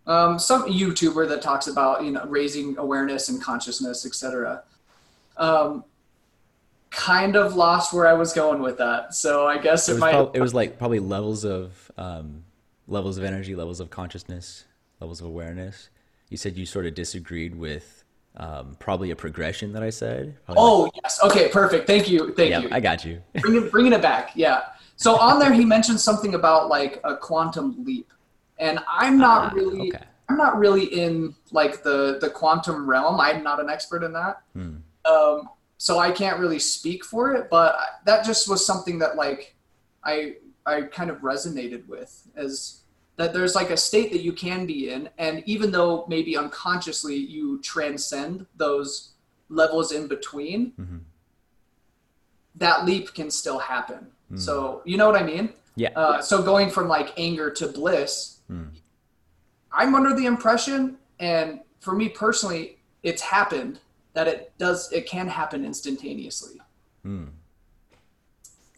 Um, 0.09 0.39
some 0.39 0.63
YouTuber 0.67 1.29
that 1.29 1.41
talks 1.43 1.67
about 1.67 2.03
you 2.03 2.11
know 2.11 2.25
raising 2.25 2.75
awareness 2.79 3.29
and 3.29 3.39
consciousness, 3.41 4.05
etc. 4.07 4.63
Um, 5.37 5.83
kind 6.89 7.35
of 7.35 7.55
lost 7.55 7.93
where 7.93 8.07
I 8.07 8.13
was 8.13 8.33
going 8.33 8.61
with 8.61 8.79
that, 8.79 9.13
so 9.13 9.45
I 9.47 9.59
guess 9.59 9.87
It 9.87 9.91
it, 9.91 9.93
was, 9.95 10.01
might. 10.01 10.11
prob- 10.11 10.35
it 10.35 10.41
was 10.41 10.53
like 10.55 10.77
probably 10.79 10.99
levels 10.99 11.45
of 11.45 11.91
um, 11.97 12.43
levels 12.87 13.19
of 13.19 13.23
energy, 13.23 13.55
levels 13.55 13.79
of 13.79 13.91
consciousness, 13.91 14.65
levels 14.99 15.21
of 15.21 15.27
awareness. 15.27 15.89
You 16.29 16.37
said 16.37 16.57
you 16.57 16.65
sort 16.65 16.87
of 16.87 16.95
disagreed 16.95 17.53
with 17.55 18.03
um, 18.37 18.75
probably 18.79 19.11
a 19.11 19.15
progression 19.15 19.73
that 19.73 19.83
I 19.83 19.91
said. 19.91 20.35
Probably 20.45 20.63
like- 20.63 20.71
oh 20.71 20.91
yes, 21.03 21.19
okay, 21.23 21.49
perfect. 21.49 21.85
Thank 21.85 22.09
you, 22.09 22.33
thank 22.33 22.49
yeah, 22.49 22.59
you. 22.61 22.69
I 22.71 22.79
got 22.79 23.05
you. 23.05 23.21
bringing, 23.41 23.69
bringing 23.69 23.93
it 23.93 24.01
back, 24.01 24.31
yeah. 24.33 24.63
So 24.95 25.15
on 25.17 25.37
there, 25.39 25.53
he 25.53 25.63
mentioned 25.65 25.99
something 25.99 26.33
about 26.33 26.67
like 26.67 26.99
a 27.03 27.15
quantum 27.15 27.83
leap, 27.85 28.11
and 28.59 28.79
I'm 28.87 29.17
not 29.17 29.51
Ah, 29.51 29.55
really, 29.55 29.89
okay. 29.89 30.03
I'm 30.29 30.37
not 30.37 30.57
really 30.59 30.85
in 30.85 31.33
like 31.51 31.81
the 31.83 32.17
the 32.21 32.29
quantum 32.29 32.87
realm. 32.89 33.19
I'm 33.19 33.43
not 33.43 33.59
an 33.59 33.69
expert 33.69 34.03
in 34.03 34.13
that. 34.13 34.41
Hmm. 34.53 34.75
um, 35.05 35.49
so 35.77 35.97
I 35.97 36.11
can't 36.11 36.39
really 36.39 36.59
speak 36.59 37.05
for 37.05 37.33
it, 37.35 37.49
but 37.49 37.77
that 38.05 38.25
just 38.25 38.49
was 38.49 38.65
something 38.65 38.99
that 38.99 39.15
like 39.15 39.55
I 40.03 40.35
I 40.65 40.83
kind 40.83 41.09
of 41.09 41.17
resonated 41.19 41.87
with 41.87 42.27
as 42.35 42.81
that 43.15 43.33
there's 43.33 43.55
like 43.55 43.69
a 43.69 43.77
state 43.77 44.11
that 44.11 44.21
you 44.21 44.33
can 44.33 44.65
be 44.65 44.89
in, 44.91 45.09
and 45.17 45.41
even 45.45 45.71
though 45.71 46.05
maybe 46.07 46.37
unconsciously 46.37 47.15
you 47.15 47.61
transcend 47.61 48.45
those 48.57 49.11
levels 49.49 49.91
in 49.91 50.07
between, 50.07 50.73
Mhm. 50.79 50.99
that 52.55 52.85
leap 52.85 53.13
can 53.13 53.31
still 53.31 53.59
happen. 53.59 54.07
So 54.35 54.83
you 54.85 54.95
know 54.95 55.07
what 55.09 55.19
I 55.19 55.23
mean? 55.23 55.53
Yeah. 55.75 55.89
Uh, 55.95 56.21
so 56.21 56.43
going 56.43 56.69
from 56.69 56.87
like 56.87 57.13
anger 57.17 57.49
to 57.51 57.67
bliss, 57.67 58.38
Hmm. 58.49 58.63
I'm 59.71 59.95
under 59.95 60.15
the 60.15 60.25
impression, 60.25 60.97
and 61.19 61.59
for 61.79 61.93
me 61.93 62.09
personally, 62.09 62.79
it's 63.03 63.21
happened 63.21 63.79
that 64.13 64.27
it 64.27 64.51
does 64.57 64.91
it 64.91 65.05
can 65.07 65.27
happen 65.27 65.63
instantaneously 65.63 66.59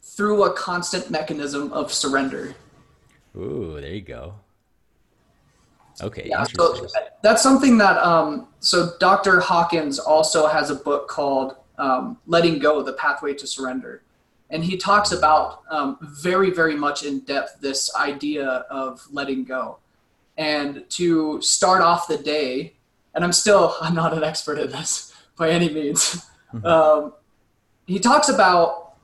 through 0.04 0.44
a 0.44 0.54
constant 0.54 1.10
mechanism 1.10 1.72
of 1.72 1.92
surrender. 1.92 2.54
Ooh, 3.36 3.80
there 3.80 3.94
you 3.94 4.02
go. 4.02 4.36
Okay, 6.02 6.28
Yeah, 6.30 6.44
so 6.44 6.88
that's 7.22 7.42
something 7.44 7.78
that 7.78 7.98
um, 7.98 8.48
so 8.60 8.92
Dr. 9.00 9.40
Hawkins 9.40 10.00
also 10.00 10.48
has 10.48 10.70
a 10.70 10.76
book 10.76 11.08
called 11.08 11.56
um, 11.78 12.18
"Letting 12.28 12.60
Go: 12.60 12.82
The 12.82 12.94
Pathway 12.94 13.34
to 13.36 13.48
Surrender," 13.48 14.04
and 14.52 14.64
he 14.64 14.78
talks 14.78 15.12
about 15.12 15.64
um, 15.70 15.98
very, 16.02 16.52
very 16.52 16.76
much 16.76 17.04
in 17.04 17.22
depth 17.22 17.60
this 17.62 17.94
idea 17.96 18.46
of 18.70 19.02
letting 19.12 19.44
go, 19.44 19.80
and 20.38 20.88
to 20.90 21.42
start 21.42 21.82
off 21.82 22.08
the 22.08 22.18
day. 22.18 22.76
And 23.16 23.24
I'm 23.24 23.34
still 23.34 23.76
I'm 23.82 23.96
not 23.96 24.14
an 24.14 24.24
expert 24.24 24.58
at 24.60 24.72
this 24.72 25.14
by 25.38 25.50
any 25.50 25.70
means. 25.70 26.26
Um, 26.66 27.14
he 27.88 27.98
talks 27.98 28.28
about 28.28 28.96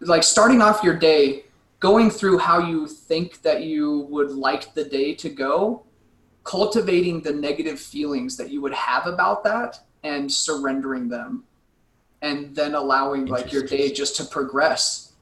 like 0.00 0.22
starting 0.22 0.62
off 0.62 0.82
your 0.82 0.96
day, 0.96 1.44
going 1.78 2.10
through 2.10 2.38
how 2.38 2.58
you 2.58 2.88
think 2.88 3.42
that 3.42 3.64
you 3.64 4.06
would 4.10 4.30
like 4.30 4.72
the 4.72 4.84
day 4.84 5.14
to 5.16 5.28
go 5.28 5.84
cultivating 6.44 7.20
the 7.20 7.32
negative 7.32 7.78
feelings 7.78 8.36
that 8.36 8.50
you 8.50 8.60
would 8.60 8.72
have 8.72 9.06
about 9.06 9.44
that 9.44 9.78
and 10.02 10.30
surrendering 10.30 11.08
them 11.08 11.44
and 12.22 12.54
then 12.54 12.74
allowing 12.74 13.26
like 13.26 13.52
your 13.52 13.62
day 13.66 13.92
just 13.92 14.16
to 14.16 14.24
progress 14.24 15.12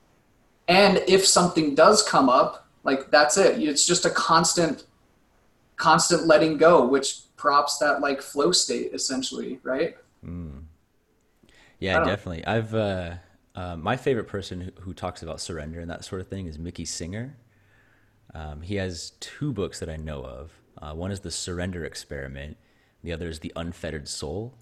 and 0.69 0.99
if 1.09 1.27
something 1.27 1.75
does 1.75 2.03
come 2.03 2.29
up 2.29 2.69
like 2.85 3.11
that's 3.11 3.37
it 3.37 3.61
it's 3.63 3.87
just 3.87 4.05
a 4.05 4.11
constant 4.11 4.85
constant 5.77 6.27
letting 6.27 6.57
go 6.59 6.87
which 6.87 7.21
props 7.37 7.79
that 7.79 8.01
like 8.01 8.23
flow 8.23 8.53
state 8.53 8.93
essentially 8.95 9.61
right 9.63 9.97
I 11.93 11.99
Yeah, 11.99 11.99
don't 11.99 12.09
know. 12.09 12.17
definitely. 12.17 12.45
I've 12.47 12.75
uh, 12.75 13.15
uh, 13.55 13.77
my 13.77 13.97
favorite 13.97 14.27
person 14.29 14.61
who, 14.61 14.71
who 14.83 14.95
talks 14.95 15.23
about 15.23 15.41
surrender 15.41 15.81
and 15.81 15.91
that 15.91 16.05
sort 16.05 16.21
of 16.21 16.29
thing 16.29 16.47
is 16.47 16.59
Mickey 16.59 16.85
Singer. 16.85 17.37
Um, 18.35 18.63
he 18.63 18.77
has 18.77 19.13
two 19.21 19.53
books 19.53 19.81
that 19.81 19.89
I 19.89 19.97
know 19.97 20.25
of. 20.25 20.53
Uh, 20.81 20.95
one 20.95 21.11
is 21.11 21.21
the 21.21 21.31
Surrender 21.31 21.85
Experiment. 21.85 22.57
The 23.03 23.13
other 23.13 23.29
is 23.29 23.41
the 23.41 23.53
Unfettered 23.57 24.09
Soul. 24.09 24.55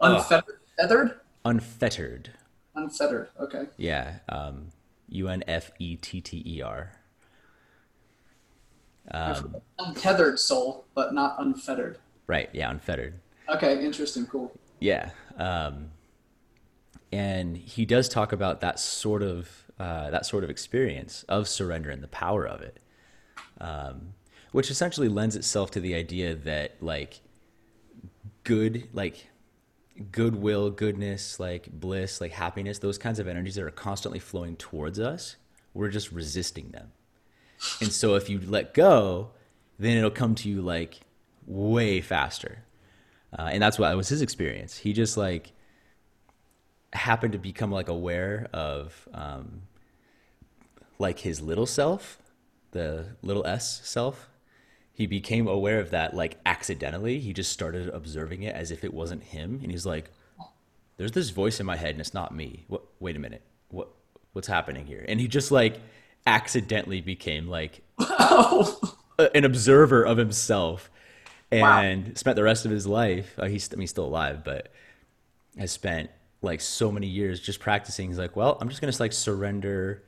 Unfettered 0.00 0.58
feathered 0.76 1.20
Unfettered. 1.44 2.30
unfettered 2.74 3.28
okay 3.40 3.66
Yeah. 3.76 4.18
Um, 4.28 4.68
U 5.08 5.28
N 5.28 5.42
F 5.48 5.70
E 5.78 5.96
T 5.96 6.20
T 6.20 6.42
E 6.46 6.60
R. 6.62 6.92
Um, 9.10 9.56
untethered 9.78 10.38
soul 10.38 10.84
but 10.94 11.14
not 11.14 11.36
unfettered 11.38 11.98
Right. 12.26 12.50
Yeah. 12.52 12.70
Unfettered. 12.70 13.20
okay 13.48 13.84
interesting 13.84 14.26
cool 14.26 14.52
Yeah. 14.80 15.10
Um, 15.36 15.90
and 17.10 17.56
he 17.56 17.86
does 17.86 18.08
talk 18.08 18.32
about 18.32 18.60
that 18.60 18.78
sort 18.78 19.22
of 19.22 19.64
uh, 19.78 20.10
that 20.10 20.26
sort 20.26 20.44
of 20.44 20.50
experience 20.50 21.24
of 21.28 21.48
surrender 21.48 21.88
and 21.88 22.02
the 22.02 22.08
power 22.08 22.46
of 22.46 22.60
it, 22.60 22.80
um, 23.60 24.12
which 24.52 24.70
essentially 24.72 25.08
lends 25.08 25.36
itself 25.36 25.70
to 25.70 25.78
the 25.80 25.94
idea 25.94 26.34
that 26.34 26.72
like 26.82 27.20
good 28.44 28.88
like 28.92 29.28
goodwill, 29.98 30.70
goodness, 30.70 31.40
like 31.40 31.68
bliss, 31.70 32.20
like 32.20 32.32
happiness, 32.32 32.78
those 32.78 32.98
kinds 32.98 33.18
of 33.18 33.28
energies 33.28 33.56
that 33.56 33.64
are 33.64 33.70
constantly 33.70 34.18
flowing 34.18 34.56
towards 34.56 34.98
us, 34.98 35.36
we're 35.74 35.88
just 35.88 36.12
resisting 36.12 36.70
them. 36.70 36.92
And 37.80 37.92
so 37.92 38.14
if 38.14 38.30
you 38.30 38.40
let 38.40 38.74
go, 38.74 39.30
then 39.78 39.96
it'll 39.96 40.10
come 40.10 40.34
to 40.36 40.48
you 40.48 40.60
like 40.60 41.00
way 41.46 42.00
faster. 42.00 42.64
Uh, 43.36 43.50
and 43.52 43.62
that's 43.62 43.78
what 43.78 43.94
was 43.96 44.08
his 44.08 44.22
experience. 44.22 44.78
He 44.78 44.92
just 44.92 45.16
like 45.16 45.52
happened 46.92 47.32
to 47.32 47.38
become 47.38 47.70
like 47.70 47.88
aware 47.88 48.48
of 48.52 49.08
um, 49.12 49.62
like 50.98 51.20
his 51.20 51.40
little 51.40 51.66
self, 51.66 52.18
the 52.70 53.06
little 53.22 53.46
s 53.46 53.80
self. 53.84 54.28
He 54.98 55.06
became 55.06 55.46
aware 55.46 55.78
of 55.78 55.90
that 55.90 56.12
like 56.12 56.38
accidentally. 56.44 57.20
He 57.20 57.32
just 57.32 57.52
started 57.52 57.88
observing 57.88 58.42
it 58.42 58.52
as 58.54 58.72
if 58.72 58.82
it 58.82 58.92
wasn't 58.92 59.22
him, 59.22 59.60
and 59.62 59.70
he's 59.70 59.86
like, 59.86 60.10
"There's 60.96 61.12
this 61.12 61.30
voice 61.30 61.60
in 61.60 61.66
my 61.66 61.76
head, 61.76 61.90
and 61.90 62.00
it's 62.00 62.12
not 62.12 62.34
me. 62.34 62.64
What? 62.66 62.82
Wait 62.98 63.14
a 63.14 63.20
minute. 63.20 63.42
What? 63.68 63.88
What's 64.32 64.48
happening 64.48 64.86
here?" 64.86 65.04
And 65.08 65.20
he 65.20 65.28
just 65.28 65.52
like 65.52 65.80
accidentally 66.26 67.00
became 67.00 67.46
like 67.46 67.80
a- 68.00 69.30
an 69.36 69.44
observer 69.44 70.04
of 70.04 70.16
himself 70.18 70.90
Wow. 71.52 71.80
and 71.80 72.18
spent 72.18 72.34
the 72.36 72.42
rest 72.42 72.66
of 72.66 72.70
his 72.70 72.86
life 72.86 73.34
uh, 73.38 73.46
he's 73.46 73.72
I 73.72 73.76
mean, 73.76 73.82
he's 73.82 73.90
still 73.90 74.04
alive 74.04 74.44
but 74.44 74.70
has 75.58 75.70
spent 75.72 76.10
like 76.42 76.60
so 76.60 76.92
many 76.92 77.06
years 77.06 77.40
just 77.40 77.58
practicing 77.58 78.08
he's 78.08 78.18
like 78.18 78.36
well 78.36 78.58
i'm 78.60 78.68
just 78.68 78.82
to 78.82 79.02
like 79.02 79.14
surrender 79.14 80.02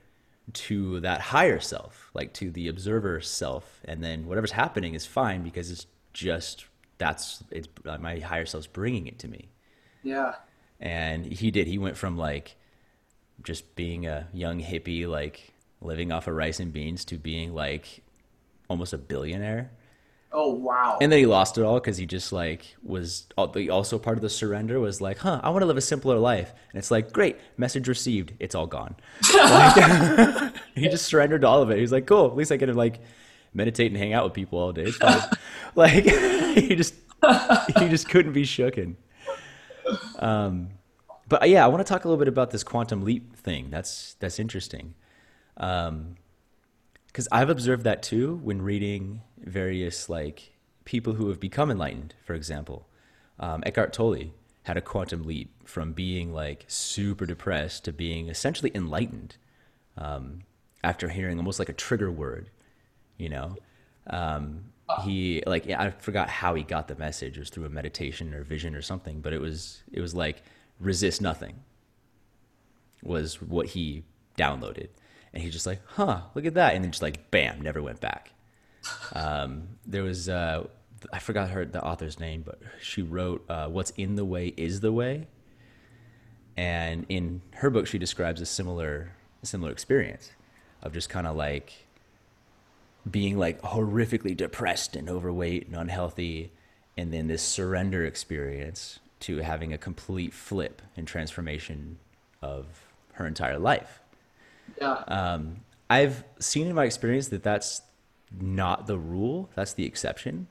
to 0.54 1.00
that 1.00 1.20
higher 1.20 1.60
self 1.60 2.10
like 2.14 2.32
to 2.34 2.50
the 2.50 2.68
observer 2.68 3.20
self 3.20 3.80
and 3.84 4.02
then 4.02 4.26
whatever's 4.26 4.52
happening 4.52 4.94
is 4.94 5.06
fine 5.06 5.42
because 5.42 5.70
it's 5.70 5.86
just 6.12 6.66
that's 6.98 7.42
it's 7.50 7.68
uh, 7.86 7.98
my 7.98 8.18
higher 8.18 8.46
self's 8.46 8.66
bringing 8.66 9.06
it 9.06 9.18
to 9.18 9.28
me. 9.28 9.48
Yeah. 10.02 10.34
And 10.78 11.26
he 11.26 11.50
did. 11.50 11.66
He 11.66 11.78
went 11.78 11.96
from 11.96 12.16
like 12.16 12.56
just 13.42 13.74
being 13.74 14.06
a 14.06 14.28
young 14.32 14.60
hippie 14.62 15.08
like 15.08 15.52
living 15.80 16.12
off 16.12 16.26
of 16.28 16.34
rice 16.34 16.60
and 16.60 16.72
beans 16.72 17.04
to 17.06 17.16
being 17.16 17.54
like 17.54 18.02
almost 18.68 18.92
a 18.92 18.98
billionaire 18.98 19.70
oh 20.32 20.50
wow 20.50 20.98
and 21.00 21.10
then 21.10 21.18
he 21.18 21.26
lost 21.26 21.58
it 21.58 21.62
all 21.62 21.80
because 21.80 21.96
he 21.96 22.06
just 22.06 22.32
like 22.32 22.76
was 22.82 23.26
also 23.36 23.98
part 23.98 24.18
of 24.18 24.22
the 24.22 24.30
surrender 24.30 24.78
was 24.78 25.00
like, 25.00 25.18
huh, 25.18 25.40
I 25.42 25.50
want 25.50 25.62
to 25.62 25.66
live 25.66 25.76
a 25.76 25.80
simpler 25.80 26.18
life. 26.18 26.52
And 26.72 26.78
it's 26.78 26.90
like, 26.90 27.12
great, 27.12 27.38
message 27.56 27.88
received. 27.88 28.32
It's 28.38 28.54
all 28.54 28.66
gone. 28.66 28.96
Like, 29.34 30.54
he 30.74 30.88
just 30.88 31.06
surrendered 31.06 31.40
to 31.42 31.48
all 31.48 31.62
of 31.62 31.70
it. 31.70 31.78
He's 31.78 31.92
like, 31.92 32.06
cool, 32.06 32.26
at 32.26 32.36
least 32.36 32.52
I 32.52 32.56
get 32.56 32.66
to 32.66 32.74
like 32.74 33.00
meditate 33.54 33.90
and 33.90 33.96
hang 33.98 34.12
out 34.12 34.24
with 34.24 34.34
people 34.34 34.58
all 34.58 34.72
day. 34.72 34.92
Like 35.76 36.04
he 36.56 36.74
just 36.74 36.94
he 37.78 37.88
just 37.88 38.08
couldn't 38.08 38.32
be 38.32 38.42
shooken. 38.42 38.96
But 40.18 41.42
uh, 41.42 41.46
yeah, 41.46 41.64
I 41.64 41.68
want 41.68 41.86
to 41.86 41.90
talk 41.90 42.04
a 42.04 42.08
little 42.08 42.18
bit 42.18 42.26
about 42.26 42.50
this 42.50 42.64
quantum 42.64 43.02
leap 43.02 43.36
thing. 43.36 43.70
That's 43.70 44.14
that's 44.18 44.40
interesting. 44.40 44.94
Because 47.10 47.26
I've 47.32 47.50
observed 47.50 47.84
that 47.84 48.02
too 48.02 48.36
when 48.42 48.62
reading 48.62 49.22
various 49.38 50.08
like 50.08 50.52
people 50.84 51.14
who 51.14 51.28
have 51.28 51.40
become 51.40 51.70
enlightened. 51.70 52.14
For 52.24 52.34
example, 52.34 52.88
um, 53.38 53.62
Eckhart 53.66 53.92
Tolle 53.92 54.32
had 54.62 54.76
a 54.76 54.80
quantum 54.80 55.24
leap 55.24 55.50
from 55.64 55.92
being 55.92 56.32
like 56.32 56.64
super 56.68 57.26
depressed 57.26 57.84
to 57.84 57.92
being 57.92 58.28
essentially 58.28 58.70
enlightened 58.74 59.36
um, 59.96 60.42
after 60.84 61.08
hearing 61.08 61.38
almost 61.38 61.58
like 61.58 61.68
a 61.68 61.74
trigger 61.74 62.10
word. 62.12 62.50
You 63.18 63.28
know, 63.30 63.56
um, 64.06 64.66
he 65.04 65.42
like 65.46 65.68
I 65.68 65.90
forgot 65.90 66.28
how 66.28 66.54
he 66.54 66.62
got 66.62 66.88
the 66.88 66.96
message. 66.96 67.36
It 67.36 67.40
was 67.40 67.50
through 67.50 67.66
a 67.66 67.70
meditation 67.70 68.32
or 68.34 68.44
vision 68.44 68.74
or 68.74 68.82
something, 68.82 69.20
but 69.20 69.32
it 69.32 69.40
was 69.40 69.82
it 69.92 70.00
was 70.00 70.14
like 70.14 70.42
resist 70.78 71.20
nothing 71.20 71.56
was 73.02 73.40
what 73.40 73.66
he 73.66 74.04
downloaded. 74.36 74.88
And 75.32 75.42
he's 75.42 75.52
just 75.52 75.66
like, 75.66 75.80
huh, 75.86 76.22
look 76.34 76.44
at 76.44 76.54
that. 76.54 76.74
And 76.74 76.84
then 76.84 76.90
just 76.90 77.02
like, 77.02 77.30
bam, 77.30 77.60
never 77.60 77.82
went 77.82 78.00
back. 78.00 78.32
Um, 79.14 79.68
there 79.86 80.02
was, 80.02 80.28
uh, 80.28 80.66
I 81.12 81.18
forgot 81.18 81.50
her, 81.50 81.64
the 81.64 81.82
author's 81.82 82.18
name, 82.18 82.42
but 82.44 82.60
she 82.80 83.02
wrote, 83.02 83.44
uh, 83.48 83.68
What's 83.68 83.90
in 83.90 84.16
the 84.16 84.24
Way 84.24 84.52
is 84.56 84.80
the 84.80 84.92
Way. 84.92 85.28
And 86.56 87.06
in 87.08 87.42
her 87.54 87.70
book, 87.70 87.86
she 87.86 87.98
describes 87.98 88.40
a 88.40 88.46
similar, 88.46 89.12
similar 89.42 89.70
experience 89.70 90.32
of 90.82 90.92
just 90.92 91.08
kind 91.08 91.26
of 91.26 91.36
like 91.36 91.72
being 93.08 93.38
like 93.38 93.60
horrifically 93.62 94.36
depressed 94.36 94.96
and 94.96 95.08
overweight 95.08 95.66
and 95.66 95.76
unhealthy. 95.76 96.52
And 96.96 97.12
then 97.12 97.28
this 97.28 97.42
surrender 97.42 98.04
experience 98.04 98.98
to 99.20 99.38
having 99.38 99.72
a 99.72 99.78
complete 99.78 100.34
flip 100.34 100.82
and 100.96 101.06
transformation 101.06 101.98
of 102.42 102.66
her 103.12 103.26
entire 103.26 103.58
life. 103.58 103.99
Yeah 104.80 105.04
I've 105.90 106.22
seen 106.38 106.68
in 106.68 106.74
my 106.76 106.84
experience 106.84 107.28
that 107.28 107.42
that's 107.42 107.82
not 108.40 108.86
the 108.86 108.96
rule, 108.96 109.50
that's 109.56 109.74
the 109.74 109.84
exception. 109.84 110.46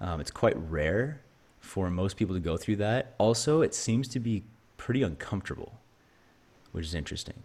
Um, 0.00 0.20
it's 0.20 0.32
quite 0.32 0.56
rare 0.56 1.22
for 1.60 1.88
most 1.88 2.16
people 2.16 2.34
to 2.34 2.40
go 2.40 2.56
through 2.56 2.76
that. 2.76 3.14
Also, 3.18 3.62
it 3.62 3.74
seems 3.74 4.08
to 4.08 4.18
be 4.18 4.42
pretty 4.76 5.04
uncomfortable, 5.04 5.78
which 6.72 6.84
is 6.84 6.94
interesting. 6.94 7.44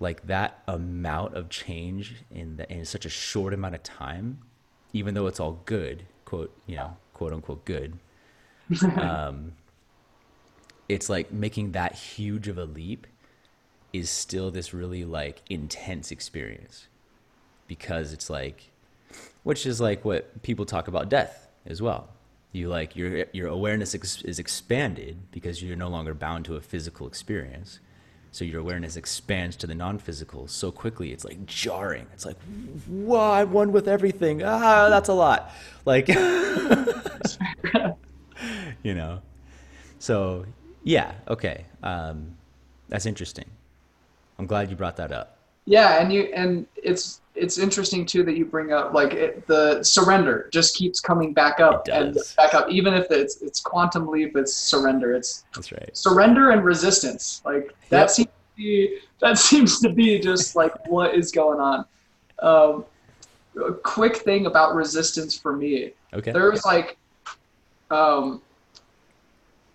Like 0.00 0.26
that 0.26 0.62
amount 0.66 1.34
of 1.34 1.48
change 1.48 2.16
in, 2.30 2.56
the, 2.56 2.70
in 2.70 2.84
such 2.84 3.06
a 3.06 3.08
short 3.08 3.54
amount 3.54 3.76
of 3.76 3.84
time, 3.84 4.40
even 4.92 5.14
though 5.14 5.28
it's 5.28 5.38
all 5.38 5.62
good, 5.64 6.06
quote, 6.24 6.52
you 6.66 6.74
know, 6.74 6.96
quote 7.14 7.32
unquote 7.32 7.64
good, 7.64 7.98
it's 10.88 11.08
like 11.08 11.32
making 11.32 11.72
that 11.72 11.94
huge 11.94 12.48
of 12.48 12.58
a 12.58 12.64
leap 12.64 13.06
is 13.92 14.10
still 14.10 14.50
this 14.50 14.74
really 14.74 15.04
like 15.04 15.42
intense 15.48 16.10
experience 16.10 16.86
because 17.66 18.12
it's 18.12 18.28
like 18.30 18.70
which 19.42 19.66
is 19.66 19.80
like 19.80 20.04
what 20.04 20.42
people 20.42 20.66
talk 20.66 20.88
about 20.88 21.08
death 21.08 21.48
as 21.66 21.80
well 21.80 22.08
you 22.52 22.68
like 22.68 22.96
your 22.96 23.24
your 23.32 23.48
awareness 23.48 23.94
ex- 23.94 24.22
is 24.22 24.38
expanded 24.38 25.16
because 25.30 25.62
you're 25.62 25.76
no 25.76 25.88
longer 25.88 26.14
bound 26.14 26.44
to 26.44 26.56
a 26.56 26.60
physical 26.60 27.06
experience 27.06 27.80
So 28.32 28.44
your 28.44 28.60
awareness 28.60 28.96
expands 28.96 29.56
to 29.56 29.66
the 29.66 29.74
non-physical 29.74 30.46
so 30.48 30.70
quickly. 30.70 31.12
It's 31.12 31.24
like 31.24 31.46
jarring. 31.46 32.06
It's 32.12 32.26
like, 32.26 32.36
whoa, 32.86 33.30
I'm 33.32 33.50
one 33.52 33.72
with 33.72 33.88
everything. 33.88 34.42
Ah, 34.44 34.88
that's 34.90 35.08
a 35.08 35.14
lot. 35.14 35.50
Like, 35.86 36.08
you 38.82 38.94
know. 38.94 39.20
So 39.98 40.46
yeah, 40.84 41.12
okay, 41.28 41.64
um, 41.82 42.36
that's 42.88 43.06
interesting. 43.06 43.46
I'm 44.38 44.46
glad 44.46 44.70
you 44.70 44.76
brought 44.76 44.96
that 44.96 45.12
up. 45.12 45.38
Yeah, 45.64 46.00
and 46.00 46.12
you 46.12 46.24
and 46.34 46.66
it's 46.76 47.20
it's 47.34 47.58
interesting 47.58 48.06
too 48.06 48.22
that 48.24 48.36
you 48.36 48.44
bring 48.44 48.72
up 48.72 48.94
like 48.94 49.12
it, 49.12 49.46
the 49.46 49.82
surrender 49.82 50.48
just 50.52 50.76
keeps 50.76 51.00
coming 51.00 51.32
back 51.34 51.60
up 51.60 51.86
and 51.88 52.16
back 52.36 52.54
up 52.54 52.70
even 52.70 52.94
if 52.94 53.10
it's 53.10 53.42
it's 53.42 53.60
quantum 53.60 54.06
leap 54.08 54.36
it's 54.36 54.54
surrender 54.54 55.12
it's 55.14 55.44
That's 55.54 55.70
right. 55.72 55.90
surrender 55.94 56.50
and 56.50 56.64
resistance 56.64 57.42
like 57.44 57.76
that 57.90 58.02
Yep. 58.02 58.10
seems 58.10 58.28
to 58.28 58.56
be 58.56 58.98
that 59.20 59.38
seems 59.50 59.80
to 59.80 59.90
be 59.90 60.18
just 60.18 60.56
like 60.56 60.72
what 60.86 61.14
is 61.14 61.30
going 61.30 61.60
on 61.60 61.84
um, 62.42 62.84
a 63.62 63.72
quick 63.72 64.16
thing 64.18 64.46
about 64.46 64.74
resistance 64.74 65.36
for 65.38 65.54
me 65.56 65.92
Okay. 66.14 66.32
there's 66.32 66.64
like 66.64 66.96
um 67.90 68.40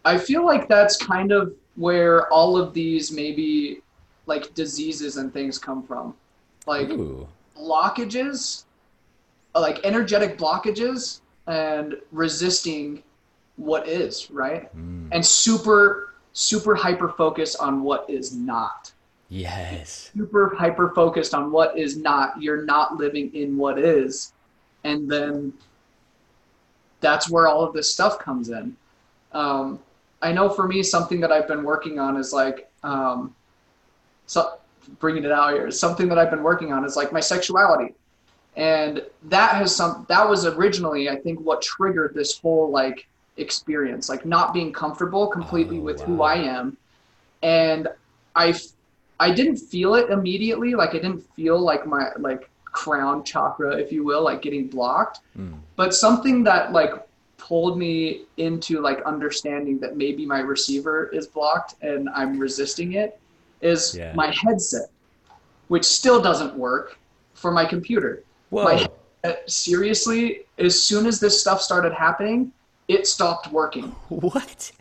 i 0.06 0.18
feel 0.18 0.44
like 0.46 0.68
that's 0.68 0.98
kind 0.98 1.32
of 1.32 1.54
where 1.76 2.28
all 2.34 2.58
of 2.58 2.74
these 2.74 3.12
maybe 3.12 3.82
like 4.26 4.54
diseases 4.54 5.18
and 5.18 5.34
things 5.34 5.58
come 5.58 5.84
from 5.84 6.16
like 6.68 6.90
Ooh. 6.92 7.28
blockages 7.58 8.64
like 9.56 9.80
energetic 9.84 10.38
blockages 10.38 11.22
and 11.48 11.96
resisting 12.12 13.04
what 13.58 13.88
is 13.88 14.30
right 14.32 14.74
Mm. 14.76 15.10
and 15.12 15.26
super 15.26 16.14
super 16.34 16.76
hyper 16.76 17.10
focused 17.10 17.58
on 17.60 17.84
what 17.84 18.10
is 18.10 18.34
not 18.36 18.92
Yes. 19.30 20.12
super 20.14 20.56
hyper 20.56 20.92
focused 20.94 21.34
on 21.34 21.52
what 21.52 21.78
is 21.78 21.98
not 21.98 22.42
you're 22.42 22.64
not 22.66 22.98
living 22.98 23.34
in 23.34 23.58
what 23.58 23.78
is 23.80 24.34
and 24.84 25.10
then 25.10 25.54
that's 27.02 27.30
where 27.30 27.48
all 27.48 27.64
of 27.64 27.74
this 27.74 27.92
stuff 27.94 28.20
comes 28.20 28.50
in 28.50 28.76
um, 29.34 29.80
i 30.22 30.32
know 30.32 30.48
for 30.50 30.68
me 30.68 30.84
something 30.84 31.20
that 31.20 31.32
i've 31.32 31.48
been 31.48 31.64
working 31.64 32.00
on 32.00 32.16
is 32.18 32.32
like 32.34 32.70
um, 32.84 33.34
so 34.32 34.58
bringing 35.00 35.24
it 35.24 35.32
out 35.32 35.54
here 35.54 35.70
something 35.70 36.08
that 36.08 36.18
i've 36.18 36.32
been 36.32 36.44
working 36.44 36.72
on 36.72 36.86
is 36.86 36.96
like 36.96 37.12
my 37.12 37.20
sexuality 37.20 37.94
and 38.56 39.04
that 39.24 39.56
has 39.56 39.76
some 39.76 40.06
that 40.10 40.28
was 40.28 40.46
originally 40.46 41.10
i 41.10 41.16
think 41.16 41.40
what 41.42 41.62
triggered 41.62 42.14
this 42.14 42.40
whole 42.40 42.70
like 42.70 43.08
experience 43.38 44.10
like 44.10 44.26
not 44.26 44.54
being 44.54 44.72
comfortable 44.72 45.28
completely 45.28 45.80
Oh, 45.80 45.82
with 45.82 46.02
who 46.02 46.22
i 46.22 46.36
am 46.36 46.78
and 47.42 47.88
i 48.36 48.54
I 49.22 49.30
didn't 49.30 49.58
feel 49.58 49.94
it 49.94 50.10
immediately. 50.10 50.74
Like 50.74 50.90
I 50.90 50.94
didn't 50.94 51.22
feel 51.36 51.60
like 51.60 51.86
my 51.86 52.10
like 52.18 52.50
crown 52.66 53.24
chakra, 53.24 53.78
if 53.78 53.92
you 53.92 54.04
will, 54.04 54.24
like 54.24 54.42
getting 54.42 54.68
blocked. 54.68 55.20
Mm. 55.38 55.60
But 55.76 55.94
something 55.94 56.44
that 56.46 56.72
like 56.72 56.94
pulled 57.38 57.78
me 57.78 58.24
into 58.38 58.82
like 58.82 59.00
understanding 59.04 59.78
that 59.80 59.96
maybe 59.96 60.26
my 60.26 60.40
receiver 60.40 61.06
is 61.10 61.28
blocked 61.28 61.76
and 61.84 62.10
I'm 62.10 62.40
resisting 62.40 62.94
it 62.94 63.20
is 63.62 63.96
Yeah. 63.96 64.14
my 64.16 64.32
headset, 64.32 64.90
which 65.68 65.86
still 65.86 66.22
doesn't 66.22 66.56
work 66.56 66.98
for 67.34 67.52
my 67.52 67.66
computer. 67.66 68.24
Whoa. 68.50 68.64
My- 68.66 68.88
Uh, 69.24 69.34
seriously, 69.46 70.46
as 70.58 70.82
soon 70.82 71.06
as 71.06 71.20
this 71.20 71.40
stuff 71.40 71.62
started 71.62 71.94
happening, 71.94 72.52
it 72.88 73.06
stopped 73.06 73.52
working. 73.52 73.96
What? 74.10 74.72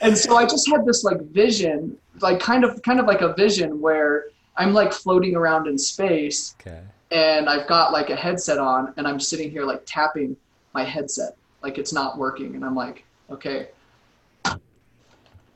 and 0.00 0.16
so 0.18 0.36
I 0.36 0.44
just 0.44 0.68
had 0.70 0.84
this 0.84 1.02
like 1.04 1.20
vision, 1.30 1.96
like 2.20 2.40
kind 2.40 2.62
of 2.64 2.82
kind 2.82 3.00
of 3.00 3.06
like 3.06 3.22
a 3.22 3.32
vision 3.32 3.80
where 3.80 4.26
I'm 4.58 4.74
like 4.74 4.92
floating 4.92 5.34
around 5.34 5.66
in 5.66 5.78
space 5.78 6.54
Okay. 6.60 6.80
and 7.10 7.48
I've 7.48 7.66
got 7.66 7.90
like 7.92 8.10
a 8.10 8.16
headset 8.16 8.58
on 8.58 8.92
and 8.98 9.08
I'm 9.08 9.18
sitting 9.18 9.50
here 9.50 9.64
like 9.64 9.82
tapping 9.86 10.36
my 10.74 10.84
headset 10.84 11.36
like 11.62 11.78
it's 11.78 11.92
not 11.92 12.18
working 12.18 12.54
and 12.54 12.64
I'm 12.64 12.74
like, 12.74 13.04
okay, 13.30 13.68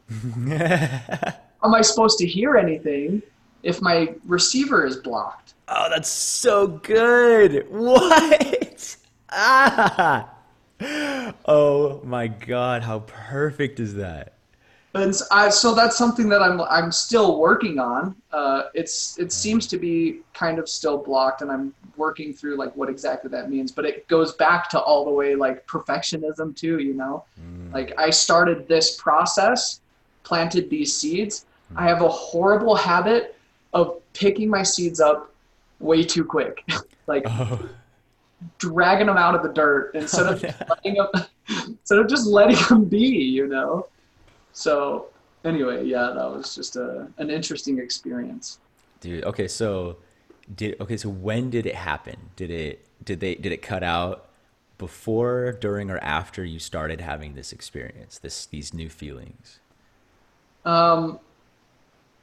how 0.48 1.34
am 1.64 1.74
I 1.74 1.80
supposed 1.80 2.18
to 2.18 2.26
hear 2.26 2.56
anything 2.56 3.22
if 3.62 3.80
my 3.82 4.14
receiver 4.24 4.84
is 4.86 4.96
blocked? 4.96 5.54
Oh, 5.68 5.88
that's 5.90 6.08
so 6.08 6.66
good. 6.68 7.66
What? 7.70 8.96
Ah. 9.30 10.30
Oh 11.46 12.00
my 12.04 12.28
God. 12.28 12.82
How 12.82 13.00
perfect 13.00 13.80
is 13.80 13.94
that? 13.94 14.34
And 14.94 15.14
I, 15.30 15.50
so 15.50 15.74
that's 15.74 15.96
something 15.98 16.28
that 16.30 16.40
I'm 16.42 16.60
I'm 16.62 16.90
still 16.92 17.38
working 17.38 17.78
on. 17.78 18.14
Uh, 18.32 18.64
it's 18.74 19.18
it 19.18 19.32
seems 19.32 19.66
to 19.68 19.76
be 19.78 20.20
kind 20.32 20.58
of 20.58 20.68
still 20.68 20.96
blocked, 20.98 21.42
and 21.42 21.50
I'm 21.50 21.74
working 21.96 22.32
through 22.32 22.56
like 22.56 22.74
what 22.76 22.88
exactly 22.88 23.28
that 23.30 23.50
means. 23.50 23.72
But 23.72 23.84
it 23.84 24.06
goes 24.08 24.32
back 24.34 24.70
to 24.70 24.80
all 24.80 25.04
the 25.04 25.10
way 25.10 25.34
like 25.34 25.66
perfectionism 25.66 26.56
too. 26.56 26.78
You 26.78 26.94
know, 26.94 27.24
Mm. 27.42 27.72
like 27.74 27.92
I 27.98 28.08
started 28.10 28.68
this 28.68 28.96
process, 28.96 29.80
planted 30.26 30.68
these 30.68 30.94
seeds. 30.94 31.46
I 31.76 31.82
hmm. 31.82 31.88
have 31.88 32.02
a 32.02 32.08
horrible 32.08 32.74
habit 32.74 33.36
of 33.72 34.00
picking 34.12 34.50
my 34.50 34.62
seeds 34.62 35.00
up 35.00 35.32
way 35.78 36.02
too 36.02 36.24
quick, 36.24 36.64
like 37.06 37.22
Oh. 37.26 37.68
dragging 38.58 39.06
them 39.06 39.16
out 39.16 39.34
of 39.34 39.42
the 39.42 39.52
dirt 39.52 39.92
instead 39.94 40.26
of 40.26 40.44
Oh, 40.44 40.48
no. 40.48 40.66
letting 40.68 40.94
them, 40.94 41.08
instead 41.68 41.98
of 41.98 42.08
just 42.08 42.26
letting 42.26 42.56
them 42.68 42.84
be, 42.84 43.06
you 43.06 43.46
know. 43.46 43.86
So 44.52 45.06
anyway, 45.44 45.84
yeah, 45.84 46.12
that 46.14 46.30
was 46.30 46.54
just 46.54 46.76
a 46.76 47.08
an 47.18 47.30
interesting 47.30 47.78
experience. 47.78 48.58
Dude, 49.00 49.24
okay, 49.24 49.46
so 49.46 49.98
did 50.54 50.80
okay, 50.80 50.96
so 50.96 51.08
when 51.08 51.50
did 51.50 51.66
it 51.66 51.74
happen? 51.74 52.16
Did 52.34 52.50
it 52.50 52.86
did 53.04 53.20
they 53.20 53.34
did 53.36 53.52
it 53.52 53.62
cut 53.62 53.82
out 53.82 54.28
before, 54.78 55.52
during, 55.52 55.90
or 55.90 55.98
after 55.98 56.44
you 56.44 56.58
started 56.58 57.00
having 57.00 57.34
this 57.34 57.52
experience, 57.52 58.18
this 58.18 58.46
these 58.46 58.72
new 58.74 58.88
feelings? 58.88 59.60
Um, 60.66 61.18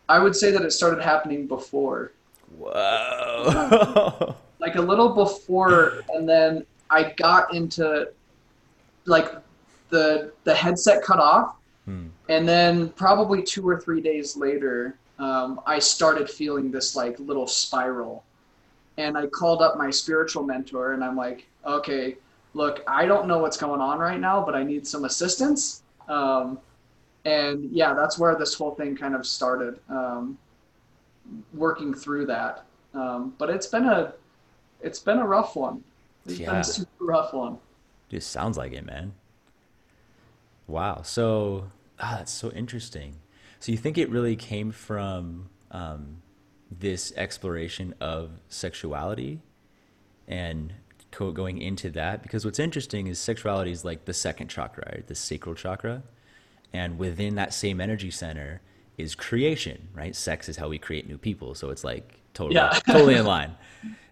I 0.10 0.20
would 0.20 0.36
say 0.36 0.52
that 0.52 0.62
it 0.62 0.72
started 0.72 1.02
happening 1.02 1.48
before, 1.48 2.12
Whoa. 2.60 4.36
like 4.60 4.76
a 4.76 4.82
little 4.82 5.10
before, 5.10 6.04
and 6.14 6.28
then 6.28 6.66
I 6.90 7.14
got 7.18 7.54
into 7.54 8.10
like 9.06 9.34
the 9.90 10.32
the 10.44 10.54
headset 10.54 11.04
cut 11.04 11.20
off, 11.20 11.56
Hmm. 11.86 12.08
and 12.30 12.48
then 12.48 12.90
probably 12.90 13.44
two 13.44 13.68
or 13.68 13.80
three 13.80 14.00
days 14.02 14.38
later, 14.38 14.98
um, 15.20 15.60
I 15.66 15.80
started 15.80 16.30
feeling 16.30 16.72
this 16.72 16.96
like 16.96 17.20
little 17.20 17.48
spiral, 17.48 18.24
and 18.98 19.18
I 19.18 19.28
called 19.28 19.62
up 19.62 19.78
my 19.78 19.90
spiritual 19.90 20.44
mentor, 20.44 20.94
and 20.94 21.04
I'm 21.04 21.16
like, 21.16 21.46
okay, 21.66 22.16
look, 22.54 22.84
I 22.88 23.06
don't 23.06 23.28
know 23.28 23.40
what's 23.40 23.58
going 23.58 23.82
on 23.82 24.00
right 24.00 24.20
now, 24.20 24.44
but 24.46 24.54
I 24.54 24.64
need 24.64 24.86
some 24.86 25.06
assistance. 25.06 25.82
Um, 26.08 26.60
and 27.26 27.72
yeah, 27.72 27.94
that's 27.94 28.18
where 28.20 28.36
this 28.36 28.54
whole 28.54 28.76
thing 28.76 28.96
kind 28.96 29.16
of 29.16 29.26
started, 29.26 29.80
um, 29.90 30.38
working 31.54 31.94
through 31.94 32.26
that. 32.28 32.66
Um, 32.94 33.34
but 33.38 33.50
it's 33.50 33.68
been 33.68 33.86
a, 33.86 34.14
it's 34.82 35.00
been 35.00 35.20
a 35.20 35.26
rough 35.26 35.56
one. 35.56 35.84
It's 36.26 36.38
been 36.38 36.46
Yeah. 36.48 36.60
a 36.60 36.64
super 36.64 37.06
rough 37.06 37.34
one. 37.34 37.58
Dude, 38.10 38.24
sounds 38.24 38.58
like 38.58 38.74
it, 38.74 38.86
man. 38.86 39.14
Wow. 40.68 41.02
So, 41.04 41.66
ah, 42.00 42.16
that's 42.18 42.32
so 42.32 42.52
interesting. 42.52 43.16
So 43.60 43.72
you 43.72 43.78
think 43.78 43.98
it 43.98 44.10
really 44.10 44.36
came 44.36 44.72
from 44.72 45.50
um, 45.72 46.22
this 46.70 47.14
exploration 47.16 47.96
of 48.02 48.32
sexuality 48.50 49.42
and 50.28 50.74
co- 51.12 51.32
going 51.32 51.62
into 51.62 51.90
that? 51.92 52.22
Because 52.22 52.46
what's 52.46 52.60
interesting 52.60 53.08
is 53.08 53.20
sexuality 53.20 53.72
is 53.72 53.84
like 53.86 54.06
the 54.06 54.14
second 54.14 54.50
chakra, 54.50 54.84
right? 54.92 55.08
The 55.08 55.16
sacral 55.16 55.56
chakra. 55.56 56.04
And 56.74 56.98
within 56.98 57.36
that 57.36 57.54
same 57.54 57.80
energy 57.80 58.10
center 58.12 58.62
is 58.98 59.16
creation, 59.16 59.90
right? 59.94 60.16
Sex 60.16 60.50
is 60.50 60.58
how 60.58 60.70
we 60.70 60.78
create 60.80 61.08
new 61.08 61.18
people. 61.18 61.54
So 61.56 61.70
it's 61.70 61.84
like 61.84 62.20
totally, 62.34 62.56
Yeah. 62.56 62.70
totally 62.88 63.16
in 63.16 63.26
line. 63.26 63.56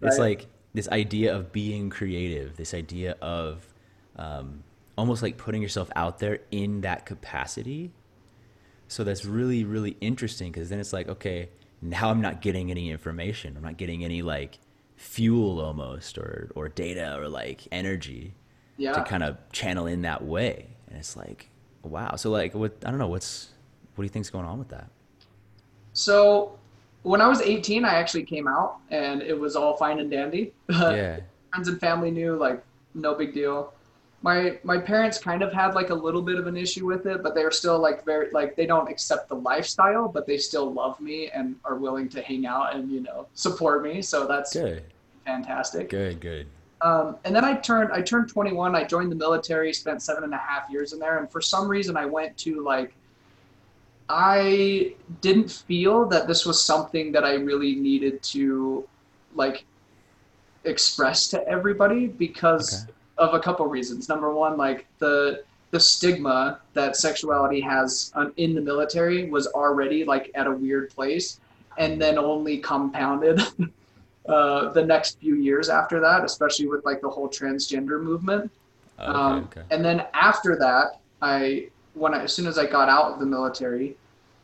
It's 0.01 0.17
like 0.19 0.47
this 0.73 0.87
idea 0.89 1.35
of 1.35 1.51
being 1.51 1.89
creative, 1.89 2.55
this 2.57 2.73
idea 2.73 3.15
of 3.21 3.67
um, 4.15 4.63
almost 4.97 5.21
like 5.23 5.37
putting 5.37 5.61
yourself 5.61 5.89
out 5.95 6.19
there 6.19 6.39
in 6.51 6.81
that 6.81 7.05
capacity. 7.05 7.91
So 8.87 9.03
that's 9.03 9.25
really, 9.25 9.63
really 9.63 9.97
interesting 10.01 10.51
because 10.51 10.69
then 10.69 10.79
it's 10.79 10.93
like, 10.93 11.07
okay, 11.07 11.49
now 11.81 12.09
I'm 12.09 12.21
not 12.21 12.41
getting 12.41 12.69
any 12.69 12.91
information. 12.91 13.55
I'm 13.57 13.63
not 13.63 13.77
getting 13.77 14.03
any 14.03 14.21
like 14.21 14.59
fuel 14.97 15.59
almost 15.61 16.17
or, 16.17 16.51
or 16.55 16.69
data 16.69 17.17
or 17.17 17.27
like 17.27 17.67
energy 17.71 18.33
Yeah. 18.77 18.93
to 18.93 19.03
kind 19.03 19.23
of 19.23 19.37
channel 19.51 19.87
in 19.87 20.01
that 20.03 20.23
way. 20.23 20.67
And 20.87 20.97
it's 20.97 21.15
like, 21.15 21.49
wow. 21.83 22.15
So 22.15 22.29
like, 22.31 22.53
what, 22.53 22.73
I 22.85 22.89
don't 22.89 22.99
know, 22.99 23.07
what's, 23.07 23.49
what 23.95 24.03
do 24.03 24.05
you 24.05 24.09
think's 24.09 24.29
going 24.29 24.45
on 24.45 24.59
with 24.59 24.69
that? 24.69 24.89
So 25.93 26.57
when 27.03 27.21
I 27.21 27.27
was 27.27 27.41
18, 27.41 27.83
I 27.85 27.95
actually 27.95 28.23
came 28.23 28.47
out 28.47 28.77
and 28.89 29.21
it 29.21 29.37
was 29.39 29.55
all 29.55 29.75
fine 29.77 29.99
and 29.99 30.09
dandy. 30.09 30.53
Yeah. 30.69 31.19
Friends 31.51 31.67
and 31.67 31.79
family 31.81 32.11
knew, 32.11 32.35
like, 32.37 32.63
no 32.93 33.13
big 33.13 33.33
deal. 33.33 33.73
my 34.21 34.59
my 34.63 34.77
parents 34.77 35.17
kind 35.17 35.41
of 35.41 35.51
had 35.51 35.73
like 35.75 35.89
a 35.89 35.93
little 35.95 36.21
bit 36.21 36.37
of 36.37 36.45
an 36.47 36.55
issue 36.55 36.85
with 36.85 37.05
it, 37.07 37.23
but 37.23 37.33
they're 37.35 37.51
still 37.51 37.79
like 37.79 38.05
very 38.05 38.29
like 38.31 38.55
they 38.55 38.65
don't 38.65 38.87
accept 38.89 39.27
the 39.29 39.35
lifestyle, 39.35 40.07
but 40.07 40.25
they 40.27 40.37
still 40.37 40.71
love 40.71 40.99
me 41.01 41.29
and 41.33 41.55
are 41.65 41.75
willing 41.75 42.07
to 42.09 42.21
hang 42.21 42.45
out 42.45 42.75
and 42.75 42.91
you 42.91 43.01
know 43.01 43.27
support 43.33 43.83
me. 43.83 44.01
So 44.01 44.27
that's 44.27 44.53
Good. 44.53 44.83
fantastic. 45.25 45.89
Good. 45.89 46.19
Good. 46.21 46.47
Um, 46.83 47.17
and 47.25 47.35
then 47.35 47.45
I 47.45 47.55
turned 47.55 47.91
I 47.91 48.01
turned 48.01 48.29
21. 48.29 48.75
I 48.75 48.83
joined 48.83 49.11
the 49.11 49.15
military, 49.15 49.71
spent 49.73 50.01
seven 50.01 50.23
and 50.23 50.33
a 50.33 50.37
half 50.37 50.69
years 50.69 50.93
in 50.93 50.99
there, 50.99 51.19
and 51.19 51.31
for 51.31 51.41
some 51.41 51.67
reason 51.67 51.95
I 51.95 52.05
went 52.05 52.37
to 52.39 52.63
like 52.63 52.93
I 54.09 54.95
didn't 55.21 55.49
feel 55.51 56.05
that 56.07 56.27
this 56.27 56.45
was 56.45 56.61
something 56.63 57.11
that 57.13 57.23
I 57.23 57.35
really 57.35 57.75
needed 57.75 58.21
to 58.23 58.87
like 59.35 59.65
express 60.65 61.27
to 61.29 61.47
everybody 61.47 62.07
because 62.07 62.83
Okay. 62.83 62.93
of 63.17 63.33
a 63.33 63.39
couple 63.39 63.65
reasons. 63.67 64.09
Number 64.09 64.33
one, 64.33 64.57
like 64.57 64.87
the 64.99 65.43
the 65.71 65.79
stigma 65.79 66.59
that 66.73 66.97
sexuality 66.97 67.61
has 67.61 68.11
in 68.35 68.53
the 68.55 68.61
military 68.61 69.29
was 69.29 69.47
already 69.47 70.03
like 70.03 70.29
at 70.35 70.45
a 70.47 70.51
weird 70.51 70.89
place, 70.89 71.39
and 71.77 72.01
then 72.01 72.17
only 72.17 72.57
compounded 72.57 73.39
uh, 74.31 74.71
the 74.71 74.83
next 74.83 75.19
few 75.19 75.35
years 75.35 75.69
after 75.69 75.99
that, 75.99 76.23
especially 76.23 76.67
with 76.67 76.83
like 76.85 77.01
the 77.01 77.09
whole 77.09 77.29
transgender 77.29 78.01
movement. 78.01 78.51
Okay. 78.99 79.11
Um, 79.11 79.49
okay. 79.51 79.63
And 79.71 79.83
then 79.83 80.05
after 80.13 80.55
that, 80.57 80.99
I 81.21 81.67
when 81.93 82.13
I, 82.13 82.23
as 82.23 82.33
soon 82.33 82.47
as 82.47 82.57
I 82.57 82.65
got 82.65 82.89
out 82.89 83.13
of 83.13 83.19
the 83.19 83.25
military, 83.25 83.97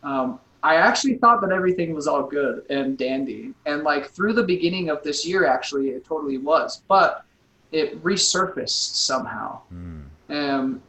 um, 0.04 0.40
I 0.64 0.76
actually 0.76 1.16
thought 1.16 1.42
that 1.42 1.52
everything 1.52 1.94
was 1.94 2.08
all 2.08 2.24
good 2.24 2.66
and 2.70 2.98
dandy. 2.98 3.54
And 3.66 3.84
like 3.84 4.10
through 4.10 4.34
the 4.34 4.44
beginning 4.44 4.90
of 4.90 5.02
this 5.04 5.26
year, 5.26 5.46
actually, 5.46 5.90
it 5.90 6.06
totally 6.06 6.38
was. 6.38 6.82
But 6.88 7.24
it 7.72 8.02
resurfaced 8.04 8.96
somehow. 8.96 9.62
Hmm. 9.70 10.02
Um, 10.30 10.82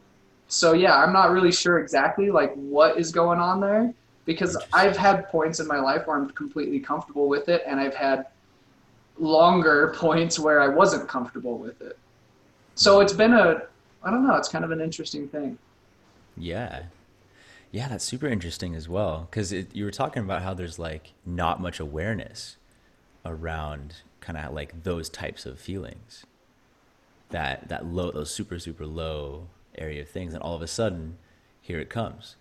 so 0.49 0.73
yeah, 0.73 0.97
I'm 0.97 1.13
not 1.13 1.31
really 1.31 1.53
sure 1.53 1.79
exactly 1.79 2.31
like 2.31 2.55
what 2.55 2.99
is 2.99 3.13
going 3.13 3.39
on 3.39 3.61
there 3.61 3.93
because 4.25 4.57
I've 4.73 4.97
had 4.97 5.29
points 5.29 5.61
in 5.61 5.67
my 5.67 5.79
life 5.79 6.07
where 6.07 6.17
I'm 6.17 6.29
completely 6.31 6.81
comfortable 6.81 7.29
with 7.29 7.49
it, 7.49 7.63
and 7.67 7.81
I've 7.81 7.95
had 7.95 8.27
longer 9.19 9.95
points 9.97 10.39
where 10.39 10.61
I 10.61 10.69
wasn't 10.69 11.09
comfortable 11.09 11.59
with 11.59 11.81
it. 11.81 11.99
So 12.75 13.01
it's 13.01 13.13
been 13.13 13.33
a, 13.33 13.63
I 14.03 14.11
don't 14.11 14.27
know, 14.27 14.37
it's 14.37 14.49
kind 14.49 14.65
of 14.65 14.71
an 14.71 14.81
interesting 14.81 15.29
thing. 15.29 15.59
Yeah. 16.37 16.85
Yeah, 17.71 17.89
that's 17.89 18.05
super 18.05 18.27
interesting 18.27 18.75
as 18.75 18.89
well. 18.89 19.27
Because 19.31 19.53
you 19.53 19.85
were 19.85 19.91
talking 19.91 20.23
about 20.23 20.43
how 20.43 20.55
there's 20.55 20.79
like 20.79 21.13
not 21.27 21.61
much 21.61 21.81
awareness 21.81 22.57
around 23.25 23.97
kind 24.21 24.39
of 24.39 24.53
like 24.55 24.85
those 24.85 25.09
types 25.09 25.45
of 25.45 25.59
feelings. 25.59 26.25
That 27.31 27.69
that 27.69 27.85
low, 27.85 28.11
those 28.11 28.31
super 28.31 28.59
super 28.59 28.87
low 28.87 29.49
area 29.77 30.01
of 30.01 30.09
things, 30.09 30.33
and 30.33 30.43
all 30.43 30.55
of 30.55 30.63
a 30.63 30.67
sudden, 30.67 31.19
here 31.61 31.79
it 31.79 31.91
comes, 31.91 32.37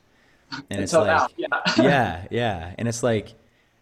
and 0.70 0.82
it's 0.82 0.94
now, 0.94 1.02
like, 1.02 1.32
yeah. 1.36 1.48
yeah, 1.78 2.28
yeah, 2.32 2.74
and 2.78 2.88
it's 2.88 3.04
like 3.04 3.34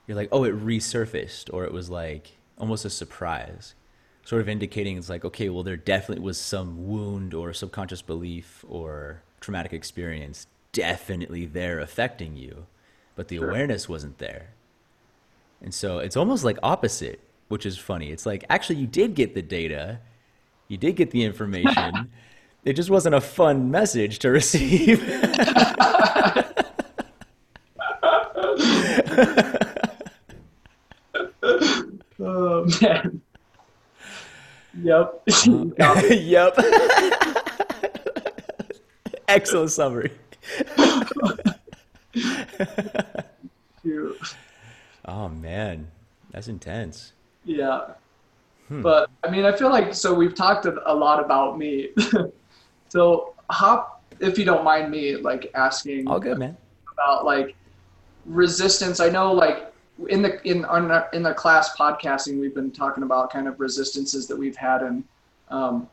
you're 0.08 0.18
like, 0.18 0.30
oh, 0.32 0.46
it 0.46 0.60
resurfaced, 0.60 1.54
or 1.54 1.64
it 1.64 1.72
was 1.72 1.92
like 1.92 2.38
almost 2.58 2.86
a 2.86 2.90
surprise, 2.90 3.76
sort 4.24 4.42
of 4.42 4.50
indicating 4.50 4.98
it's 4.98 5.10
like, 5.10 5.26
okay, 5.26 5.50
well, 5.50 5.64
there 5.64 5.78
definitely 5.78 6.24
was 6.24 6.40
some 6.40 6.88
wound 6.88 7.34
or 7.34 7.54
subconscious 7.54 8.02
belief 8.02 8.64
or 8.68 9.22
traumatic 9.40 9.74
experience 9.74 10.48
definitely 10.72 11.46
there 11.46 11.80
affecting 11.80 12.36
you, 12.36 12.66
but 13.16 13.28
the 13.28 13.38
Sure. 13.38 13.50
awareness 13.50 13.88
wasn't 13.88 14.18
there. 14.18 14.50
And 15.62 15.74
so 15.74 16.00
it's 16.00 16.18
almost 16.18 16.44
like 16.44 16.58
opposite, 16.62 17.22
which 17.48 17.66
is 17.66 17.78
funny. 17.78 18.12
It's 18.12 18.26
like 18.26 18.44
actually 18.50 18.78
you 18.78 18.88
did 18.88 19.16
get 19.16 19.36
the 19.36 19.42
data, 19.42 20.00
you 20.68 20.78
did 20.78 20.96
get 20.96 21.12
the 21.12 21.24
information. 21.24 22.12
it 22.66 22.74
just 22.74 22.90
wasn't 22.90 23.16
a 23.16 23.22
fun 23.22 23.72
message 23.72 24.20
to 24.20 24.30
receive. 24.32 25.02
Man. 32.82 33.22
Yep. 34.84 35.24
yep. 36.10 36.58
Excellent 39.30 39.72
summary. 39.72 40.12
Oh 45.06 45.30
man, 45.30 45.88
that's 46.32 46.48
intense. 46.48 47.14
Yeah. 47.46 47.92
Hmm. 48.68 48.82
But 48.82 49.10
I 49.24 49.30
mean, 49.30 49.46
I 49.46 49.56
feel 49.56 49.70
like 49.70 49.94
so 49.94 50.14
we've 50.14 50.36
talked 50.36 50.66
a 50.66 50.92
a 50.92 50.94
lot 50.94 51.24
about 51.24 51.58
me. 51.58 51.90
so 52.90 53.34
hop, 53.50 54.04
if 54.20 54.38
you 54.38 54.46
don't 54.46 54.64
mind 54.64 54.92
me 54.92 55.16
like 55.16 55.52
asking 55.54 56.08
All 56.08 56.20
good, 56.20 56.38
man. 56.40 56.58
about 56.92 57.24
like 57.26 57.56
resistance. 58.26 59.00
I 59.00 59.10
know 59.10 59.32
like 59.32 59.72
in 60.10 60.22
the 60.22 60.42
in 60.48 60.66
on 60.66 60.92
our, 60.92 61.10
in 61.14 61.24
the 61.24 61.34
class 61.34 61.76
podcasting, 61.76 62.40
we've 62.40 62.56
been 62.56 62.72
talking 62.72 63.04
about 63.04 63.32
kind 63.32 63.48
of 63.48 63.60
resistances 63.60 64.28
that 64.28 64.38
we've 64.38 64.56
had 64.56 64.82
and 64.82 65.04
um, 65.50 65.90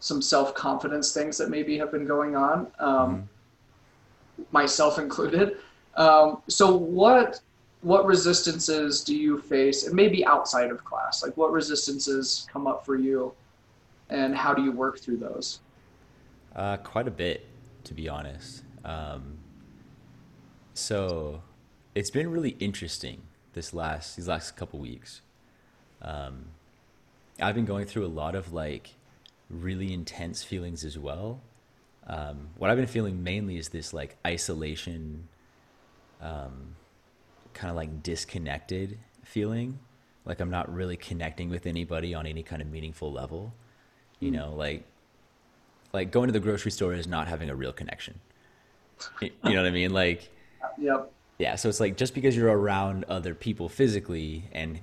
some 0.00 0.20
self 0.20 0.54
confidence 0.54 1.12
things 1.12 1.38
that 1.38 1.48
maybe 1.48 1.78
have 1.78 1.90
been 1.90 2.06
going 2.06 2.36
on, 2.36 2.66
um, 2.78 3.28
myself 4.52 4.98
included. 4.98 5.56
Um, 5.96 6.42
so 6.48 6.76
what 6.76 7.40
what 7.80 8.04
resistances 8.04 9.02
do 9.02 9.16
you 9.16 9.40
face, 9.40 9.86
and 9.86 9.94
maybe 9.94 10.24
outside 10.26 10.70
of 10.70 10.84
class? 10.84 11.22
Like 11.22 11.36
what 11.36 11.50
resistances 11.52 12.46
come 12.52 12.66
up 12.66 12.84
for 12.84 12.96
you, 12.96 13.32
and 14.10 14.36
how 14.36 14.52
do 14.52 14.62
you 14.62 14.72
work 14.72 14.98
through 14.98 15.18
those? 15.18 15.60
Uh, 16.54 16.76
quite 16.78 17.08
a 17.08 17.10
bit, 17.10 17.46
to 17.84 17.94
be 17.94 18.08
honest. 18.08 18.64
Um, 18.84 19.38
so 20.74 21.42
it's 21.94 22.10
been 22.10 22.30
really 22.30 22.56
interesting 22.60 23.22
this 23.56 23.74
last 23.74 24.14
these 24.14 24.28
last 24.28 24.54
couple 24.54 24.78
weeks. 24.78 25.22
Um, 26.00 26.44
I've 27.40 27.56
been 27.56 27.64
going 27.64 27.86
through 27.86 28.06
a 28.06 28.14
lot 28.22 28.36
of 28.36 28.52
like 28.52 28.90
really 29.50 29.92
intense 29.92 30.44
feelings 30.44 30.84
as 30.84 30.96
well. 30.96 31.40
Um, 32.06 32.50
what 32.56 32.70
I've 32.70 32.76
been 32.76 32.86
feeling 32.86 33.24
mainly 33.24 33.56
is 33.56 33.70
this 33.70 33.92
like 33.92 34.16
isolation, 34.24 35.26
um, 36.22 36.76
kind 37.54 37.70
of 37.70 37.76
like 37.76 38.04
disconnected 38.04 38.98
feeling. 39.24 39.80
Like 40.24 40.38
I'm 40.38 40.50
not 40.50 40.72
really 40.72 40.96
connecting 40.96 41.50
with 41.50 41.66
anybody 41.66 42.14
on 42.14 42.26
any 42.26 42.44
kind 42.44 42.62
of 42.62 42.68
meaningful 42.68 43.10
level. 43.10 43.54
You 44.20 44.30
know, 44.30 44.54
like 44.54 44.84
like 45.92 46.10
going 46.10 46.28
to 46.28 46.32
the 46.32 46.40
grocery 46.40 46.70
store 46.70 46.92
is 46.92 47.06
not 47.06 47.26
having 47.26 47.48
a 47.48 47.54
real 47.54 47.72
connection. 47.72 48.20
You 49.20 49.30
know 49.42 49.56
what 49.56 49.66
I 49.66 49.70
mean? 49.70 49.92
Like, 49.92 50.30
Yep. 50.78 51.12
Yeah, 51.38 51.56
so 51.56 51.68
it's 51.68 51.80
like 51.80 51.96
just 51.96 52.14
because 52.14 52.36
you're 52.36 52.56
around 52.56 53.04
other 53.08 53.34
people 53.34 53.68
physically 53.68 54.48
and 54.52 54.80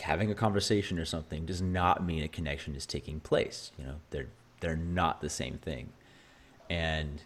having 0.00 0.30
a 0.30 0.34
conversation 0.34 0.98
or 0.98 1.04
something 1.04 1.46
does 1.46 1.62
not 1.62 2.04
mean 2.04 2.22
a 2.22 2.28
connection 2.28 2.74
is 2.74 2.84
taking 2.84 3.20
place. 3.20 3.72
You 3.78 3.84
know, 3.84 3.94
they're 4.10 4.28
they're 4.60 4.76
not 4.76 5.20
the 5.20 5.30
same 5.30 5.58
thing. 5.58 5.92
And 6.68 7.22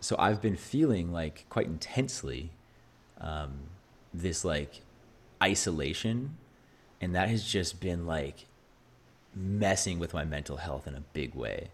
so 0.00 0.16
I've 0.18 0.40
been 0.40 0.56
feeling 0.56 1.12
like 1.12 1.46
quite 1.48 1.66
intensely 1.66 2.52
um, 3.20 3.52
this 4.14 4.44
like 4.44 4.82
isolation, 5.42 6.36
and 7.00 7.14
that 7.14 7.28
has 7.28 7.44
just 7.44 7.80
been 7.80 8.06
like 8.06 8.46
messing 9.34 9.98
with 9.98 10.14
my 10.14 10.24
mental 10.24 10.58
health 10.58 10.86
in 10.86 10.94
a 10.94 11.00
big 11.00 11.34
way. 11.34 11.70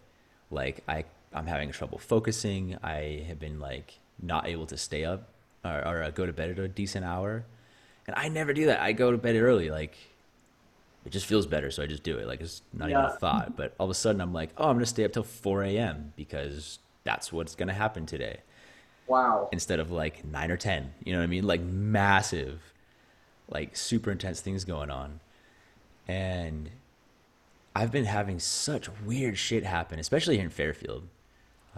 Like 0.50 0.82
I, 0.88 1.04
I'm 1.34 1.46
having 1.46 1.72
trouble 1.72 1.98
focusing. 1.98 2.78
I 2.82 3.24
have 3.28 3.38
been 3.38 3.60
like 3.60 3.98
not 4.20 4.46
able 4.46 4.66
to 4.66 4.78
stay 4.78 5.04
up 5.04 5.28
or, 5.64 5.86
or 5.86 6.02
uh, 6.02 6.10
go 6.10 6.26
to 6.26 6.32
bed 6.32 6.50
at 6.50 6.58
a 6.58 6.68
decent 6.68 7.04
hour, 7.04 7.44
and 8.06 8.16
I 8.16 8.28
never 8.28 8.52
do 8.52 8.66
that. 8.66 8.80
I 8.80 8.92
go 8.92 9.10
to 9.10 9.18
bed 9.18 9.36
early. 9.36 9.70
Like 9.70 9.96
it 11.04 11.10
just 11.10 11.26
feels 11.26 11.46
better, 11.46 11.70
so 11.70 11.82
I 11.82 11.86
just 11.86 12.02
do 12.02 12.18
it. 12.18 12.26
Like 12.26 12.40
it's 12.40 12.62
not 12.72 12.90
even 12.90 13.02
a 13.04 13.10
thought. 13.10 13.56
But 13.56 13.74
all 13.78 13.86
of 13.86 13.90
a 13.90 13.94
sudden, 13.94 14.20
I'm 14.20 14.32
like, 14.32 14.50
oh, 14.56 14.68
I'm 14.68 14.76
gonna 14.76 14.86
stay 14.86 15.04
up 15.04 15.12
till 15.12 15.22
4 15.24 15.62
a.m. 15.64 16.12
because 16.16 16.78
that's 17.04 17.32
what's 17.32 17.54
gonna 17.54 17.72
happen 17.72 18.04
today 18.06 18.40
Wow. 19.06 19.48
instead 19.52 19.80
of 19.80 19.90
like 19.90 20.24
nine 20.24 20.50
or 20.50 20.56
ten. 20.56 20.92
You 21.04 21.12
know 21.12 21.18
what 21.20 21.24
I 21.24 21.28
mean? 21.28 21.44
Like 21.46 21.62
massive, 21.62 22.60
like 23.48 23.76
super 23.76 24.10
intense 24.10 24.40
things 24.40 24.64
going 24.64 24.90
on. 24.90 25.20
And 26.06 26.70
I've 27.74 27.92
been 27.92 28.04
having 28.06 28.38
such 28.40 28.88
weird 29.04 29.38
shit 29.38 29.64
happen, 29.64 29.98
especially 29.98 30.36
here 30.36 30.44
in 30.44 30.50
Fairfield, 30.50 31.04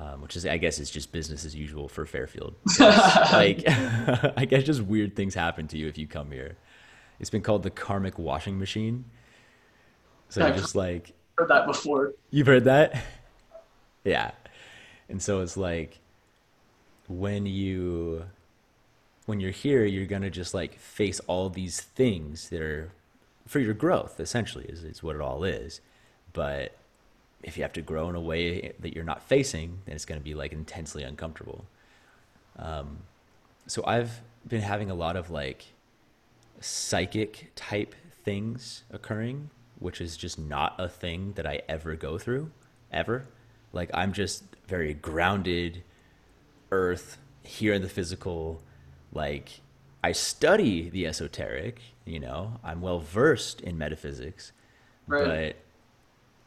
um, 0.00 0.22
which 0.22 0.34
is, 0.34 0.46
I 0.46 0.56
guess, 0.56 0.78
it's 0.78 0.90
just 0.90 1.12
business 1.12 1.44
as 1.44 1.54
usual 1.54 1.86
for 1.86 2.06
Fairfield. 2.06 2.54
like, 2.80 3.64
I 3.66 4.46
guess 4.48 4.62
just 4.62 4.80
weird 4.80 5.14
things 5.14 5.34
happen 5.34 5.68
to 5.68 5.78
you 5.78 5.88
if 5.88 5.98
you 5.98 6.06
come 6.06 6.30
here. 6.30 6.56
It's 7.18 7.28
been 7.28 7.42
called 7.42 7.62
the 7.62 7.70
karmic 7.70 8.18
washing 8.18 8.58
machine. 8.58 9.04
So 10.30 10.40
you're 10.40 10.48
I've 10.48 10.56
just 10.56 10.74
like, 10.74 11.12
heard 11.36 11.48
that 11.48 11.66
before. 11.66 12.14
You've 12.30 12.46
heard 12.46 12.64
that? 12.64 13.04
Yeah. 14.02 14.30
And 15.10 15.20
so 15.22 15.42
it's 15.42 15.58
like 15.58 15.98
when 17.06 17.44
you 17.44 18.24
when 19.26 19.38
you're 19.38 19.50
here, 19.50 19.84
you're 19.84 20.06
gonna 20.06 20.30
just 20.30 20.54
like 20.54 20.78
face 20.78 21.20
all 21.26 21.50
these 21.50 21.82
things 21.82 22.48
that 22.48 22.62
are 22.62 22.92
for 23.46 23.58
your 23.58 23.74
growth, 23.74 24.18
essentially, 24.18 24.64
is, 24.64 24.82
is 24.82 25.02
what 25.02 25.16
it 25.16 25.20
all 25.20 25.44
is. 25.44 25.82
But 26.32 26.78
if 27.42 27.56
you 27.56 27.62
have 27.62 27.72
to 27.74 27.82
grow 27.82 28.08
in 28.08 28.14
a 28.14 28.20
way 28.20 28.72
that 28.80 28.94
you're 28.94 29.04
not 29.04 29.22
facing, 29.22 29.78
then 29.86 29.94
it's 29.94 30.04
going 30.04 30.20
to 30.20 30.24
be 30.24 30.34
like 30.34 30.52
intensely 30.52 31.02
uncomfortable. 31.02 31.64
Um, 32.58 32.98
so 33.66 33.84
I've 33.86 34.20
been 34.46 34.60
having 34.62 34.90
a 34.90 34.94
lot 34.94 35.16
of 35.16 35.30
like 35.30 35.66
psychic 36.60 37.52
type 37.54 37.94
things 38.24 38.82
occurring, 38.92 39.50
which 39.78 40.00
is 40.00 40.16
just 40.16 40.38
not 40.38 40.74
a 40.78 40.88
thing 40.88 41.32
that 41.34 41.46
I 41.46 41.62
ever 41.68 41.94
go 41.96 42.18
through, 42.18 42.50
ever. 42.92 43.26
Like 43.72 43.90
I'm 43.94 44.12
just 44.12 44.44
very 44.66 44.92
grounded, 44.94 45.82
earth, 46.70 47.18
here 47.42 47.72
in 47.72 47.82
the 47.82 47.88
physical. 47.88 48.60
Like 49.12 49.60
I 50.04 50.12
study 50.12 50.90
the 50.90 51.06
esoteric, 51.06 51.80
you 52.04 52.20
know, 52.20 52.60
I'm 52.62 52.80
well 52.80 53.00
versed 53.00 53.60
in 53.60 53.78
metaphysics, 53.78 54.52
Right. 55.06 55.24
but 55.54 55.56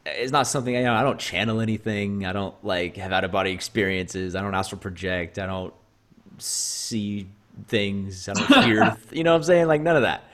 it's 0.06 0.32
not 0.32 0.46
something 0.46 0.74
you 0.74 0.82
know. 0.82 0.94
I 0.94 1.02
don't 1.02 1.18
channel 1.18 1.60
anything. 1.60 2.26
I 2.26 2.32
don't 2.32 2.54
like 2.64 2.96
have 2.96 3.12
out 3.12 3.24
of 3.24 3.32
body 3.32 3.52
experiences. 3.52 4.34
I 4.34 4.42
don't 4.42 4.54
astral 4.54 4.80
project. 4.80 5.38
I 5.38 5.46
don't 5.46 5.72
see 6.38 7.26
things. 7.68 8.28
I 8.28 8.34
don't 8.34 8.64
hear. 8.64 8.96
you 9.12 9.24
know 9.24 9.32
what 9.32 9.38
I'm 9.38 9.44
saying? 9.44 9.66
Like 9.66 9.80
none 9.80 9.96
of 9.96 10.02
that. 10.02 10.24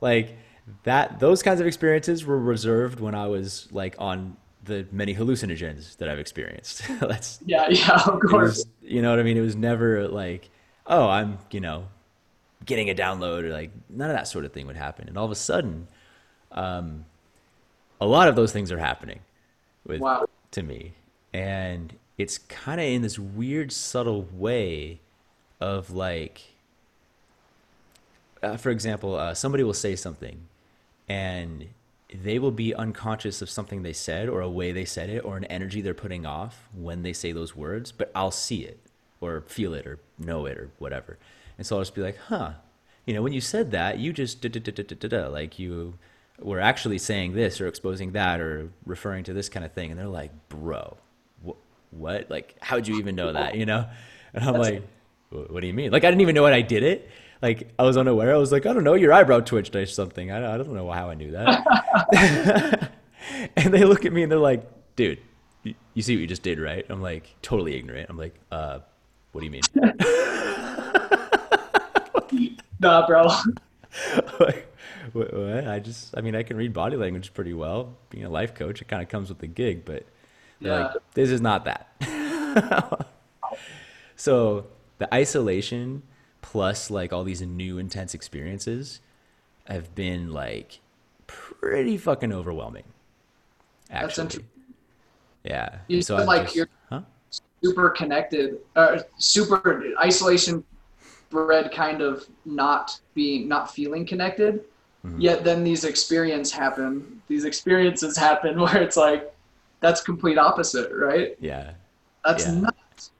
Like 0.00 0.36
that. 0.84 1.20
Those 1.20 1.42
kinds 1.42 1.60
of 1.60 1.66
experiences 1.66 2.24
were 2.24 2.38
reserved 2.38 3.00
when 3.00 3.14
I 3.14 3.26
was 3.26 3.68
like 3.70 3.96
on 3.98 4.36
the 4.64 4.86
many 4.92 5.14
hallucinogens 5.14 5.96
that 5.98 6.08
I've 6.08 6.18
experienced. 6.18 6.82
That's 7.00 7.40
Yeah, 7.44 7.68
yeah, 7.68 8.00
of 8.06 8.20
course. 8.20 8.58
was, 8.58 8.66
you 8.82 9.02
know 9.02 9.10
what 9.10 9.18
I 9.18 9.22
mean? 9.24 9.36
It 9.36 9.42
was 9.42 9.56
never 9.56 10.08
like, 10.08 10.48
oh, 10.86 11.08
I'm, 11.08 11.38
you 11.50 11.60
know, 11.60 11.88
getting 12.64 12.88
a 12.90 12.94
download 12.94 13.44
or 13.44 13.50
like 13.50 13.70
none 13.88 14.10
of 14.10 14.16
that 14.16 14.28
sort 14.28 14.44
of 14.44 14.52
thing 14.52 14.66
would 14.66 14.76
happen. 14.76 15.08
And 15.08 15.18
all 15.18 15.24
of 15.24 15.30
a 15.30 15.36
sudden, 15.36 15.88
um, 16.52 17.04
a 18.00 18.06
lot 18.06 18.28
of 18.28 18.36
those 18.36 18.52
things 18.52 18.70
are 18.70 18.78
happening 18.78 19.20
with 19.84 20.00
Wow. 20.00 20.26
to 20.52 20.62
me. 20.62 20.92
And 21.32 21.94
it's 22.16 22.38
kind 22.38 22.80
of 22.80 22.86
in 22.86 23.02
this 23.02 23.18
weird, 23.18 23.72
subtle 23.72 24.22
way 24.32 25.00
of 25.60 25.90
like, 25.90 26.42
uh, 28.42 28.56
for 28.56 28.70
example, 28.70 29.14
uh, 29.16 29.34
somebody 29.34 29.64
will 29.64 29.74
say 29.74 29.96
something 29.96 30.46
and 31.08 31.68
they 32.12 32.38
will 32.38 32.50
be 32.52 32.74
unconscious 32.74 33.42
of 33.42 33.50
something 33.50 33.82
they 33.82 33.92
said 33.92 34.28
or 34.28 34.40
a 34.40 34.48
way 34.48 34.72
they 34.72 34.84
said 34.84 35.10
it 35.10 35.20
or 35.24 35.36
an 35.36 35.44
energy 35.44 35.80
they're 35.80 35.94
putting 35.94 36.24
off 36.24 36.68
when 36.74 37.02
they 37.02 37.12
say 37.12 37.32
those 37.32 37.54
words, 37.54 37.92
but 37.92 38.10
I'll 38.14 38.30
see 38.30 38.62
it 38.62 38.78
or 39.20 39.42
feel 39.42 39.74
it 39.74 39.86
or 39.86 39.98
know 40.18 40.46
it 40.46 40.56
or 40.56 40.70
whatever. 40.78 41.18
And 41.58 41.66
so 41.66 41.76
I'll 41.76 41.82
just 41.82 41.94
be 41.94 42.02
like, 42.02 42.16
huh, 42.28 42.52
you 43.04 43.12
know, 43.14 43.22
when 43.22 43.32
you 43.32 43.40
said 43.40 43.72
that, 43.72 43.98
you 43.98 44.12
just 44.12 44.40
da 44.40 44.48
da 44.48 44.60
da 44.60 44.70
da 44.70 44.82
da 44.84 44.94
da 44.98 45.08
da, 45.08 45.28
like 45.28 45.58
you 45.58 45.94
were 46.40 46.60
actually 46.60 46.98
saying 46.98 47.32
this 47.34 47.60
or 47.60 47.66
exposing 47.66 48.12
that 48.12 48.40
or 48.40 48.70
referring 48.86 49.24
to 49.24 49.32
this 49.32 49.48
kind 49.48 49.64
of 49.64 49.72
thing. 49.72 49.90
And 49.90 49.98
they're 49.98 50.06
like, 50.06 50.30
bro, 50.48 50.96
wh- 51.46 51.58
what? 51.92 52.30
Like, 52.30 52.56
how'd 52.60 52.86
you 52.86 52.96
even 52.98 53.16
know 53.16 53.32
that? 53.32 53.56
You 53.56 53.66
know? 53.66 53.86
And 54.34 54.44
I'm 54.44 54.54
That's 54.54 54.70
like, 54.70 54.82
"Wh- 55.30 55.50
what 55.50 55.60
do 55.60 55.66
you 55.66 55.74
mean? 55.74 55.90
Like, 55.90 56.04
I 56.04 56.10
didn't 56.10 56.20
even 56.22 56.34
know 56.34 56.42
what 56.42 56.52
I 56.52 56.62
did 56.62 56.82
it. 56.82 57.08
Like, 57.42 57.72
I 57.78 57.82
was 57.84 57.96
unaware. 57.96 58.34
I 58.34 58.38
was 58.38 58.52
like, 58.52 58.66
I 58.66 58.72
don't 58.72 58.84
know, 58.84 58.94
your 58.94 59.12
eyebrow 59.12 59.40
twitched 59.40 59.74
or 59.76 59.86
something. 59.86 60.30
I 60.30 60.40
don't, 60.40 60.50
I 60.50 60.56
don't 60.58 60.74
know 60.74 60.90
how 60.90 61.10
I 61.10 61.14
knew 61.14 61.32
that. 61.32 62.92
and 63.56 63.72
they 63.72 63.84
look 63.84 64.04
at 64.04 64.12
me 64.12 64.22
and 64.22 64.30
they're 64.32 64.38
like, 64.38 64.68
dude, 64.96 65.18
you, 65.62 65.74
you 65.94 66.02
see 66.02 66.16
what 66.16 66.20
you 66.20 66.26
just 66.26 66.42
did, 66.42 66.58
right? 66.58 66.84
I'm 66.88 67.00
like, 67.00 67.34
totally 67.42 67.76
ignorant. 67.76 68.10
I'm 68.10 68.18
like, 68.18 68.34
uh, 68.50 68.80
what 69.32 69.40
do 69.40 69.44
you 69.46 69.50
mean? 69.52 69.62
Nah, 72.80 73.06
bro. 73.06 73.26
like, 74.40 74.72
what? 75.26 75.66
I 75.68 75.78
just, 75.78 76.16
I 76.16 76.20
mean, 76.20 76.34
I 76.34 76.42
can 76.42 76.56
read 76.56 76.72
body 76.72 76.96
language 76.96 77.32
pretty 77.34 77.52
well. 77.54 77.96
Being 78.10 78.24
a 78.24 78.30
life 78.30 78.54
coach, 78.54 78.80
it 78.82 78.88
kind 78.88 79.02
of 79.02 79.08
comes 79.08 79.28
with 79.28 79.38
the 79.38 79.46
gig, 79.46 79.84
but 79.84 80.04
Yeah. 80.60 80.86
like, 80.88 80.92
this 81.14 81.30
is 81.30 81.40
not 81.40 81.64
that. 81.66 81.92
so 84.16 84.66
the 84.98 85.12
isolation 85.14 86.02
plus 86.42 86.90
like 86.90 87.12
all 87.12 87.24
these 87.24 87.42
new 87.42 87.78
intense 87.78 88.14
experiences 88.14 89.00
have 89.66 89.94
been 89.94 90.32
like 90.32 90.80
pretty 91.26 91.96
fucking 91.96 92.32
overwhelming. 92.32 92.84
That's 93.90 94.04
Actually, 94.18 94.22
interesting. 94.22 94.48
yeah. 95.44 95.78
You 95.88 96.02
so 96.02 96.16
feel 96.16 96.22
I'm 96.22 96.26
like 96.26 96.42
just- 96.44 96.56
you're- 96.56 96.68
huh? 96.90 97.00
Super 97.62 97.90
connected, 97.90 98.58
uh, 98.76 99.00
super 99.18 99.82
isolation 100.00 100.62
bred 101.28 101.72
kind 101.72 102.00
of 102.00 102.24
not 102.44 103.00
being, 103.14 103.48
not 103.48 103.70
feeling 103.74 104.06
connected. 104.06 104.64
Mm-hmm. 105.06 105.20
Yet 105.20 105.44
then 105.44 105.62
these 105.64 105.84
experiences 105.84 106.52
happen. 106.52 107.22
These 107.28 107.44
experiences 107.44 108.16
happen 108.16 108.60
where 108.60 108.82
it's 108.82 108.96
like, 108.96 109.32
that's 109.80 110.00
complete 110.00 110.38
opposite, 110.38 110.90
right? 110.92 111.36
Yeah. 111.40 111.72
That's 112.24 112.46
Yeah. 112.46 112.54
nuts. 112.60 113.10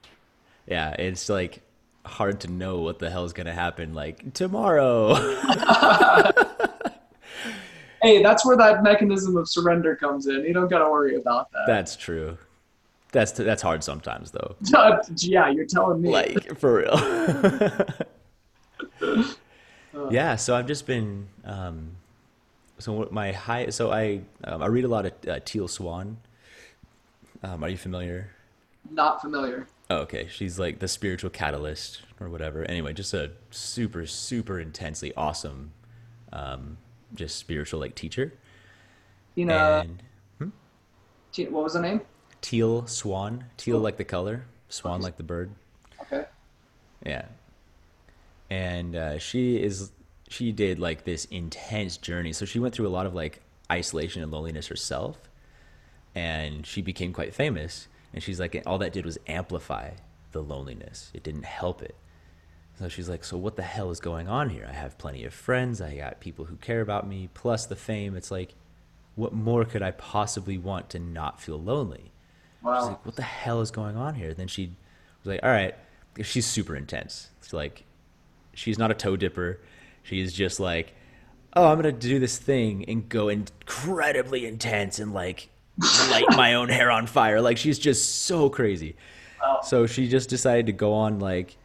Yeah, 0.67 0.91
it's 0.91 1.29
like 1.29 1.63
hard 2.05 2.41
to 2.41 2.49
know 2.49 2.81
what 2.81 2.99
the 2.99 3.09
hell 3.11 3.25
is 3.25 3.33
gonna 3.33 3.53
happen 3.53 3.95
like 3.95 4.33
tomorrow. 4.35 5.15
Hey, 8.01 8.23
that's 8.23 8.47
where 8.47 8.57
that 8.57 8.85
mechanism 8.85 9.37
of 9.37 9.49
surrender 9.49 9.97
comes 9.97 10.29
in. 10.29 10.45
You 10.45 10.53
don't 10.55 10.69
got 10.69 10.85
to 10.85 10.89
worry 10.89 11.17
about 11.17 11.51
that. 11.51 11.65
that's 11.67 11.97
true. 11.97 12.39
That's 13.11 13.33
that's 13.33 13.61
hard 13.61 13.83
sometimes 13.83 14.31
though. 14.31 14.55
yeah, 15.17 15.49
you're 15.51 15.65
telling 15.65 16.01
me. 16.03 16.11
Like 16.11 16.57
for 16.59 16.75
real. 16.77 16.97
Yeah, 20.11 20.37
so 20.37 20.55
I've 20.55 20.67
just 20.67 20.87
been 20.87 21.29
um, 21.45 21.93
so 22.79 23.09
my 23.11 23.33
high. 23.33 23.71
So 23.71 23.91
I 23.93 24.21
um, 24.45 24.63
I 24.63 24.67
read 24.67 24.85
a 24.85 24.89
lot 24.89 25.07
of 25.07 25.13
uh, 25.29 25.41
Teal 25.45 25.69
Swan. 25.69 26.19
Um, 27.43 27.63
are 27.63 27.69
you 27.69 27.77
familiar? 27.77 28.31
Not 28.91 29.21
familiar. 29.21 29.67
Oh, 29.91 29.99
okay. 29.99 30.29
She's 30.31 30.59
like 30.59 30.79
the 30.81 30.89
spiritual 30.89 31.31
catalyst 31.31 32.03
or 32.21 32.29
whatever. 32.29 32.65
Anyway, 32.65 32.93
just 32.93 33.15
a 33.15 33.33
super, 33.51 34.07
super 34.07 34.59
intensely 34.61 35.15
awesome, 35.15 35.73
um, 36.33 36.79
just 37.15 37.37
spiritual 37.37 37.81
like 37.81 37.95
teacher. 37.95 38.33
Tina, 39.35 39.85
And 39.85 40.03
Tina, 41.33 41.51
what 41.51 41.65
was 41.65 41.75
the 41.75 41.81
name? 41.81 42.01
teal 42.41 42.87
swan, 42.87 43.45
teal 43.57 43.79
like 43.79 43.97
the 43.97 44.05
color, 44.05 44.45
swan 44.69 45.01
like 45.01 45.17
the 45.17 45.23
bird. 45.23 45.51
Okay. 46.03 46.25
Yeah. 47.05 47.27
And 48.51 48.97
uh, 48.97 49.19
she 49.19 49.63
is 49.63 49.93
she 50.29 50.53
did 50.53 50.79
like 50.79 51.05
this 51.05 51.25
intense 51.27 51.97
journey. 51.97 52.33
So 52.33 52.45
she 52.45 52.59
went 52.59 52.75
through 52.75 52.87
a 52.87 52.91
lot 52.91 53.07
of 53.07 53.15
like 53.15 53.41
isolation 53.71 54.23
and 54.23 54.31
loneliness 54.33 54.67
herself, 54.69 55.29
and 56.15 56.67
she 56.67 56.83
became 56.83 57.13
quite 57.13 57.35
famous. 57.35 57.89
And 58.13 58.23
she's 58.23 58.41
like, 58.41 58.63
all 58.67 58.79
that 58.79 58.93
did 58.93 59.05
was 59.05 59.19
amplify 59.27 59.91
the 60.33 60.43
loneliness. 60.43 61.11
It 61.15 61.23
didn't 61.23 61.45
help 61.45 61.83
it. 61.83 61.95
So 62.79 62.89
she's 62.89 63.09
like, 63.09 63.25
so 63.25 63.37
what 63.37 63.57
the 63.57 63.63
hell 63.63 63.91
is 63.91 64.01
going 64.01 64.29
on 64.29 64.51
here? 64.51 64.67
I 64.69 64.73
have 64.73 64.97
plenty 64.99 65.25
of 65.25 65.35
friends. 65.35 65.81
I 65.81 65.97
got 65.97 66.21
people 66.21 66.45
who 66.47 66.57
care 66.57 66.81
about 66.81 67.07
me, 67.09 67.29
plus 67.35 67.67
the 67.67 67.77
fame. 67.77 68.17
It's 68.17 68.31
like, 68.31 68.55
what 69.17 69.33
more 69.33 69.65
could 69.65 69.83
I 69.83 69.91
possibly 69.91 70.57
want 70.59 70.89
to 70.91 70.99
not 70.99 71.41
feel 71.41 71.61
lonely? 71.61 72.13
She's 72.61 72.65
Wow. 72.65 72.87
like, 72.89 73.05
what 73.07 73.17
the 73.17 73.23
hell 73.23 73.61
is 73.61 73.71
going 73.71 73.97
on 73.97 74.15
here? 74.15 74.33
Then 74.33 74.47
she 74.49 74.73
was 75.25 75.27
like, 75.35 75.41
all 75.43 75.51
right, 75.51 75.75
she's 76.23 76.47
super 76.47 76.77
intense. 76.77 77.31
It's 77.43 77.53
like, 77.53 77.85
she's 78.59 78.79
not 78.79 78.91
a 78.91 78.95
toe 78.95 79.17
dipper. 79.17 79.61
She's 80.03 80.33
just 80.33 80.59
like, 80.59 80.93
oh, 81.55 81.67
I'm 81.69 81.81
going 81.81 81.95
to 81.95 82.09
do 82.09 82.19
this 82.19 82.37
thing 82.37 82.85
and 82.87 83.09
go 83.09 83.29
incredibly 83.29 84.47
intense 84.47 84.99
and 84.99 85.15
like 85.15 85.49
light 86.11 86.25
my 86.31 86.55
own 86.55 86.69
hair 86.69 86.91
on 86.91 87.07
fire. 87.07 87.41
Like, 87.41 87.57
she's 87.57 87.79
just 87.79 88.25
so 88.25 88.51
crazy. 88.51 88.97
Wow. 89.41 89.61
So 89.63 89.87
she 89.87 90.09
just 90.09 90.29
decided 90.29 90.67
to 90.67 90.73
go 90.73 90.93
on 90.93 91.21
like 91.21 91.57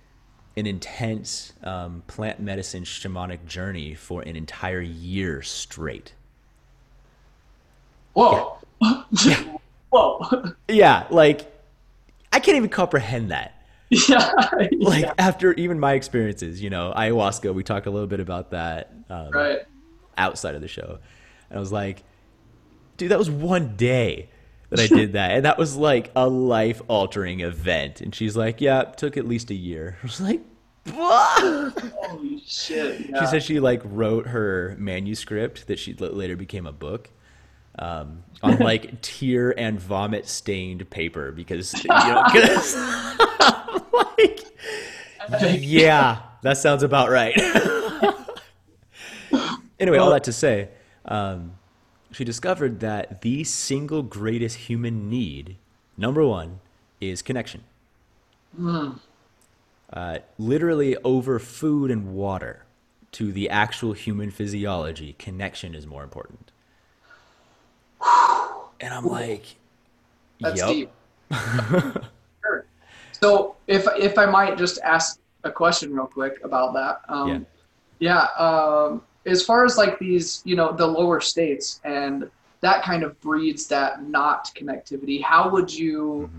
an 0.55 0.67
intense 0.67 1.53
um, 1.63 2.03
plant 2.05 2.39
medicine 2.39 2.83
shamanic 2.83 3.45
journey 3.47 3.95
for 3.95 4.21
an 4.21 4.35
entire 4.35 4.81
year 4.81 5.41
straight. 5.41 6.13
Whoa. 8.13 8.57
Whoa. 9.89 10.53
Yeah, 10.67 11.07
like, 11.09 11.51
I 12.31 12.39
can't 12.39 12.57
even 12.57 12.69
comprehend 12.69 13.31
that. 13.31 13.53
yeah. 14.09 14.31
like 14.79 15.03
yeah. 15.03 15.13
after 15.17 15.53
even 15.53 15.79
my 15.79 15.93
experiences, 15.93 16.61
you 16.61 16.69
know, 16.69 16.93
ayahuasca, 16.95 17.53
we 17.53 17.63
talked 17.63 17.85
a 17.87 17.91
little 17.91 18.07
bit 18.07 18.19
about 18.19 18.51
that 18.51 18.91
um, 19.09 19.29
Right. 19.31 19.59
outside 20.17 20.55
of 20.55 20.61
the 20.61 20.67
show. 20.67 20.99
And 21.49 21.57
I 21.57 21.59
was 21.59 21.71
like, 21.71 22.03
dude, 22.97 23.11
that 23.11 23.19
was 23.19 23.29
one 23.29 23.75
day 23.75 24.29
that 24.69 24.79
I 24.79 24.87
did 24.87 25.13
that. 25.13 25.31
And 25.31 25.45
that 25.45 25.57
was 25.57 25.75
like 25.75 26.11
a 26.15 26.27
life 26.27 26.81
altering 26.87 27.41
event. 27.41 28.01
And 28.01 28.13
she's 28.15 28.35
like, 28.35 28.59
yeah, 28.61 28.81
it 28.81 28.97
took 28.97 29.17
at 29.17 29.27
least 29.27 29.49
a 29.51 29.55
year. 29.55 29.97
I 30.03 30.05
was 30.05 30.19
like, 30.21 30.41
what? 30.91 31.79
Holy 32.01 32.41
shit. 32.45 32.97
She 33.05 33.09
Yeah. 33.09 33.25
said 33.25 33.43
she 33.43 33.59
like 33.59 33.81
wrote 33.85 34.27
her 34.27 34.75
manuscript 34.79 35.67
that 35.67 35.79
she 35.79 35.93
later 35.93 36.35
became 36.35 36.65
a 36.67 36.71
book 36.73 37.09
um, 37.79 38.23
on 38.41 38.57
like 38.59 39.01
tear 39.01 39.57
and 39.57 39.79
vomit 39.79 40.27
stained 40.27 40.87
paper 40.89 41.31
because, 41.31 41.73
you 41.83 41.89
know, 41.89 42.23
yeah, 45.41 46.21
that 46.41 46.57
sounds 46.57 46.84
about 46.84 47.09
right. 47.09 47.34
anyway, 49.80 49.97
all 49.97 50.11
that 50.11 50.24
to 50.26 50.34
say, 50.34 50.69
um, 51.05 51.53
she 52.11 52.24
discovered 52.24 52.80
that 52.82 53.21
the 53.21 53.43
single 53.43 54.03
greatest 54.03 54.57
human 54.57 55.09
need, 55.09 55.57
number 55.97 56.26
one, 56.26 56.59
is 56.99 57.21
connection. 57.21 57.63
Uh, 59.91 60.19
literally 60.38 60.95
over 60.97 61.39
food 61.39 61.91
and 61.91 62.13
water 62.13 62.65
to 63.13 63.32
the 63.32 63.49
actual 63.49 63.93
human 63.93 64.32
physiology, 64.32 65.15
connection 65.17 65.76
is 65.76 65.88
more 65.88 66.03
important. 66.03 66.51
And 68.80 68.93
I'm 68.93 69.05
like, 69.05 69.55
That's 70.41 70.59
yup. 70.59 70.69
deep. 70.69 70.91
So 73.24 73.55
if 73.67 73.88
if 73.97 74.17
I 74.17 74.26
might 74.26 74.57
just 74.57 74.80
ask 74.82 75.21
a 75.45 75.51
question 75.51 75.93
real 75.93 76.07
quick 76.07 76.43
about 76.43 76.74
that. 76.74 77.01
Um, 77.07 77.47
yeah. 77.99 78.28
um, 78.38 79.01
as 79.26 79.45
far 79.45 79.63
as 79.63 79.78
like 79.78 79.97
these, 79.97 80.41
you 80.43 80.57
know, 80.57 80.74
the 80.74 80.86
lower 80.86 81.21
states 81.21 81.80
and 81.86 82.30
that 82.59 82.84
kind 82.84 83.01
of 83.01 83.19
breeds 83.21 83.67
that 83.67 84.03
not 84.03 84.53
connectivity. 84.55 85.24
How 85.24 85.49
would 85.49 85.74
you? 85.74 86.30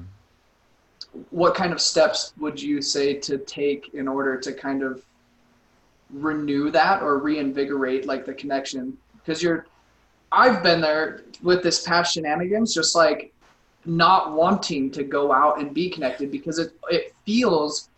What 1.30 1.55
kind 1.55 1.72
of 1.72 1.80
steps 1.80 2.35
would 2.39 2.61
you 2.61 2.82
say 2.82 3.14
to 3.14 3.39
take 3.39 3.95
in 3.95 4.07
order 4.07 4.37
to 4.39 4.53
kind 4.53 4.82
of 4.82 5.03
renew 6.11 6.70
that 6.70 7.03
or 7.03 7.18
reinvigorate 7.18 8.05
like 8.05 8.26
the 8.26 8.35
connection? 8.35 8.99
Because 9.14 9.43
you're, 9.43 9.66
I've 10.32 10.62
been 10.62 10.82
there 10.82 11.22
with 11.43 11.62
this 11.62 11.82
past 11.82 12.12
shenanigans, 12.12 12.74
just 12.74 12.95
like 12.95 13.32
not 13.87 14.32
wanting 14.32 14.91
to 14.93 15.05
go 15.05 15.32
out 15.32 15.61
and 15.61 15.74
be 15.74 15.91
connected 15.91 16.30
because 16.30 16.59
it 16.59 16.72
it 16.91 17.14
feels 17.24 17.89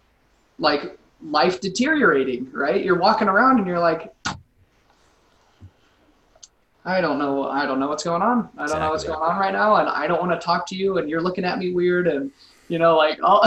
like 0.59 0.99
life 1.23 1.61
deteriorating, 1.61 2.49
right? 2.53 2.85
You're 2.85 2.99
walking 2.99 3.29
around 3.29 3.59
and 3.59 3.67
you're 3.67 3.79
like, 3.79 4.13
I 6.85 7.01
don't 7.01 7.19
know, 7.19 7.49
I 7.49 7.67
don't 7.67 7.81
know 7.81 7.89
what's 7.89 8.05
going 8.05 8.23
on. 8.23 8.49
I 8.57 8.67
don't 8.67 8.79
know 8.79 8.91
what's 8.91 9.05
going 9.05 9.21
on 9.21 9.39
right 9.39 9.53
now, 9.53 9.77
and 9.77 9.89
I 9.89 10.07
don't 10.07 10.21
want 10.21 10.41
to 10.41 10.45
talk 10.45 10.69
to 10.69 10.77
you, 10.77 10.99
and 10.99 11.11
you're 11.11 11.21
looking 11.21 11.45
at 11.45 11.59
me 11.59 11.73
weird, 11.73 12.07
and 12.07 12.31
you 12.69 12.79
know, 12.79 12.97
like 12.97 13.19
all. 13.23 13.45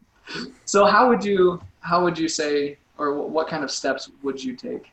so 0.64 0.84
how 0.84 1.08
would 1.08 1.24
you 1.24 1.60
how 1.80 2.04
would 2.04 2.18
you 2.18 2.28
say, 2.28 2.76
or 2.98 3.14
what 3.14 3.48
kind 3.48 3.64
of 3.64 3.70
steps 3.70 4.10
would 4.22 4.42
you 4.42 4.54
take? 4.54 4.90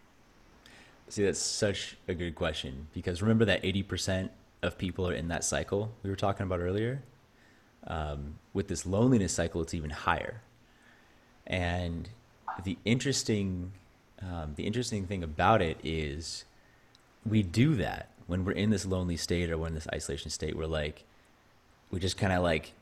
See, 1.10 1.24
that's 1.24 1.40
such 1.40 1.98
a 2.08 2.14
good 2.14 2.34
question 2.34 2.88
because 2.94 3.22
remember 3.22 3.46
that 3.46 3.62
80% 3.62 4.30
of 4.62 4.78
people 4.78 5.08
are 5.08 5.14
in 5.14 5.28
that 5.28 5.44
cycle 5.44 5.92
we 6.04 6.10
were 6.10 6.16
talking 6.16 6.46
about 6.46 6.60
earlier? 6.60 7.04
Um, 7.88 8.40
with 8.54 8.68
this 8.68 8.86
loneliness 8.86 9.34
cycle, 9.34 9.62
it's 9.62 9.74
even 9.74 9.92
higher. 9.92 10.42
And 11.46 12.10
the 12.64 12.78
interesting, 12.84 13.74
um, 14.22 14.54
the 14.56 14.66
interesting 14.66 15.06
thing 15.06 15.24
about 15.24 15.62
it 15.62 15.78
is 15.84 16.46
we 17.26 17.44
do 17.44 17.76
that 17.76 18.10
when 18.28 18.44
we're 18.44 18.54
in 18.54 18.72
this 18.72 18.86
lonely 18.86 19.18
state 19.18 19.52
or 19.52 19.58
we're 19.58 19.68
in 19.68 19.76
this 19.76 19.88
isolation 19.94 20.32
state. 20.32 20.56
We're 20.58 20.66
like, 20.66 21.04
we 21.92 22.00
just 22.00 22.18
kind 22.18 22.34
of 22.34 22.42
like 22.42 22.74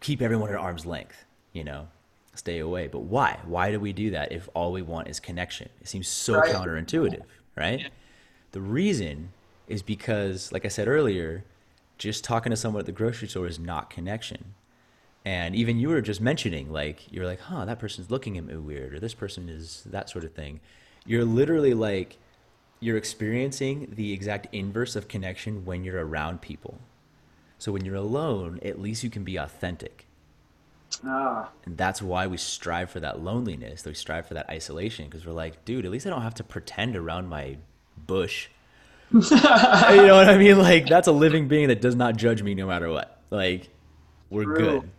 keep 0.00 0.22
everyone 0.22 0.50
at 0.50 0.56
arm's 0.56 0.86
length, 0.86 1.24
you 1.52 1.64
know, 1.64 1.88
stay 2.34 2.58
away. 2.60 2.86
But 2.86 3.00
why? 3.00 3.40
Why 3.44 3.72
do 3.72 3.80
we 3.80 3.92
do 3.92 4.10
that 4.10 4.30
if 4.30 4.48
all 4.54 4.70
we 4.70 4.82
want 4.82 5.08
is 5.08 5.18
connection? 5.18 5.68
It 5.80 5.88
seems 5.88 6.06
so 6.06 6.38
Right. 6.38 6.54
counterintuitive, 6.54 7.24
right? 7.56 7.90
The 8.52 8.60
reason 8.60 9.30
is 9.68 9.82
because, 9.82 10.52
like 10.52 10.64
I 10.64 10.68
said 10.68 10.88
earlier, 10.88 11.44
just 11.98 12.24
talking 12.24 12.50
to 12.50 12.56
someone 12.56 12.80
at 12.80 12.86
the 12.86 12.92
grocery 12.92 13.28
store 13.28 13.46
is 13.46 13.58
not 13.58 13.90
connection. 13.90 14.54
And 15.24 15.54
even 15.56 15.78
you 15.78 15.88
were 15.88 16.02
just 16.02 16.20
mentioning, 16.20 16.70
like, 16.70 17.10
you're 17.10 17.24
like, 17.24 17.40
huh, 17.40 17.64
that 17.64 17.78
person's 17.78 18.10
looking 18.10 18.36
at 18.36 18.44
me 18.44 18.56
weird, 18.56 18.92
or 18.92 19.00
this 19.00 19.14
person 19.14 19.48
is 19.48 19.82
that 19.86 20.10
sort 20.10 20.24
of 20.24 20.32
thing. 20.32 20.60
You're 21.06 21.24
literally 21.24 21.72
like, 21.72 22.18
you're 22.80 22.98
experiencing 22.98 23.92
the 23.96 24.12
exact 24.12 24.48
inverse 24.52 24.96
of 24.96 25.08
connection 25.08 25.64
when 25.64 25.82
you're 25.84 26.04
around 26.04 26.42
people. 26.42 26.78
So 27.58 27.72
when 27.72 27.84
you're 27.86 27.94
alone, 27.94 28.60
at 28.62 28.80
least 28.80 29.02
you 29.02 29.08
can 29.08 29.24
be 29.24 29.36
authentic. 29.36 30.06
Ah, 31.02 31.50
And 31.64 31.76
that's 31.76 32.02
why 32.02 32.26
we 32.26 32.36
strive 32.36 32.90
for 32.90 33.00
that 33.00 33.20
loneliness. 33.20 33.84
We 33.84 33.94
strive 33.94 34.26
for 34.26 34.34
that 34.34 34.48
isolation 34.50 35.06
because 35.06 35.26
we're 35.26 35.32
like, 35.32 35.64
dude, 35.64 35.86
at 35.86 35.90
least 35.90 36.06
I 36.06 36.10
don't 36.10 36.22
have 36.22 36.34
to 36.34 36.44
pretend 36.44 36.94
around 36.96 37.28
my 37.28 37.56
bush. 37.96 38.48
You 39.14 40.06
know 40.06 40.16
what 40.16 40.28
I 40.28 40.36
mean? 40.36 40.58
Like, 40.64 40.86
that's 40.86 41.08
a 41.08 41.12
living 41.12 41.48
being 41.48 41.68
that 41.68 41.80
does 41.80 41.94
not 41.94 42.16
judge 42.16 42.42
me 42.42 42.54
no 42.54 42.66
matter 42.66 42.90
what. 42.90 43.20
Like, 43.30 43.68
we're 44.30 44.44
True. 44.44 44.56
good. 44.56 44.90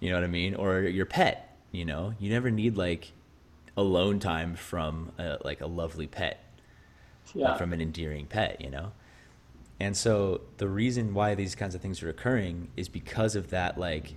You 0.00 0.10
know 0.10 0.16
what 0.16 0.24
I 0.24 0.28
mean? 0.28 0.54
Or 0.54 0.80
your 0.80 1.06
pet, 1.06 1.56
you 1.72 1.84
know? 1.84 2.14
You 2.18 2.30
never 2.30 2.50
need, 2.50 2.76
like, 2.76 3.12
alone 3.76 4.18
time 4.18 4.56
from, 4.56 5.12
a, 5.18 5.38
like, 5.44 5.60
a 5.60 5.66
lovely 5.66 6.06
pet 6.06 6.44
yeah, 7.34 7.56
from 7.56 7.72
an 7.72 7.80
endearing 7.80 8.26
pet, 8.26 8.60
you 8.60 8.70
know? 8.70 8.92
And 9.80 9.96
so 9.96 10.42
the 10.58 10.68
reason 10.68 11.14
why 11.14 11.34
these 11.34 11.54
kinds 11.54 11.74
of 11.74 11.80
things 11.80 12.02
are 12.02 12.08
occurring 12.08 12.68
is 12.76 12.88
because 12.88 13.34
of 13.36 13.50
that 13.50 13.76
like 13.78 14.14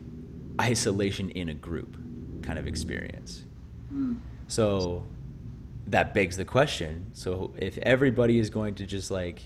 isolation 0.62 1.30
in 1.32 1.50
a 1.50 1.54
group 1.54 1.98
kind 2.44 2.60
of 2.60 2.68
experience. 2.68 3.44
Hmm. 3.90 4.16
So 4.48 5.04
that 5.88 6.14
begs 6.14 6.38
the 6.38 6.46
question. 6.46 7.12
So 7.14 7.54
if 7.58 7.78
everybody 7.80 8.40
is 8.40 8.50
going 8.50 8.76
to 8.76 8.86
just 8.86 9.10
like, 9.10 9.42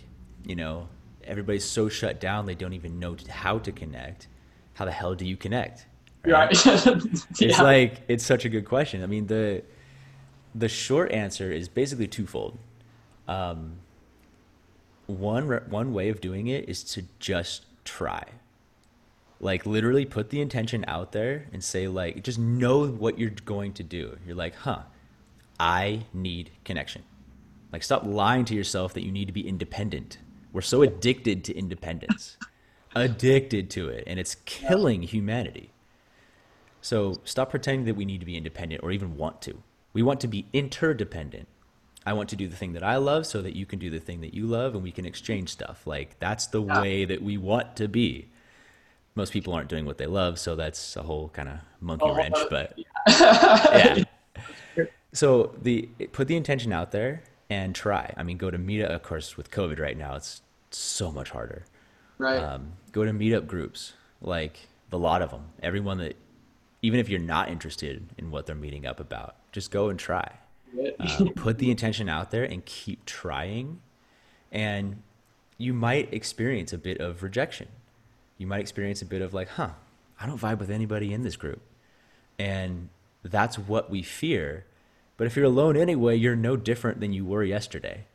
you 0.46 0.56
know, 0.56 0.88
everybody's 1.24 1.64
so 1.64 1.88
shut 1.88 2.20
down 2.20 2.46
they 2.46 2.56
don't 2.56 2.74
even 2.74 3.00
know 3.00 3.16
how 3.30 3.60
to 3.60 3.72
connect, 3.72 4.28
how 4.74 4.86
the 4.86 4.92
hell 4.92 5.16
do 5.16 5.26
you 5.26 5.38
connect? 5.38 5.86
right. 6.26 6.50
It's 6.66 7.28
yeah. 7.40 7.62
like 7.62 8.02
it's 8.08 8.26
such 8.26 8.46
a 8.46 8.50
good 8.50 8.66
question. 8.66 9.04
I 9.04 9.08
mean, 9.08 9.28
the 9.28 9.64
the 10.54 10.70
short 10.70 11.12
answer 11.12 11.52
is 11.52 11.68
basically 11.68 12.08
twofold. 12.08 12.58
Um, 13.28 13.78
one 15.08 15.48
one 15.70 15.94
way 15.94 16.10
of 16.10 16.22
doing 16.22 16.48
it 16.48 16.70
is 16.70 16.84
to 16.96 17.04
just 17.20 17.66
try. 17.86 18.24
Like 19.40 19.66
literally 19.66 20.06
put 20.06 20.30
the 20.30 20.40
intention 20.42 20.86
out 20.88 21.12
there 21.12 21.48
and 21.52 21.64
say 21.64 21.88
like 21.88 22.24
just 22.24 22.38
know 22.38 22.88
what 22.88 23.18
you're 23.18 23.32
going 23.46 23.74
to 23.74 23.84
do. 23.84 24.18
You're 24.26 24.36
like, 24.36 24.56
"Huh, 24.56 24.84
I 25.62 26.06
need 26.14 26.52
connection." 26.66 27.04
Like 27.72 27.84
stop 27.84 28.04
lying 28.06 28.46
to 28.46 28.56
yourself 28.56 28.94
that 28.96 29.04
you 29.06 29.12
need 29.12 29.28
to 29.28 29.32
be 29.34 29.48
independent. 29.48 30.18
We're 30.52 30.62
so 30.62 30.82
addicted 30.82 31.44
to 31.46 31.54
independence. 31.56 32.38
addicted 32.96 33.70
to 33.70 33.88
it 33.88 34.04
and 34.06 34.20
it's 34.20 34.36
killing 34.44 35.02
humanity. 35.04 35.72
So 36.82 37.22
stop 37.24 37.50
pretending 37.52 37.86
that 37.86 37.96
we 37.96 38.04
need 38.04 38.20
to 38.20 38.26
be 38.26 38.36
independent 38.36 38.84
or 38.84 38.92
even 38.92 39.16
want 39.16 39.42
to. 39.44 39.64
We 39.94 40.04
want 40.04 40.20
to 40.22 40.28
be 40.28 40.48
interdependent. 40.52 41.48
I 42.06 42.14
want 42.14 42.28
to 42.30 42.36
do 42.36 42.48
the 42.50 42.56
thing 42.58 42.74
that 42.74 42.84
I 42.84 42.98
love 42.98 43.26
so 43.28 43.42
that 43.42 43.56
you 43.56 43.66
can 43.66 43.80
do 43.80 43.90
the 43.90 44.00
thing 44.00 44.20
that 44.22 44.34
you 44.34 44.46
love 44.48 44.74
and 44.74 44.84
we 44.84 44.92
can 44.92 45.06
exchange 45.06 45.50
stuff. 45.50 45.86
Like 45.88 46.20
that's 46.20 46.48
the 46.48 46.62
Yeah. 46.62 46.82
way 46.82 47.06
that 47.06 47.22
we 47.22 47.38
want 47.38 47.76
to 47.78 47.88
be. 47.88 48.28
Most 49.16 49.32
people 49.32 49.54
aren't 49.54 49.70
doing 49.70 49.86
what 49.86 49.98
they 49.98 50.08
love, 50.08 50.40
so 50.40 50.56
that's 50.56 50.96
a 50.98 51.04
whole 51.04 51.30
kind 51.30 51.48
of 51.48 51.60
monkey 51.80 52.06
Oh, 52.08 52.16
wrench, 52.16 52.38
but 52.50 52.78
yeah. 53.08 54.04
So 55.14 55.54
the 55.62 55.90
put 56.12 56.28
the 56.28 56.36
intention 56.36 56.72
out 56.72 56.92
there 56.92 57.24
and 57.50 57.76
try. 57.76 58.14
I 58.16 58.24
mean, 58.24 58.38
go 58.38 58.50
to 58.50 58.58
meetup. 58.58 58.90
Of 58.90 59.04
course, 59.04 59.36
with 59.38 59.52
COVID 59.52 59.80
right 59.80 59.98
now, 59.98 60.16
it's 60.16 60.42
so 60.70 61.12
much 61.12 61.32
harder. 61.32 61.66
right. 62.18 62.42
Um, 62.42 62.74
go 62.92 63.04
to 63.04 63.12
meetup 63.12 63.48
groups, 63.48 63.94
like 64.22 64.68
the 64.90 64.98
lot 64.98 65.22
of 65.22 65.32
them. 65.32 65.50
Everyone 65.62 65.98
that, 65.98 66.16
even 66.82 67.00
if 67.00 67.10
you're 67.10 67.20
not 67.20 67.50
interested 67.50 68.06
in 68.18 68.32
what 68.32 68.46
they're 68.46 68.56
meeting 68.56 68.86
up 68.86 69.00
about, 69.00 69.36
just 69.52 69.70
go 69.72 69.90
and 69.90 70.00
try. 70.00 70.38
Um, 71.00 71.30
put 71.36 71.58
the 71.58 71.70
intention 71.70 72.08
out 72.08 72.32
there 72.32 72.46
and 72.46 72.64
keep 72.64 73.06
trying, 73.06 73.82
and 74.52 75.02
you 75.58 75.74
might 75.74 76.14
experience 76.14 76.72
a 76.72 76.78
bit 76.78 77.00
of 77.02 77.24
rejection. 77.24 77.68
You 78.38 78.48
might 78.48 78.62
experience 78.62 79.02
a 79.02 79.06
bit 79.06 79.22
of 79.22 79.34
like, 79.34 79.50
huh, 79.50 79.72
I 80.20 80.26
don't 80.26 80.40
vibe 80.40 80.60
with 80.60 80.72
anybody 80.72 81.14
in 81.14 81.24
this 81.24 81.36
group, 81.36 81.62
and 82.40 82.88
that's 83.24 83.60
what 83.60 83.90
we 83.90 84.02
fear. 84.02 84.66
But 85.22 85.28
if 85.28 85.36
you're 85.36 85.46
alone 85.46 85.78
anyway, 85.78 86.16
you're 86.16 86.36
no 86.36 86.56
different 86.56 87.00
than 87.00 87.14
you 87.14 87.24
were 87.26 87.44
yesterday. 87.44 88.06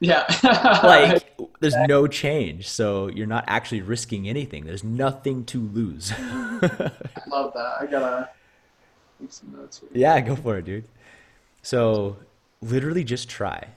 Yeah. 0.00 0.24
like 0.82 1.38
there's 1.60 1.76
no 1.86 2.08
change 2.08 2.68
so 2.68 3.06
you're 3.06 3.28
not 3.28 3.44
actually 3.46 3.82
risking 3.82 4.28
anything. 4.28 4.64
There's 4.64 4.82
nothing 4.82 5.44
to 5.44 5.60
lose. 5.60 6.12
I 6.18 6.90
love 7.28 7.52
that. 7.54 7.74
I 7.80 7.86
gotta 7.88 8.30
make 9.20 9.32
some 9.32 9.52
notes 9.56 9.78
here. 9.78 9.90
yeah 9.92 10.20
go 10.20 10.34
for 10.34 10.58
it 10.58 10.64
dude. 10.64 10.86
So 11.62 12.16
literally 12.60 13.04
just 13.04 13.28
try. 13.28 13.68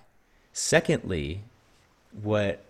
Secondly 0.52 1.44
what 2.24 2.66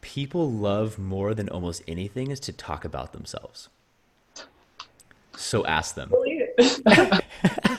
people 0.00 0.48
love 0.48 0.96
more 0.96 1.34
than 1.34 1.48
almost 1.48 1.82
anything 1.88 2.30
is 2.30 2.38
to 2.38 2.52
talk 2.52 2.84
about 2.84 3.12
themselves. 3.12 3.68
So 5.36 5.66
ask 5.66 5.96
them 5.96 6.12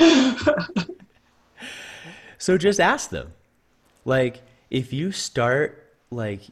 So 2.38 2.56
just 2.56 2.80
ask 2.80 3.10
them. 3.10 3.32
Like, 4.04 4.42
if 4.70 4.92
you 4.92 5.12
start 5.12 5.94
like 6.10 6.42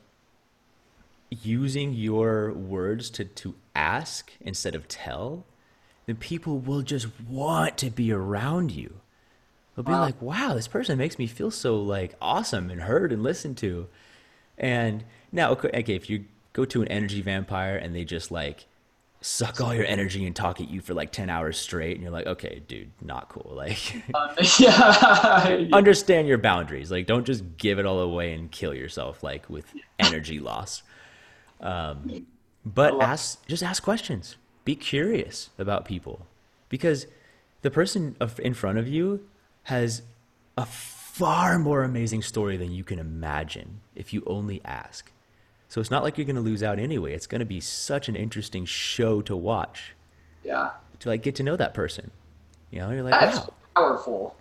using 1.30 1.92
your 1.92 2.53
words 2.53 3.11
to, 3.11 3.24
to 3.24 3.55
ask 3.74 4.32
instead 4.40 4.74
of 4.74 4.88
tell, 4.88 5.44
then 6.07 6.16
people 6.16 6.59
will 6.59 6.82
just 6.82 7.07
want 7.28 7.76
to 7.78 7.90
be 7.90 8.12
around 8.12 8.72
you. 8.72 8.94
They'll 9.76 9.84
be 9.84 9.92
Wow. 9.92 10.01
like, 10.01 10.20
wow, 10.20 10.55
this 10.55 10.68
person 10.68 10.99
makes 10.99 11.18
me 11.18 11.26
feel 11.26 11.51
so 11.51 11.80
like 11.80 12.14
awesome 12.20 12.70
and 12.70 12.82
heard 12.82 13.12
and 13.12 13.22
listened 13.22 13.57
to. 13.59 13.88
And 14.59 15.05
now, 15.32 15.51
okay, 15.53 15.70
okay, 15.74 15.94
if 15.94 16.11
you 16.11 16.24
go 16.53 16.64
to 16.66 16.82
an 16.82 16.88
energy 16.88 17.22
vampire 17.22 17.76
and 17.76 17.94
they 17.94 18.05
just 18.05 18.30
like 18.30 18.66
suck 19.20 19.60
all 19.60 19.74
your 19.74 19.84
energy 19.84 20.24
and 20.26 20.34
talk 20.34 20.60
at 20.60 20.70
you 20.70 20.80
for 20.80 20.94
like 20.94 21.10
10 21.12 21.28
hours 21.28 21.58
straight, 21.58 21.94
and 21.94 22.02
you're 22.02 22.12
like, 22.12 22.26
okay, 22.26 22.62
dude, 22.66 22.90
not 23.02 23.28
cool. 23.28 23.52
Like, 23.54 24.02
Uh, 24.14 24.34
yeah. 24.58 25.68
understand 25.72 26.28
your 26.28 26.38
boundaries. 26.38 26.90
Like, 26.90 27.06
don't 27.06 27.26
just 27.26 27.44
give 27.56 27.78
it 27.78 27.86
all 27.86 28.00
away 28.00 28.32
and 28.32 28.50
kill 28.50 28.74
yourself, 28.74 29.22
like 29.22 29.48
with 29.50 29.66
energy 29.98 30.38
loss. 30.38 30.82
Um, 31.60 32.26
but 32.64 33.00
ask, 33.02 33.44
just 33.46 33.62
ask 33.62 33.82
questions. 33.82 34.36
Be 34.64 34.76
curious 34.76 35.50
about 35.58 35.84
people, 35.84 36.26
because 36.68 37.06
the 37.62 37.70
person 37.70 38.16
in 38.38 38.54
front 38.54 38.78
of 38.78 38.86
you 38.86 39.26
has 39.64 40.02
a 40.56 40.66
far 40.66 41.58
more 41.58 41.82
amazing 41.82 42.22
story 42.22 42.56
than 42.56 42.70
you 42.70 42.84
can 42.84 42.98
imagine 42.98 43.80
if 43.96 44.12
you 44.12 44.22
only 44.26 44.60
ask. 44.64 45.10
So 45.68 45.80
it's 45.80 45.90
not 45.90 46.02
like 46.02 46.16
you're 46.16 46.24
going 46.24 46.36
to 46.36 46.42
lose 46.42 46.62
out 46.62 46.78
anyway. 46.78 47.12
It's 47.12 47.26
going 47.26 47.40
to 47.40 47.44
be 47.46 47.60
such 47.60 48.08
an 48.08 48.16
interesting 48.16 48.64
show 48.64 49.20
to 49.22 49.36
watch 49.36 49.94
yeah. 50.42 50.70
to 51.00 51.08
like 51.10 51.22
get 51.22 51.34
to 51.36 51.42
know 51.42 51.56
that 51.56 51.74
person. 51.74 52.10
You 52.70 52.80
know, 52.80 52.90
you're 52.90 53.02
like, 53.02 53.18
That's 53.18 53.38
wow, 53.38 53.52
powerful. 53.76 54.36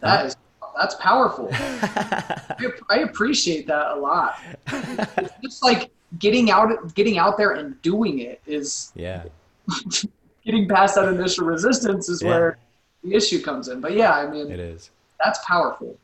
That 0.00 0.26
is 0.26 0.36
that's 0.78 0.94
powerful. 0.96 1.48
I, 1.52 2.70
I 2.88 2.98
appreciate 2.98 3.66
that 3.66 3.92
a 3.92 3.96
lot. 3.96 4.38
It's 4.68 5.32
just 5.42 5.62
like 5.62 5.90
getting 6.18 6.50
out 6.50 6.94
getting 6.94 7.18
out 7.18 7.36
there 7.36 7.52
and 7.52 7.80
doing 7.82 8.20
it 8.20 8.40
is 8.46 8.92
yeah, 8.94 9.24
getting 10.44 10.68
past 10.68 10.94
that 10.94 11.08
initial 11.08 11.44
resistance 11.44 12.08
is 12.08 12.22
Yeah. 12.22 12.28
where 12.28 12.58
the 13.04 13.14
issue 13.14 13.42
comes 13.42 13.68
in. 13.68 13.80
But 13.80 13.94
yeah, 13.94 14.12
I 14.12 14.26
mean 14.30 14.50
it 14.50 14.60
is. 14.60 14.90
that's 15.22 15.44
powerful. 15.44 15.96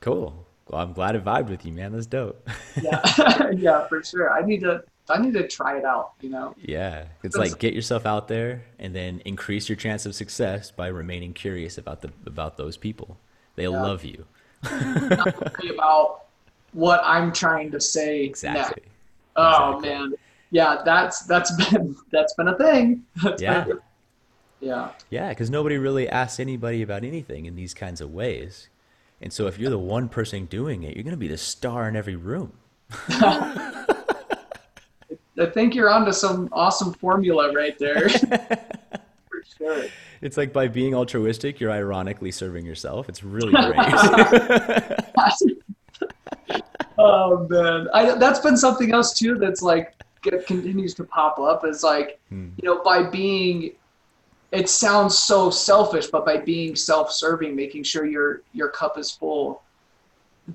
Cool. 0.00 0.45
Well, 0.68 0.80
I'm 0.80 0.92
glad 0.92 1.14
it 1.14 1.24
vibed 1.24 1.48
with 1.48 1.64
you, 1.64 1.72
man. 1.72 1.92
That's 1.92 2.06
dope. 2.06 2.48
Yeah, 2.82 3.50
yeah, 3.56 3.86
for 3.88 4.02
sure. 4.02 4.30
I 4.32 4.42
need 4.42 4.60
to 4.60 4.84
I 5.08 5.18
need 5.18 5.32
to 5.34 5.46
try 5.48 5.78
it 5.78 5.84
out. 5.84 6.12
You 6.20 6.28
know. 6.30 6.54
yeah. 6.60 7.04
It's 7.22 7.36
like 7.36 7.58
get 7.58 7.72
yourself 7.72 8.04
out 8.04 8.28
there 8.28 8.64
and 8.78 8.94
then 8.94 9.22
increase 9.24 9.68
your 9.68 9.76
chance 9.76 10.04
of 10.04 10.14
success 10.14 10.70
by 10.70 10.88
remaining 10.88 11.32
curious 11.32 11.78
about 11.78 12.02
the 12.02 12.10
about 12.26 12.56
those 12.58 12.76
people. 12.76 13.16
They'll 13.54 13.72
Yeah. 13.72 13.82
love 13.82 14.04
you. 14.04 14.26
Not 14.70 15.64
about 15.70 16.24
what 16.72 17.00
I'm 17.04 17.32
trying 17.32 17.70
to 17.70 17.80
say. 17.80 18.24
Exactly. 18.24 18.82
next. 18.82 18.94
Oh 19.36 19.78
Exactly. 19.78 19.88
man, 19.88 20.14
yeah, 20.50 20.82
that's 20.84 21.20
that's 21.22 21.50
been 21.70 21.96
that's 22.10 22.34
been 22.34 22.48
a 22.48 22.58
thing. 22.58 23.04
That's 23.22 23.40
Yeah. 23.40 23.64
been- 23.64 23.80
yeah, 24.60 24.90
Yeah, 25.10 25.28
because 25.28 25.50
nobody 25.50 25.76
really 25.78 26.08
asks 26.08 26.40
anybody 26.40 26.80
about 26.82 27.04
anything 27.04 27.44
in 27.44 27.56
these 27.56 27.74
kinds 27.74 28.00
of 28.00 28.10
ways. 28.12 28.68
And 29.22 29.32
so 29.32 29.46
if 29.46 29.58
you're 29.58 29.70
the 29.70 29.78
one 29.78 30.08
person 30.08 30.44
doing 30.46 30.82
it, 30.82 30.94
you're 30.94 31.02
going 31.04 31.12
to 31.12 31.16
be 31.18 31.28
the 31.28 31.38
star 31.38 31.88
in 31.88 31.96
every 31.96 32.16
room. 32.16 32.52
I 35.38 35.44
think 35.52 35.74
you're 35.74 35.90
onto 35.90 36.12
some 36.12 36.48
awesome 36.52 36.92
formula 36.94 37.52
right 37.52 37.78
there. 37.78 38.08
For 38.08 39.42
sure. 39.58 39.84
It's 40.22 40.36
like 40.36 40.52
by 40.52 40.68
being 40.68 40.94
altruistic, 40.94 41.60
you're 41.60 41.70
ironically 41.70 42.30
serving 42.30 42.64
yourself. 42.64 43.08
It's 43.08 43.22
really 43.22 43.52
great. 43.52 43.74
oh 46.98 47.46
man, 47.50 47.88
I, 47.92 48.16
that's 48.16 48.40
been 48.40 48.56
something 48.56 48.92
else 48.92 49.12
too. 49.12 49.36
That's 49.36 49.60
like 49.62 49.94
get, 50.22 50.46
continues 50.46 50.94
to 50.94 51.04
pop 51.04 51.38
up. 51.38 51.64
Is 51.66 51.82
like 51.82 52.18
Hmm. 52.30 52.48
you 52.60 52.68
know 52.68 52.82
by 52.82 53.02
being. 53.02 53.72
It 54.52 54.68
sounds 54.68 55.18
so 55.18 55.50
selfish, 55.50 56.06
but 56.06 56.24
by 56.24 56.36
being 56.38 56.76
self-serving, 56.76 57.54
making 57.54 57.82
sure 57.82 58.06
your 58.06 58.42
your 58.52 58.68
cup 58.68 58.96
is 58.98 59.10
full, 59.10 59.62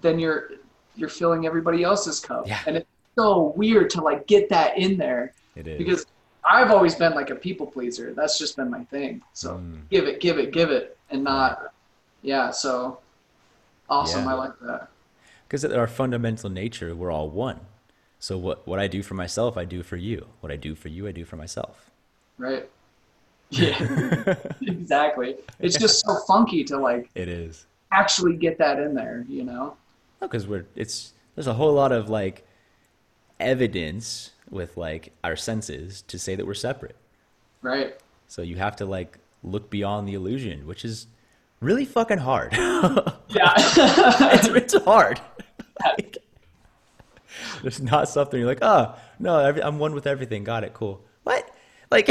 then 0.01 0.17
you're 0.19 0.51
you're 0.95 1.09
filling 1.09 1.45
everybody 1.45 1.83
else's 1.83 2.19
cup, 2.19 2.47
Yeah. 2.47 2.59
and 2.67 2.77
it's 2.77 2.87
so 3.17 3.53
weird 3.55 3.89
to 3.91 4.01
like 4.01 4.27
get 4.27 4.49
that 4.49 4.77
in 4.77 4.97
there 4.97 5.33
it 5.55 5.67
is. 5.67 5.77
because 5.77 6.05
I've 6.49 6.71
always 6.71 6.95
been 6.95 7.13
like 7.13 7.29
a 7.29 7.35
people 7.35 7.65
pleaser. 7.67 8.13
That's 8.13 8.37
just 8.39 8.55
been 8.55 8.69
my 8.69 8.83
thing. 8.85 9.21
So 9.33 9.55
Mm. 9.55 9.87
give 9.89 10.05
it, 10.07 10.19
give 10.21 10.37
it, 10.39 10.51
give 10.51 10.71
it, 10.71 10.97
and 11.09 11.23
not, 11.23 11.73
yeah. 12.23 12.49
So 12.51 12.99
awesome. 13.89 14.23
Yeah. 14.25 14.31
I 14.31 14.33
like 14.33 14.59
that. 14.61 14.89
Because 15.47 15.63
at 15.65 15.73
our 15.73 15.87
fundamental 15.87 16.49
nature, 16.49 16.95
we're 16.95 17.11
all 17.11 17.29
one. 17.29 17.59
So 18.19 18.37
what, 18.37 18.65
what 18.67 18.79
I 18.79 18.87
do 18.87 19.03
for 19.03 19.13
myself, 19.15 19.57
I 19.57 19.65
do 19.65 19.83
for 19.83 19.97
you. 19.97 20.27
What 20.39 20.51
I 20.51 20.55
do 20.55 20.75
for 20.75 20.87
you, 20.87 21.07
I 21.07 21.11
do 21.11 21.25
for 21.25 21.35
myself. 21.35 21.91
Right. 22.37 22.69
Yeah. 23.51 24.35
exactly. 24.61 25.35
It's 25.59 25.77
just 25.77 26.05
so 26.05 26.15
funky 26.27 26.63
to 26.65 26.77
like 26.77 27.09
It 27.15 27.27
is. 27.27 27.65
actually 27.91 28.37
get 28.37 28.57
that 28.57 28.79
in 28.79 28.93
there. 28.93 29.25
You 29.29 29.43
know. 29.43 29.75
Because 30.19 30.47
we're 30.47 30.65
it's 30.75 31.13
there's 31.35 31.47
a 31.47 31.53
whole 31.53 31.73
lot 31.73 31.91
of 31.91 32.09
like 32.09 32.45
evidence 33.39 34.31
with 34.49 34.77
like 34.77 35.13
our 35.23 35.35
senses 35.35 36.01
to 36.03 36.17
say 36.17 36.35
that 36.35 36.45
we're 36.45 36.53
separate. 36.53 36.95
Right. 37.61 37.95
So 38.27 38.41
you 38.41 38.55
have 38.57 38.75
to 38.77 38.85
like 38.85 39.17
look 39.43 39.69
beyond 39.69 40.07
the 40.07 40.13
illusion, 40.13 40.65
which 40.67 40.85
is 40.85 41.07
really 41.59 41.85
fucking 41.85 42.19
hard. 42.19 42.53
Yeah. 43.31 43.53
it's, 43.57 44.47
it's 44.47 44.83
hard. 44.83 45.21
Like, 45.85 46.17
there's 47.61 47.81
not 47.81 48.09
something 48.09 48.37
you're 48.37 48.47
like, 48.47 48.59
oh 48.61 48.93
no, 49.19 49.39
every, 49.39 49.63
I'm 49.63 49.79
one 49.79 49.93
with 49.93 50.05
everything. 50.05 50.43
Got 50.43 50.65
it, 50.65 50.73
cool. 50.73 51.01
What? 51.23 51.49
Like, 51.89 52.09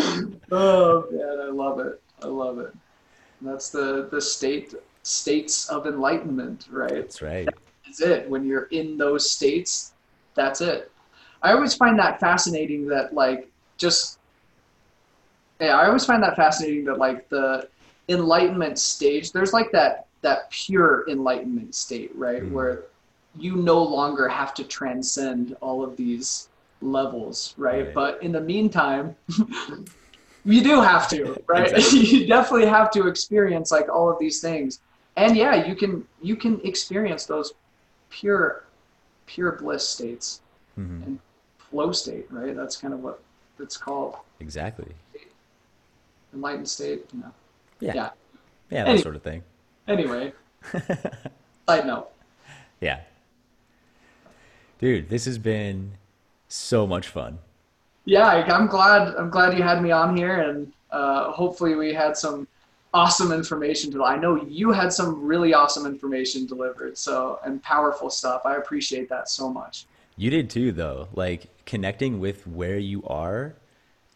oh 0.52 1.06
man, 1.10 1.40
I 1.40 1.50
love 1.50 1.80
it. 1.80 2.00
I 2.22 2.26
love 2.26 2.58
it. 2.58 2.72
That's 3.42 3.70
the 3.70 4.08
the 4.10 4.20
state 4.20 4.74
states 5.02 5.68
of 5.68 5.86
enlightenment, 5.86 6.66
right? 6.70 6.94
that's 6.94 7.22
right. 7.22 7.48
is 7.88 8.00
it. 8.00 8.28
When 8.28 8.44
you're 8.44 8.64
in 8.64 8.98
those 8.98 9.30
states, 9.30 9.92
that's 10.34 10.60
it. 10.60 10.90
I 11.42 11.52
always 11.52 11.74
find 11.74 11.98
that 11.98 12.20
fascinating 12.20 12.86
that 12.88 13.14
like 13.14 13.50
just 13.78 14.18
yeah, 15.60 15.76
I 15.76 15.86
always 15.86 16.04
find 16.04 16.22
that 16.22 16.36
fascinating 16.36 16.84
that 16.86 16.98
like 16.98 17.28
the 17.28 17.68
enlightenment 18.08 18.78
stage, 18.78 19.32
there's 19.32 19.52
like 19.52 19.70
that 19.72 20.06
that 20.22 20.50
pure 20.50 21.08
enlightenment 21.08 21.74
state, 21.74 22.14
right? 22.14 22.42
Mhm. 22.42 22.52
Where 22.52 22.84
you 23.38 23.56
no 23.56 23.82
longer 23.82 24.28
have 24.28 24.52
to 24.54 24.64
transcend 24.64 25.56
all 25.60 25.82
of 25.82 25.96
these 25.96 26.49
levels, 26.80 27.54
right? 27.56 27.86
Right. 27.86 27.94
But 27.94 28.22
in 28.22 28.32
the 28.32 28.40
meantime, 28.40 29.14
you 30.44 30.62
do 30.62 30.80
have 30.80 31.08
to, 31.10 31.36
right? 31.46 31.72
Exactly. 31.76 32.00
you 32.00 32.26
definitely 32.26 32.66
have 32.68 32.90
to 32.92 33.06
experience 33.06 33.70
like 33.70 33.88
all 33.88 34.10
of 34.10 34.18
these 34.18 34.40
things. 34.40 34.80
And 35.16 35.36
yeah, 35.36 35.66
you 35.66 35.74
can 35.74 36.06
you 36.22 36.36
can 36.36 36.60
experience 36.64 37.26
those 37.26 37.52
pure 38.10 38.64
pure 39.26 39.52
bliss 39.52 39.88
states 39.88 40.40
hmm 40.74 41.14
flow 41.70 41.92
state 41.92 42.26
right 42.32 42.56
that's 42.56 42.76
kind 42.76 42.92
of 42.92 42.98
what 43.00 43.20
it's 43.60 43.76
called 43.76 44.16
Exactly. 44.40 44.88
enlightened 46.34 46.68
state 46.68 47.04
you 47.12 47.20
know 47.20 47.32
Yeah. 47.78 47.92
Yeah. 47.94 48.10
Yeah, 48.70 48.84
that 48.84 48.90
Any- 48.90 49.02
sort 49.02 49.14
of 49.14 49.22
thing. 49.22 49.44
anyway 49.86 50.32
side 51.68 51.86
note 51.86 52.08
Yeah. 52.80 53.00
Dude, 54.80 55.08
this 55.10 55.26
has 55.26 55.38
been 55.38 55.92
so 56.52 56.86
much 56.86 57.06
fun. 57.08 57.38
yeah 58.04 58.26
i'm 58.56 58.66
glad 58.66 59.14
i'm 59.16 59.30
glad 59.30 59.56
you 59.56 59.62
had 59.62 59.82
me 59.82 59.90
on 59.90 60.16
here 60.16 60.40
and 60.40 60.72
uh, 60.90 61.30
hopefully 61.30 61.74
we 61.76 61.94
had 61.94 62.16
some 62.16 62.46
awesome 62.92 63.30
information 63.30 63.90
to 63.92 64.02
i 64.04 64.16
know 64.16 64.34
you 64.46 64.72
had 64.72 64.92
some 64.92 65.22
really 65.22 65.54
awesome 65.54 65.86
information 65.86 66.46
delivered 66.46 66.98
so 66.98 67.38
and 67.44 67.62
powerful 67.62 68.10
stuff 68.10 68.42
i 68.44 68.56
appreciate 68.56 69.08
that 69.08 69.28
so 69.28 69.48
much 69.48 69.86
You 70.16 70.30
did 70.30 70.50
too, 70.50 70.72
though. 70.72 71.08
Like 71.14 71.48
connecting 71.64 72.20
with 72.20 72.46
where 72.46 72.78
you 72.78 73.02
are 73.06 73.54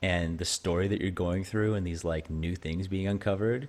and 0.02 0.38
the 0.38 0.44
story 0.44 0.86
that 0.88 1.00
you're 1.00 1.10
going 1.10 1.44
through 1.44 1.74
and 1.76 1.86
these 1.86 2.04
like 2.04 2.28
new 2.28 2.54
things 2.56 2.88
being 2.88 3.08
uncovered. 3.08 3.68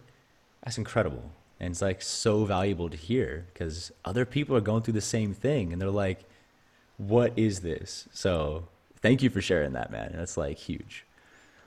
That's 0.63 0.77
incredible. 0.77 1.31
And 1.59 1.71
it's 1.71 1.81
like 1.81 2.01
so 2.01 2.43
valuable 2.43 2.89
to 2.89 2.97
hear 2.97 3.45
because 3.53 3.91
other 4.03 4.25
people 4.25 4.53
are 4.57 4.61
going 4.61 4.83
through 4.83 4.99
the 4.99 5.01
same 5.17 5.33
thing 5.33 5.71
and 5.71 5.79
they're 5.81 5.89
like, 6.07 6.25
what 6.97 7.33
is 7.37 7.59
this? 7.59 8.07
So 8.11 8.67
thank 9.01 9.21
you 9.23 9.29
for 9.29 9.41
sharing 9.41 9.73
that, 9.73 9.91
man. 9.91 10.13
That's 10.15 10.37
like 10.37 10.57
huge. 10.57 11.05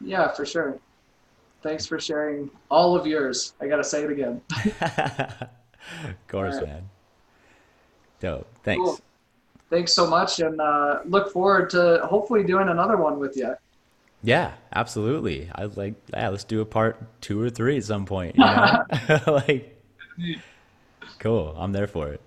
yeah 0.00 0.28
for 0.32 0.46
sure 0.46 0.78
thanks 1.60 1.84
for 1.86 1.98
sharing 1.98 2.48
all 2.70 2.94
of 2.94 3.04
yours 3.04 3.54
i 3.60 3.66
gotta 3.66 3.82
say 3.82 4.04
it 4.04 4.10
again 4.12 4.40
of 4.80 5.48
course, 6.28 6.54
Alright. 6.54 6.68
man. 6.68 6.88
Dope. 8.20 8.46
Thanks. 8.62 8.80
Cool. 8.84 9.00
thanks 9.68 9.92
so 9.92 10.06
much 10.06 10.38
and 10.38 10.60
uh, 10.60 11.00
look 11.04 11.32
forward 11.32 11.68
to 11.70 11.98
hopefully 12.06 12.44
doing 12.44 12.68
another 12.68 12.96
one 12.96 13.18
with 13.18 13.36
you 13.36 13.54
Yeah, 14.22 14.52
absolutely. 14.74 15.48
I 15.54 15.64
like, 15.64 15.94
yeah, 16.12 16.28
let's 16.28 16.44
do 16.44 16.60
a 16.60 16.64
part 16.66 16.96
two 17.20 17.40
or 17.40 17.50
three 17.50 17.76
at 17.76 17.84
some 17.84 18.04
point. 18.06 18.36
You 18.36 18.44
know? 18.44 18.84
like, 19.26 19.76
cool. 21.18 21.54
I'm 21.58 21.72
there 21.72 21.86
for 21.88 22.08
it. 22.12 22.20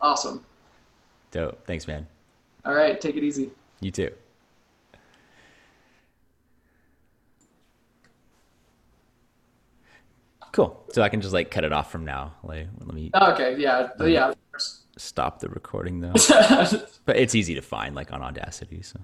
awesome 0.00 0.44
Dope. 1.32 1.64
Thanks, 1.66 1.86
man. 1.88 2.06
All 2.64 2.74
right 2.74 3.00
take 3.00 3.16
it 3.16 3.24
easy 3.24 3.50
You 3.80 3.90
too. 3.90 4.10
Cool. 10.52 10.84
So 10.92 11.02
I 11.02 11.08
can 11.08 11.20
just 11.20 11.32
like 11.32 11.50
cut 11.50 11.64
it 11.64 11.72
off 11.72 11.90
from 11.92 12.04
now. 12.04 12.34
Like, 12.42 12.66
let 12.80 12.94
me 12.94 13.10
oh, 13.14 13.32
Okay, 13.32 13.56
yeah, 13.56 13.88
yeah. 14.04 14.32
stop 14.96 15.38
the 15.38 15.48
recording 15.48 16.00
though. 16.00 16.12
But 17.06 17.16
it's 17.16 17.34
easy 17.34 17.54
to 17.54 17.62
find 17.62 17.94
like 17.94 18.12
on 18.12 18.22
Audacity. 18.22 18.82
So 18.82 19.00